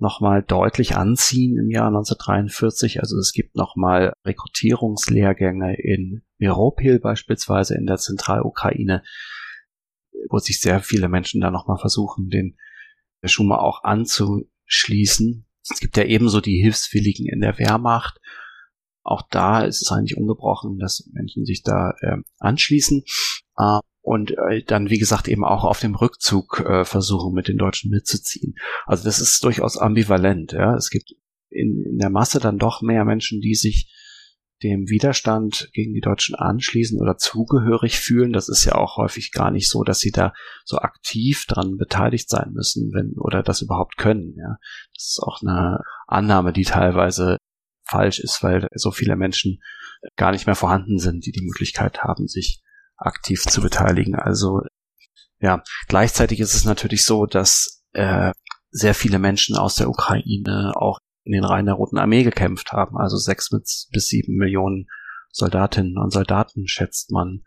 nochmal 0.00 0.42
deutlich 0.42 0.96
anziehen 0.96 1.58
im 1.58 1.70
Jahr 1.70 1.88
1943. 1.88 3.00
Also 3.00 3.16
es 3.18 3.32
gibt 3.32 3.56
nochmal 3.56 4.12
Rekrutierungslehrgänge 4.24 5.76
in 5.78 6.22
Miropil 6.38 6.98
beispielsweise 6.98 7.74
in 7.74 7.86
der 7.86 7.96
Zentralukraine, 7.96 9.02
wo 10.28 10.38
sich 10.38 10.60
sehr 10.60 10.80
viele 10.80 11.08
Menschen 11.08 11.40
da 11.40 11.50
nochmal 11.50 11.78
versuchen, 11.78 12.28
den 12.28 12.56
Schuma 13.24 13.58
auch 13.58 13.84
anzuschließen. 13.84 15.46
Es 15.62 15.80
gibt 15.80 15.96
ja 15.96 16.04
ebenso 16.04 16.40
die 16.40 16.60
Hilfswilligen 16.60 17.26
in 17.26 17.40
der 17.40 17.58
Wehrmacht 17.58 18.18
auch 19.02 19.22
da 19.30 19.62
ist 19.62 19.82
es 19.82 19.90
eigentlich 19.90 20.16
ungebrochen, 20.16 20.78
dass 20.78 21.08
Menschen 21.12 21.44
sich 21.44 21.62
da 21.62 21.94
äh, 22.00 22.18
anschließen 22.38 23.02
äh, 23.56 23.80
und 24.02 24.32
äh, 24.32 24.62
dann, 24.64 24.90
wie 24.90 24.98
gesagt, 24.98 25.28
eben 25.28 25.44
auch 25.44 25.64
auf 25.64 25.80
dem 25.80 25.94
Rückzug 25.94 26.60
äh, 26.60 26.84
versuchen, 26.84 27.34
mit 27.34 27.48
den 27.48 27.58
Deutschen 27.58 27.90
mitzuziehen. 27.90 28.54
Also 28.86 29.04
das 29.04 29.20
ist 29.20 29.44
durchaus 29.44 29.76
ambivalent. 29.76 30.52
Ja? 30.52 30.74
Es 30.74 30.90
gibt 30.90 31.12
in, 31.50 31.84
in 31.84 31.98
der 31.98 32.10
Masse 32.10 32.40
dann 32.40 32.58
doch 32.58 32.82
mehr 32.82 33.04
Menschen, 33.04 33.40
die 33.40 33.54
sich 33.54 33.94
dem 34.62 34.88
Widerstand 34.88 35.70
gegen 35.72 35.94
die 35.94 36.00
Deutschen 36.00 36.34
anschließen 36.34 37.00
oder 37.00 37.16
zugehörig 37.16 37.98
fühlen. 37.98 38.32
Das 38.32 38.48
ist 38.48 38.64
ja 38.64 38.74
auch 38.74 38.96
häufig 38.96 39.32
gar 39.32 39.50
nicht 39.50 39.70
so, 39.70 39.84
dass 39.84 40.00
sie 40.00 40.10
da 40.10 40.32
so 40.64 40.78
aktiv 40.78 41.46
dran 41.46 41.76
beteiligt 41.76 42.28
sein 42.28 42.52
müssen, 42.52 42.92
wenn 42.92 43.14
oder 43.18 43.42
das 43.42 43.62
überhaupt 43.62 43.96
können. 43.96 44.34
Ja, 44.36 44.58
das 44.94 45.08
ist 45.12 45.20
auch 45.22 45.40
eine 45.42 45.80
Annahme, 46.06 46.52
die 46.52 46.64
teilweise 46.64 47.38
falsch 47.84 48.20
ist, 48.20 48.42
weil 48.42 48.66
so 48.74 48.90
viele 48.90 49.16
Menschen 49.16 49.60
gar 50.16 50.30
nicht 50.30 50.46
mehr 50.46 50.54
vorhanden 50.54 50.98
sind, 50.98 51.24
die 51.26 51.32
die 51.32 51.44
Möglichkeit 51.44 52.02
haben, 52.02 52.28
sich 52.28 52.62
aktiv 53.00 53.42
zu 53.42 53.60
beteiligen. 53.60 54.14
Also 54.14 54.60
ja, 55.40 55.62
gleichzeitig 55.88 56.40
ist 56.40 56.54
es 56.54 56.64
natürlich 56.64 57.04
so, 57.04 57.26
dass 57.26 57.82
äh, 57.92 58.32
sehr 58.70 58.94
viele 58.94 59.18
Menschen 59.18 59.56
aus 59.56 59.74
der 59.74 59.88
Ukraine 59.88 60.72
auch 60.76 61.00
in 61.24 61.32
den 61.32 61.44
Reihen 61.44 61.66
der 61.66 61.74
Roten 61.74 61.98
Armee 61.98 62.22
gekämpft 62.22 62.72
haben. 62.72 62.96
Also 62.96 63.16
sechs 63.16 63.50
bis 63.50 64.08
sieben 64.08 64.36
Millionen 64.36 64.86
Soldatinnen 65.32 65.98
und 65.98 66.12
Soldaten 66.12 66.66
schätzt 66.66 67.10
man. 67.10 67.42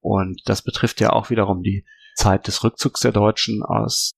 Und 0.00 0.42
das 0.46 0.62
betrifft 0.62 1.00
ja 1.00 1.10
auch 1.10 1.30
wiederum 1.30 1.62
die 1.62 1.84
Zeit 2.14 2.46
des 2.46 2.64
Rückzugs 2.64 3.00
der 3.00 3.12
Deutschen 3.12 3.62
aus 3.62 4.12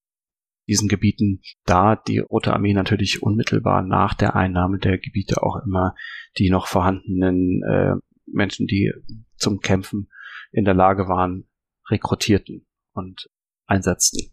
diesen 0.68 0.88
Gebieten, 0.88 1.42
da 1.64 1.96
die 1.96 2.18
Rote 2.18 2.53
Armee 2.53 2.72
natürlich 2.72 3.22
unmittelbar 3.22 3.82
nach 3.82 4.14
der 4.14 4.36
Einnahme 4.36 4.78
der 4.78 4.98
Gebiete 4.98 5.42
auch 5.42 5.57
immer 5.64 5.94
die 6.38 6.50
noch 6.50 6.66
vorhandenen 6.66 7.62
äh, 7.62 7.94
Menschen, 8.26 8.66
die 8.66 8.92
zum 9.36 9.61
Kämpfen 9.61 10.09
in 10.53 10.64
der 10.64 10.74
Lage 10.74 11.09
waren, 11.09 11.48
rekrutierten 11.90 12.66
und 12.92 13.28
einsetzten. 13.66 14.32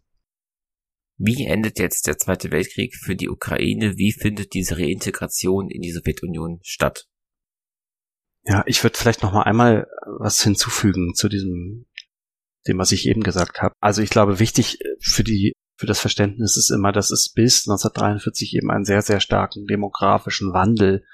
Wie 1.17 1.45
endet 1.45 1.79
jetzt 1.79 2.07
der 2.07 2.17
Zweite 2.17 2.51
Weltkrieg 2.51 2.95
für 2.95 3.15
die 3.15 3.29
Ukraine? 3.29 3.97
Wie 3.97 4.13
findet 4.13 4.53
diese 4.53 4.77
Reintegration 4.77 5.69
in 5.69 5.81
die 5.81 5.91
Sowjetunion 5.91 6.59
statt? 6.61 7.07
Ja, 8.43 8.63
ich 8.65 8.83
würde 8.83 8.97
vielleicht 8.97 9.21
noch 9.21 9.33
mal 9.33 9.43
einmal 9.43 9.87
was 10.19 10.41
hinzufügen 10.41 11.13
zu 11.13 11.27
diesem, 11.27 11.87
dem, 12.67 12.77
was 12.77 12.93
ich 12.93 13.07
eben 13.07 13.21
gesagt 13.21 13.61
habe. 13.61 13.73
Also 13.81 14.01
ich 14.01 14.09
glaube, 14.09 14.39
wichtig 14.39 14.79
für 15.01 15.23
die 15.23 15.53
für 15.79 15.85
das 15.85 16.01
Verständnis 16.01 16.57
ist 16.57 16.71
immer, 16.71 16.91
dass 16.91 17.09
es 17.09 17.31
bis 17.31 17.65
1943 17.65 18.53
eben 18.55 18.69
einen 18.69 18.83
sehr, 18.83 19.01
sehr 19.01 19.21
starken 19.21 19.65
demografischen 19.65 20.51
Wandel 20.51 21.05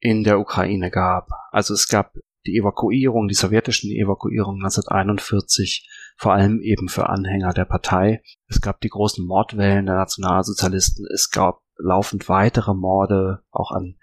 in 0.00 0.24
der 0.24 0.40
Ukraine 0.40 0.90
gab. 0.90 1.28
Also 1.50 1.74
es 1.74 1.86
gab 1.86 2.14
die 2.46 2.56
Evakuierung, 2.56 3.28
die 3.28 3.34
sowjetischen 3.34 3.90
Evakuierung 3.90 4.56
1941, 4.56 5.88
vor 6.16 6.32
allem 6.32 6.60
eben 6.60 6.88
für 6.88 7.08
Anhänger 7.08 7.52
der 7.52 7.64
Partei. 7.64 8.22
Es 8.46 8.60
gab 8.60 8.80
die 8.80 8.88
großen 8.88 9.26
Mordwellen 9.26 9.86
der 9.86 9.96
Nationalsozialisten. 9.96 11.06
Es 11.12 11.30
gab 11.30 11.62
laufend 11.76 12.28
weitere 12.28 12.74
Morde, 12.74 13.42
auch 13.50 13.72
an 13.72 13.96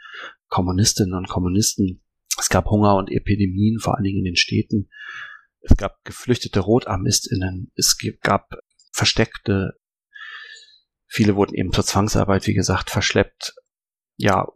Kommunistinnen 0.47 1.13
und 1.13 1.27
Kommunisten. 1.27 2.03
Es 2.39 2.49
gab 2.49 2.69
Hunger 2.69 2.95
und 2.95 3.11
Epidemien, 3.11 3.79
vor 3.79 3.95
allen 3.95 4.03
Dingen 4.03 4.19
in 4.19 4.25
den 4.25 4.35
Städten. 4.35 4.89
Es 5.61 5.75
gab 5.75 6.03
geflüchtete 6.03 6.59
Rotarmistinnen. 6.59 7.71
Es 7.75 7.97
gab 8.21 8.51
versteckte, 8.91 9.79
viele 11.05 11.35
wurden 11.35 11.55
eben 11.55 11.71
zur 11.71 11.83
Zwangsarbeit, 11.83 12.47
wie 12.47 12.53
gesagt, 12.53 12.89
verschleppt. 12.89 13.55
Ja, 14.15 14.47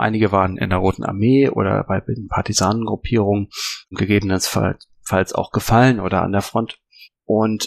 Einige 0.00 0.32
waren 0.32 0.56
in 0.56 0.70
der 0.70 0.78
Roten 0.78 1.04
Armee 1.04 1.50
oder 1.50 1.84
bei 1.84 2.00
den 2.00 2.26
Partisanengruppierungen, 2.26 3.50
gegebenenfalls 3.90 5.34
auch 5.34 5.52
gefallen 5.52 6.00
oder 6.00 6.22
an 6.22 6.32
der 6.32 6.40
Front. 6.40 6.80
Und 7.24 7.66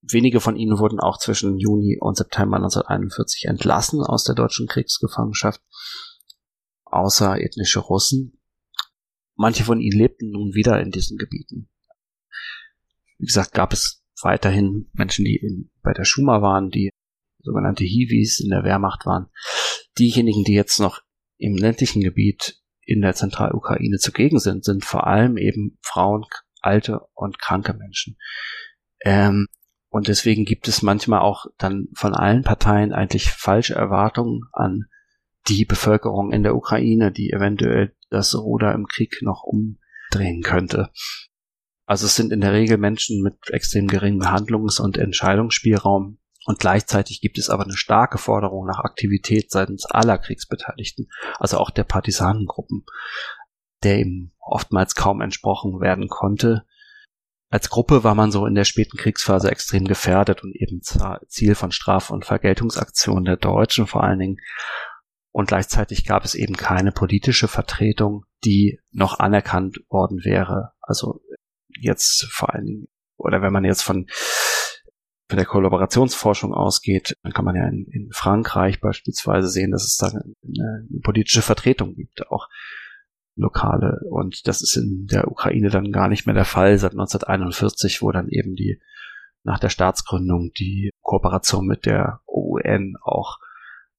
wenige 0.00 0.40
von 0.40 0.56
ihnen 0.56 0.78
wurden 0.78 1.00
auch 1.00 1.18
zwischen 1.18 1.58
Juni 1.58 1.98
und 2.00 2.16
September 2.16 2.56
1941 2.56 3.44
entlassen 3.44 4.00
aus 4.00 4.24
der 4.24 4.34
deutschen 4.34 4.66
Kriegsgefangenschaft, 4.68 5.60
außer 6.86 7.38
ethnische 7.38 7.80
Russen. 7.80 8.40
Manche 9.34 9.64
von 9.64 9.80
ihnen 9.80 9.98
lebten 9.98 10.30
nun 10.30 10.54
wieder 10.54 10.80
in 10.80 10.92
diesen 10.92 11.18
Gebieten. 11.18 11.68
Wie 13.18 13.26
gesagt, 13.26 13.52
gab 13.52 13.74
es 13.74 14.02
weiterhin 14.22 14.88
Menschen, 14.94 15.26
die 15.26 15.36
in, 15.36 15.70
bei 15.82 15.92
der 15.92 16.04
Schuma 16.04 16.40
waren, 16.40 16.70
die 16.70 16.88
sogenannte 17.42 17.84
Hiwis 17.84 18.40
in 18.40 18.48
der 18.48 18.64
Wehrmacht 18.64 19.04
waren. 19.04 19.26
Diejenigen, 19.98 20.44
die 20.44 20.54
jetzt 20.54 20.80
noch 20.80 21.03
im 21.36 21.56
ländlichen 21.56 22.02
Gebiet 22.02 22.60
in 22.82 23.00
der 23.00 23.14
Zentralukraine 23.14 23.98
zugegen 23.98 24.38
sind, 24.38 24.64
sind 24.64 24.84
vor 24.84 25.06
allem 25.06 25.36
eben 25.36 25.78
Frauen, 25.82 26.24
alte 26.60 27.00
und 27.14 27.38
kranke 27.38 27.74
Menschen. 27.74 28.16
Ähm, 29.04 29.46
und 29.88 30.08
deswegen 30.08 30.44
gibt 30.44 30.66
es 30.66 30.82
manchmal 30.82 31.20
auch 31.20 31.46
dann 31.56 31.88
von 31.94 32.14
allen 32.14 32.42
Parteien 32.42 32.92
eigentlich 32.92 33.30
falsche 33.30 33.74
Erwartungen 33.74 34.42
an 34.52 34.86
die 35.46 35.64
Bevölkerung 35.64 36.32
in 36.32 36.42
der 36.42 36.56
Ukraine, 36.56 37.12
die 37.12 37.30
eventuell 37.30 37.94
das 38.10 38.34
Ruder 38.34 38.72
im 38.74 38.86
Krieg 38.86 39.18
noch 39.22 39.42
umdrehen 39.44 40.42
könnte. 40.42 40.90
Also 41.86 42.06
es 42.06 42.16
sind 42.16 42.32
in 42.32 42.40
der 42.40 42.52
Regel 42.52 42.78
Menschen 42.78 43.22
mit 43.22 43.34
extrem 43.50 43.86
geringem 43.86 44.30
Handlungs- 44.30 44.80
und 44.80 44.96
Entscheidungsspielraum, 44.96 46.18
und 46.44 46.58
gleichzeitig 46.58 47.20
gibt 47.20 47.38
es 47.38 47.48
aber 47.48 47.64
eine 47.64 47.76
starke 47.76 48.18
Forderung 48.18 48.66
nach 48.66 48.80
Aktivität 48.80 49.50
seitens 49.50 49.86
aller 49.86 50.18
Kriegsbeteiligten, 50.18 51.08
also 51.38 51.58
auch 51.58 51.70
der 51.70 51.84
Partisanengruppen, 51.84 52.84
der 53.82 53.98
eben 53.98 54.34
oftmals 54.40 54.94
kaum 54.94 55.20
entsprochen 55.20 55.80
werden 55.80 56.08
konnte. 56.08 56.66
Als 57.50 57.70
Gruppe 57.70 58.04
war 58.04 58.14
man 58.14 58.30
so 58.30 58.46
in 58.46 58.54
der 58.54 58.64
späten 58.64 58.96
Kriegsphase 58.96 59.50
extrem 59.50 59.84
gefährdet 59.84 60.42
und 60.42 60.54
eben 60.54 60.80
Ziel 61.28 61.54
von 61.54 61.72
Straf- 61.72 62.10
und 62.10 62.24
Vergeltungsaktionen 62.24 63.24
der 63.24 63.36
Deutschen 63.36 63.86
vor 63.86 64.02
allen 64.02 64.18
Dingen. 64.18 64.36
Und 65.30 65.48
gleichzeitig 65.48 66.04
gab 66.04 66.24
es 66.24 66.34
eben 66.34 66.56
keine 66.56 66.92
politische 66.92 67.48
Vertretung, 67.48 68.24
die 68.44 68.80
noch 68.90 69.18
anerkannt 69.18 69.80
worden 69.88 70.24
wäre. 70.24 70.72
Also 70.80 71.20
jetzt 71.80 72.26
vor 72.30 72.52
allen 72.52 72.66
Dingen, 72.66 72.88
oder 73.16 73.40
wenn 73.40 73.52
man 73.52 73.64
jetzt 73.64 73.82
von 73.82 74.06
von 75.34 75.38
der 75.38 75.46
Kollaborationsforschung 75.46 76.54
ausgeht, 76.54 77.16
dann 77.24 77.32
kann 77.32 77.44
man 77.44 77.56
ja 77.56 77.66
in, 77.66 77.88
in 77.90 78.12
Frankreich 78.12 78.80
beispielsweise 78.80 79.48
sehen, 79.48 79.72
dass 79.72 79.82
es 79.82 79.96
da 79.96 80.06
eine, 80.06 80.22
eine, 80.44 81.00
politische 81.02 81.42
Vertretung 81.42 81.96
gibt, 81.96 82.30
auch 82.30 82.48
lokale. 83.34 83.98
Und 84.08 84.46
das 84.46 84.62
ist 84.62 84.76
in 84.76 85.06
der 85.10 85.28
Ukraine 85.28 85.70
dann 85.70 85.90
gar 85.90 86.06
nicht 86.06 86.26
mehr 86.26 86.36
der 86.36 86.44
Fall 86.44 86.78
seit 86.78 86.92
1941, 86.92 88.00
wo 88.00 88.12
dann 88.12 88.28
eben 88.28 88.54
die 88.54 88.80
nach 89.42 89.58
der 89.58 89.70
Staatsgründung 89.70 90.52
die 90.56 90.90
Kooperation 91.02 91.66
mit 91.66 91.84
der 91.84 92.20
UN 92.28 92.94
auch 93.02 93.38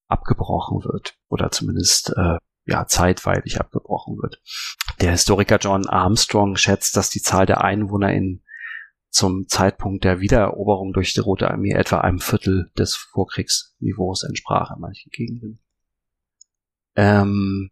abgebrochen 0.08 0.86
wird 0.86 1.18
oder 1.28 1.52
zumindest 1.52 2.14
äh, 2.16 2.38
ja 2.66 2.88
zeitweilig 2.88 3.60
abgebrochen 3.60 4.16
wird. 4.22 4.42
Der 5.02 5.12
Historiker 5.12 5.58
John 5.60 5.86
Armstrong 5.86 6.56
schätzt, 6.56 6.96
dass 6.96 7.10
die 7.10 7.22
Zahl 7.22 7.46
der 7.46 7.62
Einwohner 7.62 8.14
in 8.14 8.42
zum 9.16 9.48
Zeitpunkt 9.48 10.04
der 10.04 10.20
Wiedereroberung 10.20 10.92
durch 10.92 11.14
die 11.14 11.22
Rote 11.22 11.50
Armee 11.50 11.72
etwa 11.72 12.00
einem 12.00 12.20
Viertel 12.20 12.70
des 12.78 12.96
Vorkriegsniveaus 12.96 14.24
entsprach 14.24 14.76
in 14.76 14.82
manchen 14.82 15.10
Gegenden. 15.10 15.60
Ähm, 16.98 17.72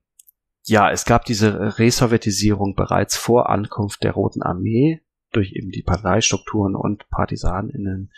ja, 0.64 0.90
es 0.90 1.04
gab 1.04 1.26
diese 1.26 1.78
Resowjetisierung 1.78 2.76
bereits 2.76 3.18
vor 3.18 3.50
Ankunft 3.50 4.06
der 4.06 4.14
Roten 4.14 4.42
Armee 4.42 5.02
durch 5.34 5.52
eben 5.52 5.70
die 5.70 5.84
Parteistrukturen 5.84 6.78
und 6.78 7.10
PartisanInnen. 7.10 8.14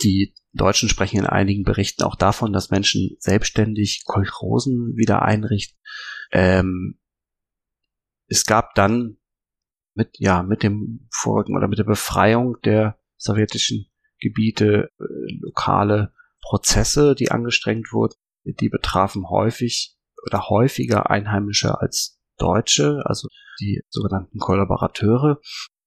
Die 0.00 0.34
Deutschen 0.52 0.88
sprechen 0.88 1.18
in 1.18 1.26
einigen 1.26 1.64
Berichten 1.64 2.04
auch 2.04 2.14
davon, 2.14 2.52
dass 2.52 2.70
Menschen 2.70 3.16
selbstständig 3.18 4.04
Kolchosen 4.04 4.96
wieder 4.96 5.22
einrichten. 5.22 5.76
Ähm, 6.30 7.00
es 8.28 8.44
gab 8.44 8.76
dann 8.76 9.17
mit, 9.98 10.16
ja, 10.20 10.44
mit 10.44 10.62
dem 10.62 11.08
Vorrücken 11.10 11.56
oder 11.56 11.66
mit 11.66 11.78
der 11.78 11.84
Befreiung 11.84 12.56
der 12.62 12.98
sowjetischen 13.16 13.90
Gebiete 14.20 14.90
äh, 14.98 15.04
lokale 15.40 16.14
Prozesse, 16.40 17.16
die 17.16 17.32
angestrengt 17.32 17.92
wurden, 17.92 18.14
die 18.44 18.68
betrafen 18.68 19.28
häufig 19.28 19.96
oder 20.24 20.48
häufiger 20.48 21.10
Einheimische 21.10 21.80
als 21.80 22.20
Deutsche, 22.38 23.02
also 23.04 23.28
die 23.60 23.82
sogenannten 23.88 24.38
Kollaborateure 24.38 25.40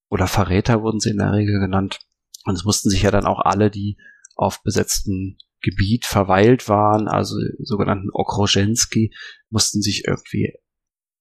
oder 0.09 0.27
Verräter 0.27 0.83
wurden 0.83 0.99
sie 0.99 1.11
in 1.11 1.17
der 1.17 1.31
Regel 1.31 1.59
genannt. 1.61 1.99
Und 2.43 2.55
es 2.55 2.65
mussten 2.65 2.89
sich 2.89 3.03
ja 3.03 3.11
dann 3.11 3.25
auch 3.25 3.39
alle, 3.39 3.71
die 3.71 3.97
auf 4.35 4.61
besetzten 4.61 5.38
Gebiet 5.61 6.05
verweilt 6.05 6.67
waren, 6.67 7.07
also 7.07 7.38
sogenannten 7.59 8.09
Okroschenski, 8.11 9.13
mussten 9.49 9.81
sich 9.81 10.05
irgendwie 10.05 10.53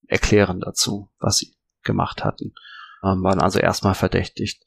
erklären 0.08 0.58
dazu, 0.58 1.12
was 1.20 1.36
sie 1.36 1.54
gemacht 1.84 2.24
hatten 2.24 2.52
ähm, 3.02 3.22
waren 3.22 3.40
also 3.40 3.58
erstmal 3.58 3.94
verdächtigt. 3.94 4.62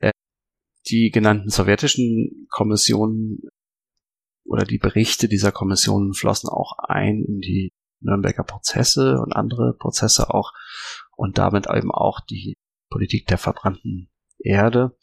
Äh, 0.00 0.12
die 0.88 1.10
genannten 1.10 1.50
sowjetischen 1.50 2.46
Kommissionen 2.50 3.42
oder 4.44 4.64
die 4.64 4.78
Berichte 4.78 5.28
dieser 5.28 5.52
Kommissionen 5.52 6.14
flossen 6.14 6.48
auch 6.48 6.78
ein 6.78 7.24
in 7.26 7.40
die 7.40 7.72
Nürnberger 8.00 8.44
Prozesse 8.44 9.18
und 9.20 9.32
andere 9.32 9.74
Prozesse 9.78 10.32
auch 10.32 10.52
und 11.16 11.38
damit 11.38 11.66
eben 11.68 11.90
auch 11.90 12.20
die 12.20 12.56
Politik 12.90 13.26
der 13.26 13.38
verbrannten 13.38 14.10
Erde. 14.38 14.96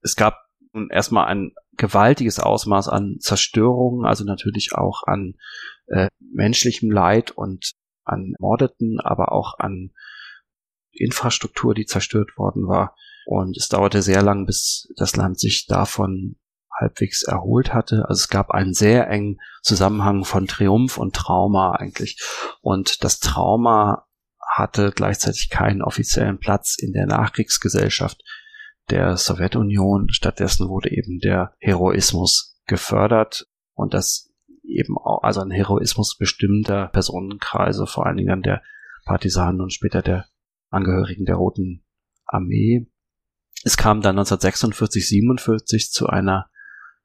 Es 0.00 0.16
gab 0.16 0.38
Und 0.72 0.90
erstmal 0.90 1.26
ein 1.26 1.52
gewaltiges 1.76 2.40
Ausmaß 2.40 2.88
an 2.88 3.18
Zerstörung, 3.20 4.04
also 4.04 4.24
natürlich 4.24 4.74
auch 4.74 5.02
an 5.04 5.34
äh, 5.86 6.08
menschlichem 6.18 6.90
Leid 6.90 7.30
und 7.30 7.72
an 8.04 8.34
Mordeten, 8.38 9.00
aber 9.00 9.32
auch 9.32 9.58
an 9.58 9.92
Infrastruktur, 10.96 11.74
die 11.74 11.86
zerstört 11.86 12.36
worden 12.36 12.66
war. 12.66 12.94
Und 13.26 13.56
es 13.56 13.68
dauerte 13.68 14.02
sehr 14.02 14.22
lang, 14.22 14.46
bis 14.46 14.92
das 14.96 15.16
Land 15.16 15.38
sich 15.38 15.66
davon 15.66 16.36
halbwegs 16.78 17.22
erholt 17.22 17.72
hatte. 17.72 18.04
Also 18.08 18.20
es 18.20 18.28
gab 18.28 18.50
einen 18.50 18.74
sehr 18.74 19.08
engen 19.08 19.38
Zusammenhang 19.62 20.24
von 20.24 20.46
Triumph 20.46 20.98
und 20.98 21.14
Trauma 21.14 21.72
eigentlich. 21.72 22.20
Und 22.60 23.04
das 23.04 23.20
Trauma 23.20 24.06
hatte 24.46 24.92
gleichzeitig 24.94 25.50
keinen 25.50 25.82
offiziellen 25.82 26.38
Platz 26.38 26.76
in 26.78 26.92
der 26.92 27.06
Nachkriegsgesellschaft 27.06 28.22
der 28.90 29.16
Sowjetunion. 29.16 30.10
Stattdessen 30.10 30.68
wurde 30.68 30.90
eben 30.90 31.18
der 31.18 31.54
Heroismus 31.58 32.58
gefördert 32.66 33.46
und 33.74 33.94
das 33.94 34.30
eben 34.62 34.96
auch, 34.98 35.22
also 35.22 35.40
ein 35.40 35.50
Heroismus 35.50 36.16
bestimmter 36.16 36.88
Personenkreise, 36.88 37.86
vor 37.86 38.06
allen 38.06 38.16
Dingen 38.16 38.42
der 38.42 38.62
Partisanen 39.04 39.60
und 39.60 39.72
später 39.72 40.02
der 40.02 40.26
Angehörigen 40.74 41.24
der 41.24 41.36
Roten 41.36 41.84
Armee. 42.26 42.86
Es 43.64 43.76
kam 43.76 44.00
dann 44.02 44.18
1946, 44.18 45.08
47 45.08 45.90
zu 45.90 46.06
einer 46.06 46.50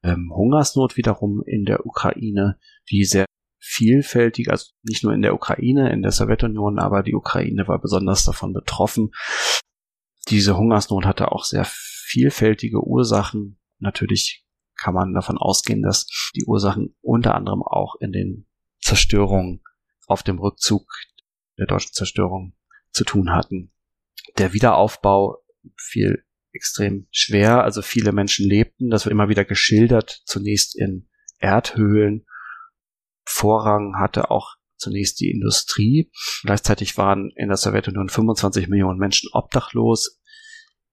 ähm, 0.02 0.30
Hungersnot 0.34 0.96
wiederum 0.96 1.42
in 1.46 1.64
der 1.64 1.86
Ukraine, 1.86 2.58
die 2.90 3.04
sehr 3.04 3.26
vielfältig, 3.58 4.50
also 4.50 4.72
nicht 4.82 5.04
nur 5.04 5.12
in 5.12 5.22
der 5.22 5.34
Ukraine, 5.34 5.92
in 5.92 6.02
der 6.02 6.12
Sowjetunion, 6.12 6.78
aber 6.78 7.02
die 7.02 7.14
Ukraine 7.14 7.68
war 7.68 7.80
besonders 7.80 8.24
davon 8.24 8.52
betroffen. 8.52 9.10
Diese 10.28 10.56
Hungersnot 10.56 11.04
hatte 11.04 11.32
auch 11.32 11.44
sehr 11.44 11.64
vielfältige 11.66 12.80
Ursachen. 12.80 13.58
Natürlich 13.78 14.44
kann 14.76 14.94
man 14.94 15.14
davon 15.14 15.38
ausgehen, 15.38 15.82
dass 15.82 16.06
die 16.34 16.44
Ursachen 16.44 16.96
unter 17.02 17.34
anderem 17.34 17.62
auch 17.62 17.96
in 18.00 18.12
den 18.12 18.46
Zerstörungen 18.80 19.62
auf 20.06 20.22
dem 20.22 20.38
Rückzug 20.38 20.86
der 21.58 21.66
deutschen 21.66 21.92
Zerstörung 21.92 22.54
zu 22.92 23.04
tun 23.04 23.32
hatten. 23.32 23.72
Der 24.38 24.52
Wiederaufbau 24.52 25.38
fiel 25.76 26.24
extrem 26.52 27.06
schwer. 27.10 27.62
Also 27.64 27.82
viele 27.82 28.12
Menschen 28.12 28.48
lebten, 28.48 28.90
das 28.90 29.04
wird 29.04 29.12
immer 29.12 29.28
wieder 29.28 29.44
geschildert, 29.44 30.22
zunächst 30.24 30.78
in 30.78 31.08
Erdhöhlen. 31.38 32.26
Vorrang 33.24 33.94
hatte 33.98 34.30
auch 34.30 34.56
zunächst 34.76 35.20
die 35.20 35.30
Industrie. 35.30 36.10
Gleichzeitig 36.42 36.96
waren 36.96 37.30
in 37.36 37.48
der 37.48 37.56
Sowjetunion 37.56 38.08
25 38.08 38.68
Millionen 38.68 38.98
Menschen 38.98 39.30
obdachlos. 39.32 40.20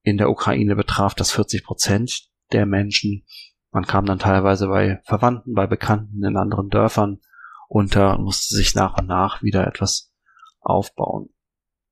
In 0.03 0.17
der 0.17 0.29
Ukraine 0.29 0.75
betraf 0.75 1.15
das 1.15 1.31
40 1.31 1.63
Prozent 1.63 2.29
der 2.51 2.65
Menschen. 2.65 3.25
Man 3.71 3.85
kam 3.85 4.05
dann 4.05 4.19
teilweise 4.19 4.67
bei 4.67 5.01
Verwandten, 5.05 5.53
bei 5.53 5.67
Bekannten 5.67 6.23
in 6.23 6.37
anderen 6.37 6.69
Dörfern 6.69 7.19
unter 7.67 8.17
und 8.17 8.23
musste 8.23 8.55
sich 8.55 8.75
nach 8.75 8.97
und 8.97 9.07
nach 9.07 9.41
wieder 9.41 9.67
etwas 9.67 10.13
aufbauen. 10.59 11.29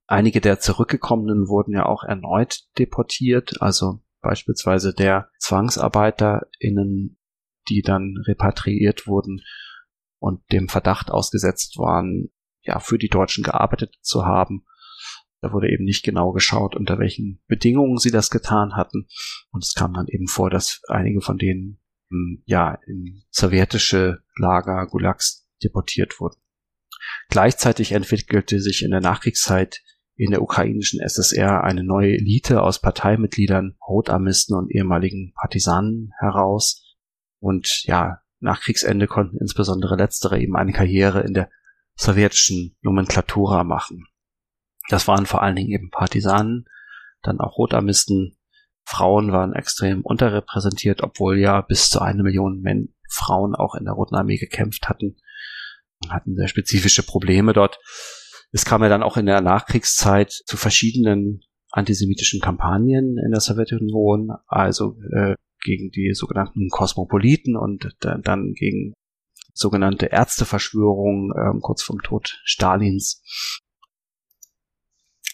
Einige 0.07 0.39
der 0.39 0.59
Zurückgekommenen 0.59 1.47
wurden 1.47 1.73
ja 1.73 1.85
auch 1.85 2.03
erneut 2.03 2.65
deportiert, 2.77 3.61
also 3.61 4.03
beispielsweise 4.21 4.93
der 4.93 5.29
ZwangsarbeiterInnen, 5.39 7.19
die 7.69 7.81
dann 7.81 8.15
repatriiert 8.27 9.07
wurden 9.07 9.41
und 10.19 10.41
dem 10.51 10.69
Verdacht 10.69 11.09
ausgesetzt 11.09 11.77
waren, 11.77 12.31
ja, 12.61 12.79
für 12.79 12.97
die 12.97 13.09
Deutschen 13.09 13.43
gearbeitet 13.43 13.95
zu 14.01 14.25
haben. 14.25 14.65
Da 15.41 15.51
wurde 15.51 15.71
eben 15.71 15.83
nicht 15.83 16.03
genau 16.03 16.31
geschaut, 16.31 16.75
unter 16.75 16.97
welchen 16.97 17.43
Bedingungen 17.47 17.97
sie 17.97 18.11
das 18.11 18.31
getan 18.31 18.75
hatten. 18.75 19.07
Und 19.51 19.63
es 19.63 19.73
kam 19.73 19.93
dann 19.93 20.07
eben 20.07 20.27
vor, 20.27 20.49
dass 20.49 20.81
einige 20.87 21.21
von 21.21 21.37
denen 21.37 21.79
hm, 22.09 22.41
ja 22.45 22.79
in 22.87 23.23
sowjetische 23.29 24.23
Lager, 24.37 24.87
Gulags 24.87 25.47
deportiert 25.63 26.19
wurden. 26.19 26.39
Gleichzeitig 27.29 27.91
entwickelte 27.91 28.59
sich 28.59 28.81
in 28.83 28.91
der 28.91 29.01
Nachkriegszeit 29.01 29.83
in 30.15 30.31
der 30.31 30.41
ukrainischen 30.41 30.99
SSR 30.99 31.63
eine 31.63 31.83
neue 31.83 32.13
Elite 32.13 32.61
aus 32.61 32.79
Parteimitgliedern, 32.79 33.75
Rotarmisten 33.85 34.55
und 34.55 34.71
ehemaligen 34.71 35.33
Partisanen 35.33 36.11
heraus. 36.19 36.95
Und 37.39 37.83
ja, 37.83 38.21
nach 38.39 38.61
Kriegsende 38.61 39.07
konnten 39.07 39.37
insbesondere 39.37 39.95
letztere 39.95 40.39
eben 40.39 40.55
eine 40.55 40.71
Karriere 40.71 41.21
in 41.21 41.33
der 41.33 41.49
sowjetischen 41.95 42.77
Nomenklatura 42.81 43.63
machen. 43.63 44.05
Das 44.89 45.07
waren 45.07 45.25
vor 45.25 45.41
allen 45.41 45.55
Dingen 45.55 45.71
eben 45.71 45.89
Partisanen, 45.89 46.65
dann 47.21 47.39
auch 47.39 47.57
Rotarmisten. 47.57 48.37
Frauen 48.87 49.31
waren 49.31 49.53
extrem 49.53 50.01
unterrepräsentiert, 50.01 51.01
obwohl 51.01 51.39
ja 51.39 51.61
bis 51.61 51.89
zu 51.89 51.99
eine 52.01 52.21
Million 52.21 52.61
Men 52.61 52.93
Frauen 53.09 53.55
auch 53.55 53.75
in 53.75 53.85
der 53.85 53.95
Roten 53.95 54.15
Armee 54.15 54.37
gekämpft 54.37 54.87
hatten 54.87 55.17
und 56.03 56.11
hatten 56.11 56.35
sehr 56.35 56.47
spezifische 56.47 57.03
Probleme 57.03 57.53
dort. 57.53 57.79
Es 58.55 58.63
kam 58.63 58.81
ja 58.83 58.87
dann 58.87 59.03
auch 59.03 59.17
in 59.17 59.25
der 59.25 59.41
Nachkriegszeit 59.41 60.31
zu 60.31 60.55
verschiedenen 60.55 61.41
antisemitischen 61.71 62.39
Kampagnen 62.39 63.17
in 63.17 63.31
der 63.31 63.41
Sowjetunion, 63.41 64.31
also 64.47 64.95
äh, 65.11 65.35
gegen 65.61 65.91
die 65.91 66.13
sogenannten 66.13 66.69
Kosmopoliten 66.69 67.57
und 67.57 67.93
dann 67.99 68.53
gegen 68.53 68.93
sogenannte 69.53 70.05
Ärzteverschwörung 70.05 71.33
äh, 71.35 71.59
kurz 71.59 71.83
vom 71.83 72.01
Tod 72.01 72.39
Stalins. 72.45 73.21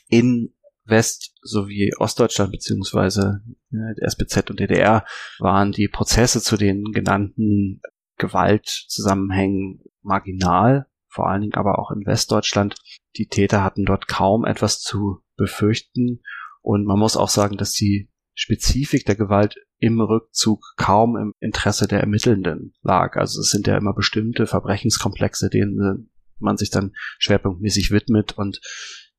In 0.07 0.55
West- 0.85 1.35
sowie 1.43 1.91
Ostdeutschland 1.99 2.51
beziehungsweise 2.51 3.43
äh, 3.71 4.03
SBZ 4.03 4.49
und 4.49 4.59
DDR 4.59 5.05
waren 5.37 5.71
die 5.71 5.89
Prozesse 5.89 6.41
zu 6.41 6.57
den 6.57 6.85
genannten 6.85 7.83
Gewaltzusammenhängen 8.17 9.83
marginal 10.01 10.87
vor 11.11 11.29
allen 11.29 11.41
Dingen 11.41 11.55
aber 11.55 11.77
auch 11.77 11.91
in 11.91 12.05
Westdeutschland. 12.05 12.75
Die 13.17 13.27
Täter 13.27 13.63
hatten 13.63 13.85
dort 13.85 14.07
kaum 14.07 14.45
etwas 14.45 14.79
zu 14.79 15.21
befürchten 15.35 16.21
und 16.61 16.85
man 16.85 16.97
muss 16.97 17.17
auch 17.17 17.29
sagen, 17.29 17.57
dass 17.57 17.73
die 17.73 18.09
Spezifik 18.33 19.05
der 19.05 19.15
Gewalt 19.15 19.55
im 19.77 19.99
Rückzug 19.99 20.63
kaum 20.77 21.17
im 21.17 21.33
Interesse 21.39 21.87
der 21.87 21.99
Ermittelnden 21.99 22.73
lag. 22.81 23.17
Also 23.17 23.41
es 23.41 23.49
sind 23.49 23.67
ja 23.67 23.77
immer 23.77 23.93
bestimmte 23.93 24.47
Verbrechenskomplexe, 24.47 25.49
denen 25.49 26.11
man 26.39 26.57
sich 26.57 26.69
dann 26.69 26.93
schwerpunktmäßig 27.19 27.91
widmet 27.91 28.37
und 28.37 28.61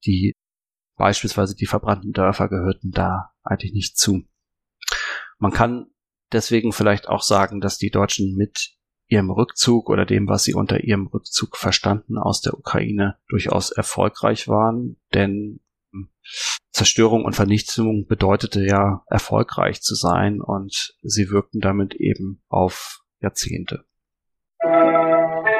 die 0.06 0.32
beispielsweise 0.97 1.55
die 1.55 1.66
verbrannten 1.66 2.12
Dörfer 2.12 2.48
gehörten 2.48 2.90
da 2.90 3.32
eigentlich 3.43 3.73
nicht 3.73 3.98
zu. 3.98 4.23
Man 5.39 5.52
kann 5.52 5.86
deswegen 6.32 6.73
vielleicht 6.73 7.09
auch 7.09 7.23
sagen, 7.23 7.60
dass 7.60 7.78
die 7.78 7.90
Deutschen 7.90 8.35
mit 8.36 8.70
ihrem 9.13 9.31
Rückzug 9.31 9.91
oder 9.91 10.07
dem, 10.07 10.27
was 10.27 10.45
sie 10.45 10.55
unter 10.55 10.83
ihrem 10.83 11.07
Rückzug 11.07 11.59
verstanden 11.59 12.17
aus 12.17 12.41
der 12.41 12.55
Ukraine, 12.55 13.19
durchaus 13.29 13.71
erfolgreich 13.71 14.49
waren, 14.49 14.97
denn 15.13 15.61
hm, 15.93 16.09
Zerstörung 16.71 17.27
und 17.27 17.37
Vernichtung 17.37 18.07
bedeutete 18.07 18.65
ja 18.65 19.05
erfolgreich 19.07 19.83
zu 19.83 19.95
sein 19.95 20.41
und 20.41 20.97
sie 21.03 21.29
wirkten 21.29 21.61
damit 21.61 21.95
eben 21.95 22.43
auf 22.49 23.03
Jahrzehnte. 23.21 23.85
Musik 24.65 25.53